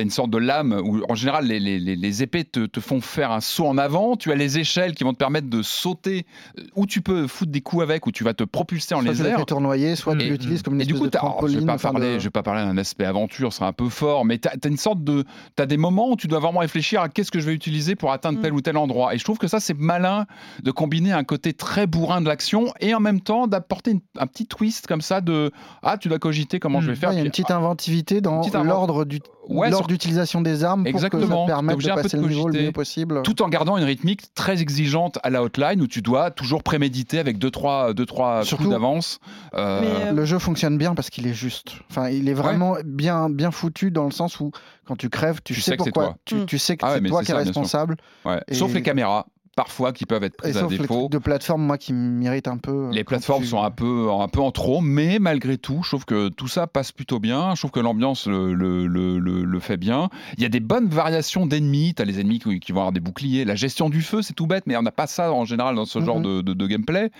[0.00, 3.02] une sorte de lame où, en général, les, les- les- les épées te, te font
[3.02, 4.16] faire un saut en avant.
[4.16, 6.24] Tu as les échelles qui vont te permettre de sauter,
[6.58, 9.10] euh, où tu peux foutre des coups avec, où tu vas te propulser en Soit
[9.10, 9.38] les tu les airs.
[9.40, 11.60] fais tournoyer, soit tu l'utilises comme une Et du espèce coup, de alors, je trampoline.
[11.60, 13.72] vais pas enfin, parler, de- je vais pas parler d'un aspect aventure, ce sera un
[13.74, 15.24] peu fort, mais tu as, une sorte de,
[15.56, 18.12] t'as des moments où tu dois vraiment réfléchir à qu'est-ce que je vais utiliser pour
[18.12, 18.42] atteindre Mm.
[18.42, 19.14] tel ou tel endroit.
[19.14, 20.24] Et je trouve que ça c'est malin
[20.62, 24.46] de combiner un côté très bourrin de l'action et en même temps d'apporter un petit
[24.46, 25.50] twist comme ça de
[25.82, 26.82] ah tu dois cogiter comment Mm.
[26.82, 27.08] je vais faire.
[27.10, 30.84] Ouais, il y a une petite inventivité dans l'ordre du- Ouais, sur- d'utilisation des armes
[30.84, 31.10] pour que ça
[31.46, 33.22] permette de passer de le niveau le mieux possible.
[33.22, 37.18] tout en gardant une rythmique très exigeante à la hotline où tu dois toujours préméditer
[37.18, 39.18] avec deux trois deux trois Surtout- coups d'avance.
[39.54, 41.72] Euh, Mais, euh, Le jeu fonctionne bien parce qu'il est juste.
[41.90, 44.52] Enfin, il est vraiment bien, bien foutu dans le sens où
[44.84, 46.12] quand tu crèves, tu, Tu sais, sais que c'est pourquoi.
[46.24, 46.38] toi.
[46.40, 47.96] Tu, tu sais que Ah ouais, c'est toi qui es responsable.
[48.24, 48.40] ouais.
[48.48, 49.26] Et- Sauf les caméras
[49.56, 50.94] parfois qui peuvent être prises à les défaut.
[51.00, 52.86] trucs de plateforme, moi, qui m'irritent un peu.
[52.86, 55.88] euh, Les plateformes tu- sont un peu, un peu en trop, mais malgré tout, je
[55.90, 57.54] trouve que tout ça passe plutôt bien.
[57.54, 60.08] Je trouve que l'ambiance le, le, le, le- le fait bien.
[60.36, 61.92] Il y a des bonnes variations d'ennemis.
[61.94, 63.44] Tu as les ennemis qui, qui vont avoir des boucliers.
[63.44, 65.84] La gestion du feu, c'est tout bête, mais on n'a pas ça en général dans
[65.84, 66.22] ce genre Mhm.
[66.22, 67.10] de, de- de gameplay.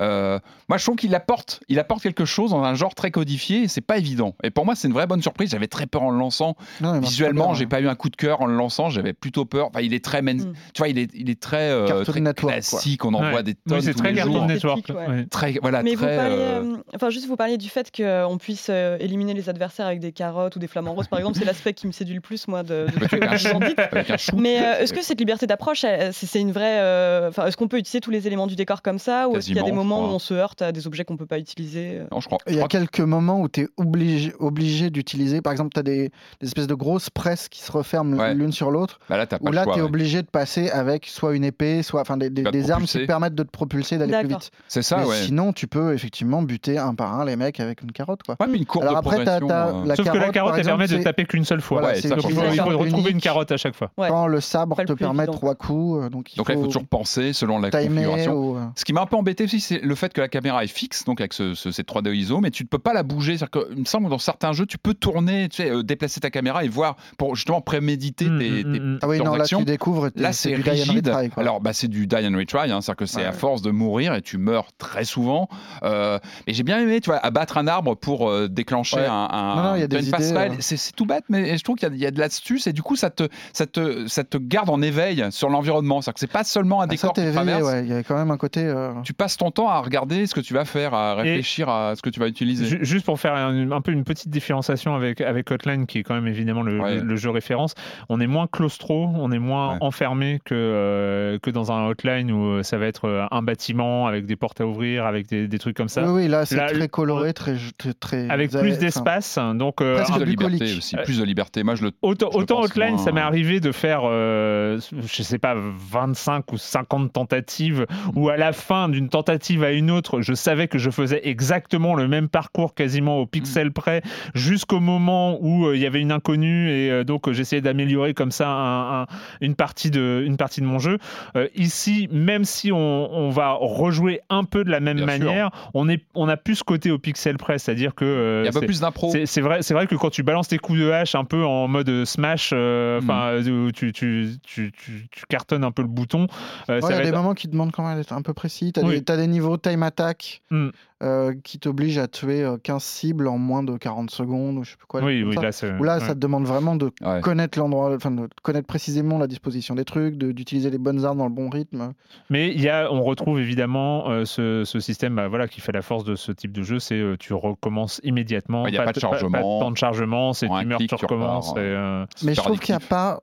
[0.00, 0.38] Euh,
[0.68, 3.68] moi, je trouve qu'il apporte, il apporte quelque chose dans un genre très codifié et
[3.68, 4.34] c'est pas évident.
[4.42, 5.50] Et pour moi, c'est une vraie bonne surprise.
[5.50, 6.56] J'avais très peur en le lançant.
[6.80, 8.88] Non, Visuellement, j'ai bien, pas eu un coup de cœur en le lançant.
[8.88, 9.66] J'avais plutôt peur.
[9.68, 10.52] Enfin, il est très, main- Mm.
[10.74, 12.52] tu vois, il est, il est très, euh, Cartoon très Network, quoi.
[12.52, 13.04] classique.
[13.04, 13.30] On en Ouais.
[13.30, 14.44] voit des Oui, tonnes c'est tous très les jours.
[14.46, 14.88] Network.
[14.90, 15.26] Ouais.
[15.30, 18.38] Très, voilà, Mais vous très, parliez, euh, euh, enfin juste vous parliez du fait qu'on
[18.38, 21.44] puisse euh, éliminer les adversaires avec des carottes ou des flamants roses, par exemple, c'est
[21.44, 24.32] l'aspect qui me séduit le plus moi de, de que vous en dites.
[24.36, 27.78] Mais euh, est-ce que cette liberté d'approche, c'est une vraie, euh, enfin est-ce qu'on peut
[27.78, 30.00] utiliser tous les éléments du décor comme ça, ou est-ce qu'il y a des moments
[30.00, 32.38] où on se heurte à des objets qu'on peut pas utiliser euh Non, je crois.
[32.48, 35.40] Il y a quelques moments où tu es obligé, obligé d'utiliser.
[35.40, 36.10] Par exemple, tu as des,
[36.40, 38.34] des espèces de grosses presses qui se referment Ouais.
[38.34, 38.98] l'une sur l'autre.
[39.08, 39.88] Bah là, t'as pas Où là, choix, tu es ouais.
[39.88, 42.98] obligé de passer avec soit une épée, soit enfin, des, des- te des armes qui
[42.98, 44.50] te permettent de te propulser, d'aller plus vite.
[44.68, 45.16] C'est ça, Mais ouais.
[45.22, 48.20] Sinon, tu peux effectivement buter un par un les mecs avec une carotte.
[48.24, 48.36] Quoi.
[48.40, 49.48] Ouais, mais une courbe Alors de après, progression.
[49.50, 51.80] euh, la Sauf que la carotte, elle permet de taper qu'une seule fois.
[51.80, 53.90] Voilà, Ouais, ça, il, faut, il faut retrouver une carotte à chaque fois.
[53.96, 54.08] Ouais.
[54.08, 55.38] Quand le sabre te permet évident.
[55.38, 58.34] trois coups, euh, donc il Donc faut là, il faut toujours penser selon la configuration.
[58.34, 60.64] ou, euh, Ce qui m'a un peu embêté aussi, c'est le fait que la caméra
[60.64, 63.02] est fixe, donc avec ce, ce- cette 3D ISO, mais tu ne peux pas la
[63.04, 63.36] bouger.
[63.50, 66.20] Que, il me semble que dans certains jeux, tu peux tourner, tu sais, euh, déplacer
[66.20, 68.98] ta caméra et voir pour justement préméditer Mm, tes, mm, tes mm.
[69.02, 69.58] Ah oui, non, là actions.
[69.60, 70.08] tu découvres.
[70.16, 71.12] Là, c'est rigide.
[71.36, 73.70] Alors, bah, c'est du die and retry, hein, c'est-à-dire que c'est Ouais, à force de
[73.70, 75.48] mourir et tu meurs très souvent.
[75.82, 79.06] Euh, mais j'ai bien aimé, tu vois, abattre un arbre pour euh, déclencher Ouais.
[79.06, 80.52] un, un- Non, non, il y a tu vois, des une passerelle.
[80.60, 82.66] C'est c'est tout bête, mais je trouve qu'il y a- il y, a de l'astuce
[82.66, 86.00] et du coup, ça te, ça te, ça te garde en éveil sur l'environnement.
[86.00, 87.62] C'est-à-dire que c'est pas seulement un Ah, ça, décor tu éveillé, traverses.
[87.62, 87.82] ouais.
[87.84, 88.64] Il y a quand même un côté.
[88.64, 91.94] euh, Tu passes ton temps à regarder ce que tu vas faire, à réfléchir à
[91.96, 92.64] ce que tu vas utiliser.
[92.66, 96.02] Ju- Juste pour faire un, un peu une petite différenciation avec, avec Hotline, qui est
[96.02, 96.94] quand même évidemment le, Ouais.
[96.96, 97.74] le- le jeu référence,
[98.08, 99.78] on est moins claustro, on est moins Ouais.
[99.80, 104.06] enfermé que, euh, que dans un Hotline où euh, ça va être euh, un bâtiment
[104.06, 106.04] avec des portes à ouvrir, avec des, des trucs comme ça.
[106.04, 107.56] Oui, oui, là c'est très coloré, très.
[108.00, 110.78] très, Avec plus d'espace, donc euh, plus de liberté bucolique.
[110.78, 111.62] aussi, plus de liberté.
[111.62, 111.92] Moi, je le.
[112.02, 116.56] Autant, Je autant moins- ça m'est arrivé de faire, euh, je sais pas, 25 ou
[116.58, 120.90] 50 tentatives, où à la fin d'une tentative à une autre, je savais que je
[120.90, 123.72] faisais exactement le même parcours, quasiment au pixel Mm.
[123.72, 124.02] près,
[124.34, 128.30] jusqu'au moment où euh, il y avait une inconnue, et euh, donc j'essayais d'améliorer comme
[128.30, 129.06] ça un- un-
[129.40, 130.98] une, partie de, une partie de mon jeu.
[131.42, 132.76] Euh, ici, même si on,
[133.12, 135.24] on va rejouer un peu de la même Bien sûr.
[135.24, 138.04] manière, on, est, on a plus ce côté au pixel près, c'est-à-dire que.
[138.04, 139.12] euh, Il y a c'est- plus d'impro.
[139.24, 141.68] c'est vrai, c'est vrai que quand tu balances tes coups de hache un peu en
[141.68, 143.04] mode smash, euh, Hmm.
[143.04, 143.40] enfin,
[143.74, 146.26] tu, tu, tu, tu, tu cartonnes un peu le bouton.
[146.68, 148.32] euh, Ouais, Il y a des être- moments qui demandent quand même d'être un peu
[148.34, 148.72] précis.
[148.72, 149.00] Tu as, Oui.
[149.02, 150.68] des niveaux time attack Mm.
[151.02, 154.70] Euh, qui t'obligent à tuer euh, 15 cibles en moins de 40 secondes ou je
[154.70, 155.02] sais plus quoi.
[155.02, 155.66] Oui, oui, ça.
[155.66, 155.78] là.
[155.80, 156.00] Où là, ouais.
[156.04, 157.20] ça te demande vraiment de Ouais.
[157.20, 161.18] connaître l'endroit, enfin de connaître précisément la disposition des trucs, de- d'utiliser les bonnes armes
[161.18, 161.92] dans le bon rythme.
[162.30, 165.72] Mais il y a, on retrouve évidemment euh, ce, ce système bah, voilà, qui fait
[165.72, 168.62] la force de ce type de jeu, c'est euh, tu recommences immédiatement.
[168.62, 169.58] Ouais, il y a pas de chargement.
[169.60, 171.48] temps de chargement, c'est tu meurs, tu recommences.
[171.50, 173.20] repars, et, euh, Mais je trouve qu'il n'y a pas.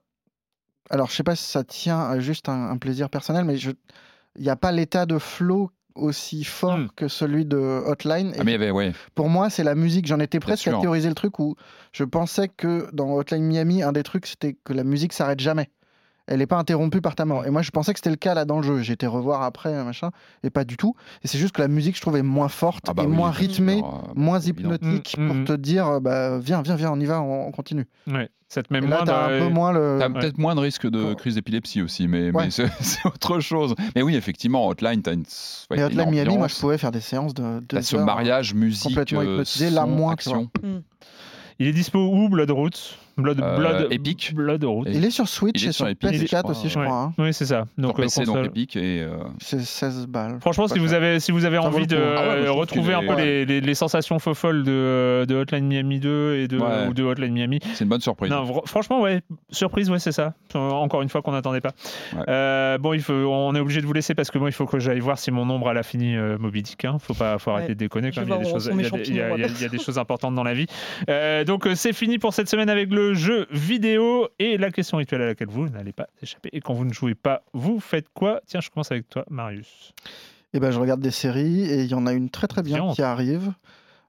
[0.90, 3.70] Alors, je sais pas si ça tient à juste un, un plaisir personnel, mais je...
[4.36, 6.88] il n'y a pas l'état de flow aussi fort Mm.
[6.96, 8.32] que celui de Hotline.
[8.38, 8.92] Ah, mais ouais.
[9.14, 10.06] Pour moi, c'est la musique.
[10.06, 11.56] J'en étais presque à théoriser le truc où
[11.92, 15.70] je pensais que dans Hotline Miami, un des trucs, c'était que la musique s'arrête jamais.
[16.30, 17.44] Elle n'est pas interrompue par ta mort.
[17.44, 18.80] Et moi, je pensais que c'était le cas là dans le jeu.
[18.82, 20.10] J'ai été revoir après, machin,
[20.44, 20.94] et pas du tout.
[21.24, 23.32] Et c'est juste que la musique, je trouvais moins forte Ah bah et oui, moins
[23.32, 25.44] rythmée, sûr, euh, moins hypnotique Mm, mm, pour mm.
[25.44, 27.86] te dire, euh, bah, viens, viens, viens, on y va, on, on continue.
[28.06, 29.96] ouais, ça te met Et là, t'as un peu moins le.
[29.98, 32.44] T'as peut-être moins de risque de crise d'épilepsie aussi, mais, Ouais.
[32.44, 32.50] mais
[32.80, 33.74] c'est autre chose.
[33.96, 35.26] Mais oui, effectivement, Hotline, t'as une, ouais,
[35.70, 37.60] Mais t'as une Hotline Miami, moi, je pouvais faire des séances de.
[37.68, 40.48] Deux ce mariage musique, complètement euh, hypnotisé, là, son, moins, action.
[41.58, 42.70] Il est dispo où Blood, Euh,
[43.22, 44.34] Blood, Epic.
[44.34, 44.86] Bloodroot.
[44.86, 46.84] Et- Il est sur Switch et sur sur Epic, je PS4 crois, aussi, je ouais.
[46.86, 46.98] crois.
[46.98, 47.12] hein.
[47.18, 47.64] Oui, c'est ça.
[47.78, 48.46] Donc, euh, PC, donc console.
[48.46, 50.38] Epic et euh, C'est 16 balles.
[50.40, 51.96] Franchement, si vous avez, si vous avez envie de.
[51.96, 53.24] Ah euh, retrouver un peu ouais.
[53.24, 56.88] les, les- les sensations faux folles de, de Hotline Miami 2 et de, Ouais.
[56.88, 58.32] ou de Hotline Miami, c'est une bonne surprise.
[58.66, 60.34] Franchement, ouais, surprise, ouais, c'est ça.
[60.54, 61.72] Euh, Encore une fois qu'on n'attendait pas.
[62.14, 62.22] Ouais.
[62.28, 64.66] Euh, bon, il faut, on est obligé de vous laisser parce que moi, il faut
[64.66, 66.84] que j'aille voir si mon ombre elle a fini euh, Moby Dick.
[66.84, 66.96] Hein.
[67.00, 68.10] Faut pas, faut arrêter de déconner.
[68.12, 68.28] Quand même.
[68.28, 70.66] Il y a des choses, importantes dans la vie.
[71.08, 74.96] Euh, donc, euh, c'est fini pour cette semaine avec le jeu vidéo et la question
[74.98, 76.50] rituelle à laquelle vous n'allez pas échapper.
[76.52, 78.40] Et quand vous ne jouez pas, vous faites quoi?
[78.46, 79.92] Tiens, je commence avec toi, Marius.
[80.52, 82.92] Et ben, je regarde des séries et il y en a une très très bien
[82.92, 83.52] qui arrive.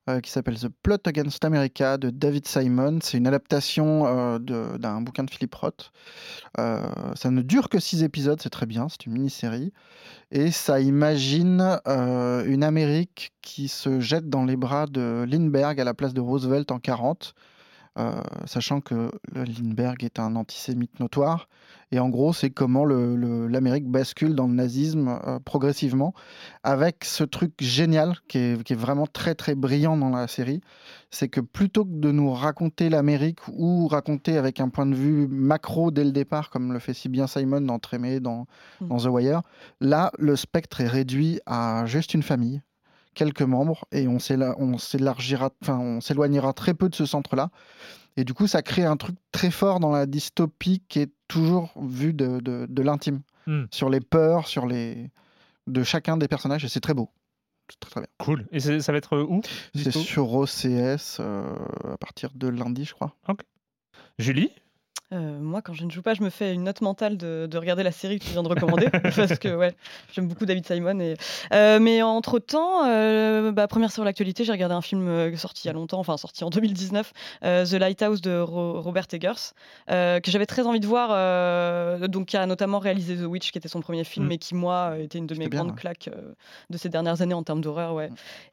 [0.09, 2.97] euh, qui s'appelle The Plot Against America de David Simon.
[3.03, 5.91] C'est une adaptation euh, d'un bouquin de Philip Roth.
[6.57, 6.81] Euh,
[7.15, 9.71] ça ne dure que six épisodes, c'est très bien, c'est une mini-série.
[10.31, 15.93] Et ça imagine une Amérique qui se jette dans les bras de Lindbergh à la
[15.93, 17.41] place de Roosevelt en 40, euh,
[18.45, 21.47] sachant que Lindbergh est un antisémite notoire.
[21.93, 26.13] Et en gros, c'est comment l'Amérique bascule dans le nazisme euh, progressivement,
[26.63, 30.61] avec ce truc génial qui est, qui est vraiment très très brillant dans la série.
[31.09, 35.27] C'est que plutôt que de nous raconter l'Amérique ou raconter avec un point de vue
[35.27, 38.47] macro dès le départ, comme le fait si bien Simon dans Trémé, dans,
[38.79, 38.87] Mm.
[38.87, 39.41] dans The Wire,
[39.79, 42.61] là, le spectre est réduit à juste une famille
[43.13, 47.49] quelques membres et on s'éla- on s'élargira, enfin on s'éloignera très peu de ce centre-là.
[48.17, 51.71] Et du coup, ça crée un truc très fort dans la dystopie qui est toujours
[51.81, 53.63] vu de, de, de l'intime, Hmm.
[53.71, 55.09] sur les peurs, sur les
[55.67, 57.09] de chacun des personnages, et c'est très beau.
[57.71, 58.07] C'est très, très bien.
[58.19, 58.45] Cool.
[58.51, 59.41] Et ça va être où
[59.73, 61.43] C'est sur OCS euh,
[61.93, 63.15] à partir de lundi, je crois.
[64.19, 64.51] Julie?
[65.13, 67.57] Euh, moi, quand je ne joue pas, je me fais une note mentale de, de
[67.57, 69.73] regarder la série que tu viens de recommander, parce que ouais,
[70.13, 70.99] j'aime beaucoup David Simon.
[71.01, 71.15] Et...
[71.53, 72.83] Euh, mais entre temps,
[73.51, 76.15] bah, première sur l'actualité, j'ai regardé un film euh, sorti il y a longtemps, enfin
[76.17, 77.11] sorti en 2019,
[77.43, 79.53] euh, The Lighthouse de Ro- Robert Eggers,
[79.89, 83.51] euh, que j'avais très envie de voir, euh, donc qui a notamment réalisé The Witch,
[83.51, 84.31] qui était son premier film, Mm.
[84.31, 85.79] et qui moi était une de mes bien, grandes ouais.
[85.81, 86.33] claques euh,
[86.69, 88.09] de ces dernières années en termes d'horreur, ouais.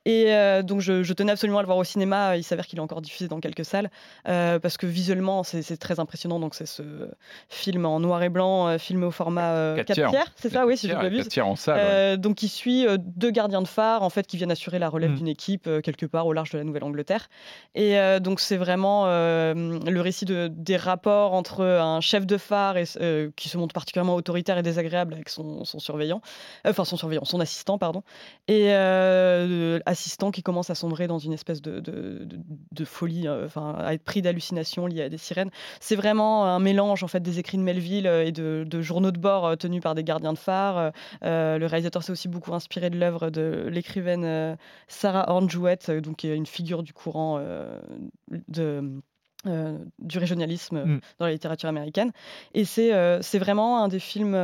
[0.06, 2.36] Et euh, donc je, je tenais absolument à le voir au cinéma.
[2.36, 3.90] Il s'avère qu'il est encore diffusé dans quelques salles
[4.28, 6.40] euh, parce que visuellement c'est c'est très impressionnant.
[6.40, 6.82] Donc c'est ce
[7.48, 10.32] film en noir et blanc, euh, filmé au format euh, 4 4 tiers.
[10.36, 11.18] c'est ça, oui, si je ne m'abuse.
[11.24, 11.78] quatre tiers en salle.
[11.80, 14.88] Euh, donc qui suit euh, deux gardiens de phare en fait qui viennent assurer la
[14.88, 15.14] relève Mm.
[15.16, 17.28] d'une équipe euh, quelque part au large de la Nouvelle-Angleterre.
[17.74, 22.36] Et euh, donc c'est vraiment euh, le récit de, des rapports entre un chef de
[22.36, 26.20] phare et, euh, qui se montre particulièrement autoritaire et désagréable avec son, son surveillant,
[26.66, 28.02] euh, enfin son surveillant, son assistant pardon,
[28.48, 32.38] et euh, assistant qui commence à sombrer dans une espèce de, de, de-
[32.72, 35.50] de folie, euh, enfin à être pris d'hallucinations liées à des sirènes.
[35.80, 39.10] C'est vraiment un mélange en fait des écrits de Melville euh, et de, de journaux
[39.10, 40.92] de bord euh, tenus par des gardiens de phare.
[41.24, 44.56] Euh, le réalisateur s'est aussi beaucoup inspiré de l'œuvre de l'écrivaine
[44.86, 47.38] Sarah Horn Jewett, euh, donc qui est une figure du courant
[48.48, 49.00] de
[49.46, 51.00] euh, du régionalisme Mm.
[51.20, 52.10] dans la littérature américaine.
[52.54, 54.34] Et c'est euh, c'est vraiment un des films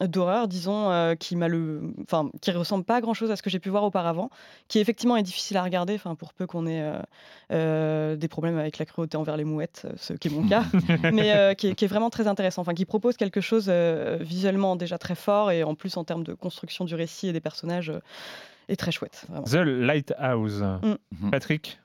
[0.00, 3.42] d'horreur, disons, euh, qui m'a le, enfin, qui ressemble pas à grand chose à ce
[3.42, 4.30] que j'ai pu voir auparavant,
[4.66, 6.98] qui effectivement est difficile à regarder, enfin, pour peu qu'on ait euh,
[7.52, 10.64] euh, des problèmes avec la cruauté envers les mouettes, ce qui est mon cas,
[11.12, 13.68] mais qui, est, qui est vraiment très intéressant, enfin, qui propose quelque chose
[14.20, 17.40] visuellement déjà très fort et en plus en termes de construction du récit et des
[17.40, 17.92] personnages
[18.68, 19.26] est très chouette.
[19.28, 19.44] Vraiment.
[19.44, 20.62] The Lighthouse.
[20.62, 21.30] Mm.
[21.30, 21.78] Patrick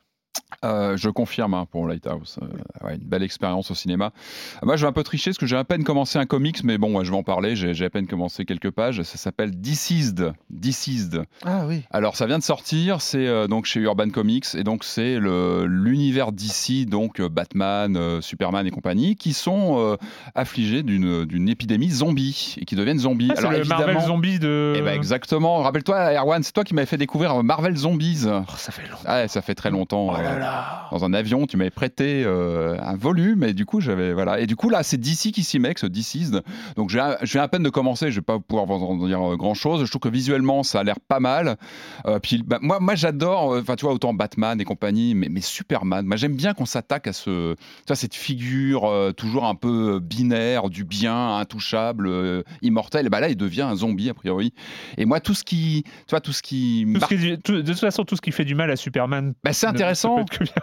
[0.65, 2.37] Euh, je confirme hein, pour Lighthouse.
[2.41, 4.11] Euh, ouais, une belle expérience au cinéma.
[4.63, 6.77] Moi, je vais un peu tricher parce que j'ai à peine commencé un comics, mais
[6.77, 7.55] bon, ouais, je vais en parler.
[7.55, 9.01] J'ai à peine commencé quelques pages.
[9.03, 10.33] Ça s'appelle Deceased.
[10.49, 11.23] Deceased.
[11.45, 11.83] Ah oui.
[11.91, 13.01] Alors, ça vient de sortir.
[13.01, 18.71] C'est euh, donc chez Urban Comics et donc c'est l'univers d'ici, donc Batman, Superman et
[18.71, 19.97] compagnie, qui sont
[20.35, 23.29] affligés d'une épidémie zombie et qui deviennent zombies.
[23.31, 24.73] Ah, c'est le Marvel Zombie de.
[24.75, 25.57] eh ben exactement.
[25.57, 28.25] Rappelle-toi, Erwan, c'est toi qui m'avais fait découvrir Marvel Zombies.
[28.25, 29.09] Oh, ça fait longtemps.
[29.11, 30.09] Ouais, ça fait très longtemps.
[30.11, 30.97] Oh là euh.
[30.97, 34.39] Dans un avion, tu m'avais prêté euh, un volume et du coup, j'avais voilà.
[34.39, 36.41] Et du coup, là, c'est DC qui s'y met, ce Deceased.
[36.75, 36.97] Donc, je
[37.31, 38.09] viens à peine de commencer.
[38.11, 39.85] Je vais pas pouvoir vous en dire grand chose.
[39.85, 41.57] Je trouve que visuellement, ça a l'air pas mal.
[42.07, 43.53] Euh, puis, bah, moi, moi, j'adore.
[43.53, 46.05] euh, Enfin, tu vois, autant Batman et compagnie, mais, mais Superman.
[46.05, 47.53] Moi, j'aime bien qu'on s'attaque à ce,
[47.87, 53.05] tu cette figure euh, toujours un peu binaire, du bien, intouchable, euh, immortel.
[53.05, 54.53] Et bah là, il devient un zombie a priori.
[54.97, 57.61] Et moi, tout ce qui, tu vois, tout ce qui Tout ce marque- qui- tout-
[57.61, 59.33] de toute façon, tout ce qui fait du mal à Superman.
[59.43, 60.08] bah, c'est ne- intéressant.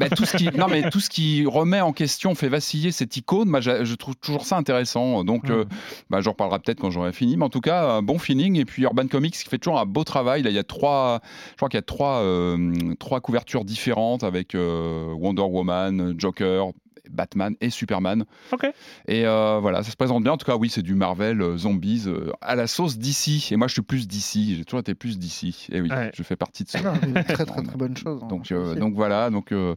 [0.00, 3.16] Bah, tout ce qui, non mais tout ce qui remet en question, fait vaciller cette
[3.16, 5.24] icône, je, je trouve toujours ça intéressant.
[5.24, 5.64] Donc, euh,
[6.10, 7.36] bah, j'en reparlerai peut-être quand j'aurai fini.
[7.36, 8.56] Mais en tout cas, un bon feeling.
[8.56, 10.42] Et puis Urban Comics qui fait toujours un beau travail.
[10.42, 11.20] Là, il y a trois,
[11.52, 16.68] je crois qu'il y a trois, euh, trois couvertures différentes avec euh, Wonder Woman, Joker.
[17.10, 18.24] Batman et Superman.
[18.52, 18.64] Ok.
[19.08, 20.32] Et euh, voilà, ça se présente bien.
[20.32, 23.48] En tout cas, oui, c'est du Marvel euh, Zombies euh, à la sauce d'ici.
[23.52, 24.56] Et moi, je suis plus d'ici.
[24.56, 25.66] J'ai toujours été plus d'ici.
[25.72, 26.10] Et oui, Ouais.
[26.14, 26.78] je fais partie de ça.
[26.80, 28.20] Très très très bonne chose.
[28.22, 28.28] hein.
[28.28, 29.74] Donc, euh, voilà, donc euh,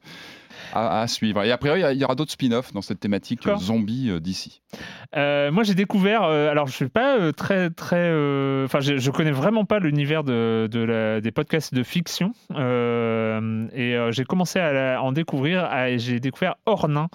[0.74, 1.44] à, à suivre.
[1.44, 4.10] Et après, il y a- il y, aura d'autres spin-offs dans cette thématique euh, zombie
[4.10, 4.62] euh, d'ici.
[5.16, 6.24] Euh, moi, j'ai découvert.
[6.24, 7.96] euh, alors, je suis pas euh, très, très.
[7.98, 12.34] euh, Enfin, je, je connais vraiment pas l'univers de, de la- des podcasts de fiction.
[12.52, 15.70] Euh, et euh, j'ai commencé à la- en découvrir.
[15.98, 17.08] J'ai découvert Ornin.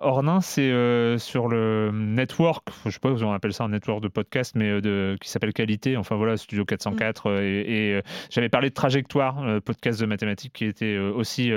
[0.00, 4.00] Ornin, c'est euh, sur le network, je sais pas si on appelle ça un network
[4.00, 5.96] de podcast, mais euh, de, qui s'appelle Qualité.
[5.96, 7.28] Enfin voilà, Studio 404.
[7.28, 11.52] euh, et et, j'avais parlé de Trajectoire, podcast de mathématiques qui était aussi.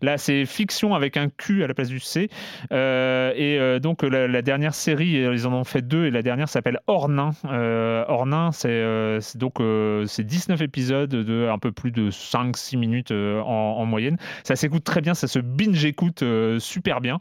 [0.00, 2.28] là, c'est fiction avec un Q à la place du C.
[2.70, 6.80] Et donc la, la dernière série, ils en ont fait deux, et la dernière s'appelle
[6.86, 7.30] Ornin.
[7.44, 9.54] Ornin, c'est donc
[10.06, 14.16] c'est 19 épisodes de un peu plus de 5-6 minutes en, en moyenne.
[14.44, 16.24] Ça s'écoute très bien, ça se binge-écoute
[16.58, 17.18] super bien.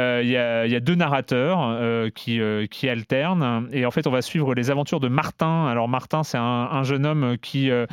[0.00, 3.84] Euh, Il y, a, il y a deux narrateurs euh, qui, euh, qui alternent, et
[3.86, 5.66] en fait on va suivre les aventures de Martin.
[5.66, 7.70] Alors Martin, c'est un, un jeune homme qui...
[7.70, 7.86] euh,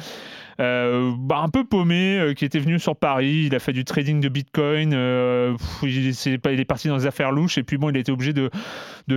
[0.59, 3.85] euh, bah, un peu paumé, euh, qui était venu sur Paris, il a fait du
[3.85, 7.97] trading de Bitcoin, euh, il, est parti dans des affaires louches, et puis bon, il
[7.97, 8.49] était obligé de,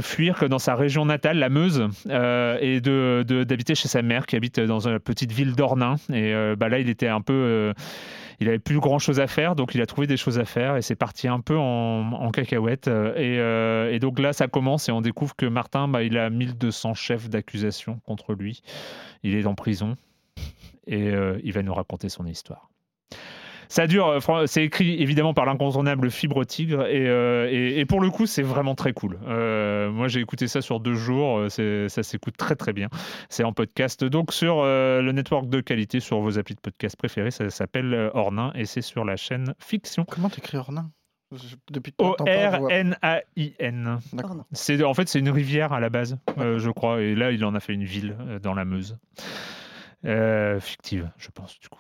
[0.03, 2.81] fuir dans sa région natale, la Meuse, euh, et
[3.45, 5.97] d'habiter chez sa mère qui habite dans une petite ville d'Ornain.
[6.12, 7.73] Et euh, bah, là, il était un peu...
[8.41, 10.77] il avait plus grand chose à faire, donc il a trouvé des choses à faire
[10.77, 12.89] et c'est parti un peu en, cacahuète.
[12.89, 16.17] Euh, Et, euh, et donc là, ça commence et on découvre que Martin, bah, il
[16.17, 18.62] a 1200 chefs d'accusation contre lui.
[19.23, 19.97] Il est en prison
[20.87, 22.71] et euh, il va nous raconter son histoire.
[23.73, 28.01] Ça dure, euh, c'est écrit évidemment par l'incontournable Fibre Tigre et, euh, et- et pour
[28.01, 29.17] le coup c'est vraiment très cool.
[29.29, 32.89] Euh, moi j'ai écouté ça sur deux jours, ça s'écoute très très bien.
[33.29, 36.97] C'est en podcast donc sur euh, le network de qualité sur vos applis de podcast
[36.97, 40.05] préférés, ça s'appelle Ornin et c'est sur la chaîne Fiction.
[40.05, 40.91] Comment t'écris Ornain
[41.33, 43.99] Je- Depuis tout le temps, je vois- O-R-N-A-I-N.
[44.13, 44.37] D'accord.
[44.51, 47.45] C'est en fait c'est une rivière à la base, euh, je crois, et là il
[47.45, 48.99] en a fait une ville euh, dans la Meuse,
[50.05, 51.79] Euh, fictive, je pense du coup.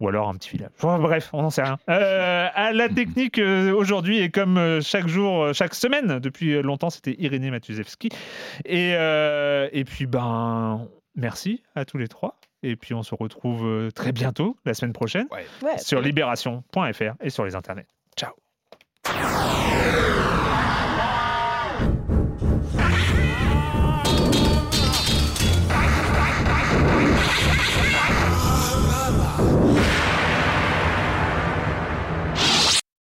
[0.00, 0.70] Ou alors un petit village.
[0.76, 1.78] Enfin, bref, on n'en sait rien.
[1.88, 6.60] Euh, à la technique euh, aujourd'hui, et comme euh, chaque jour, euh, chaque semaine, depuis
[6.62, 8.08] longtemps, c'était Irénée Matuzewski.
[8.64, 10.86] Et, euh, et puis, ben,
[11.16, 12.38] merci à tous les trois.
[12.62, 15.78] Et puis, on se retrouve très bientôt, la semaine prochaine, Ouais.
[15.78, 17.86] sur libération.fr et sur les internets.
[18.16, 18.32] Ciao.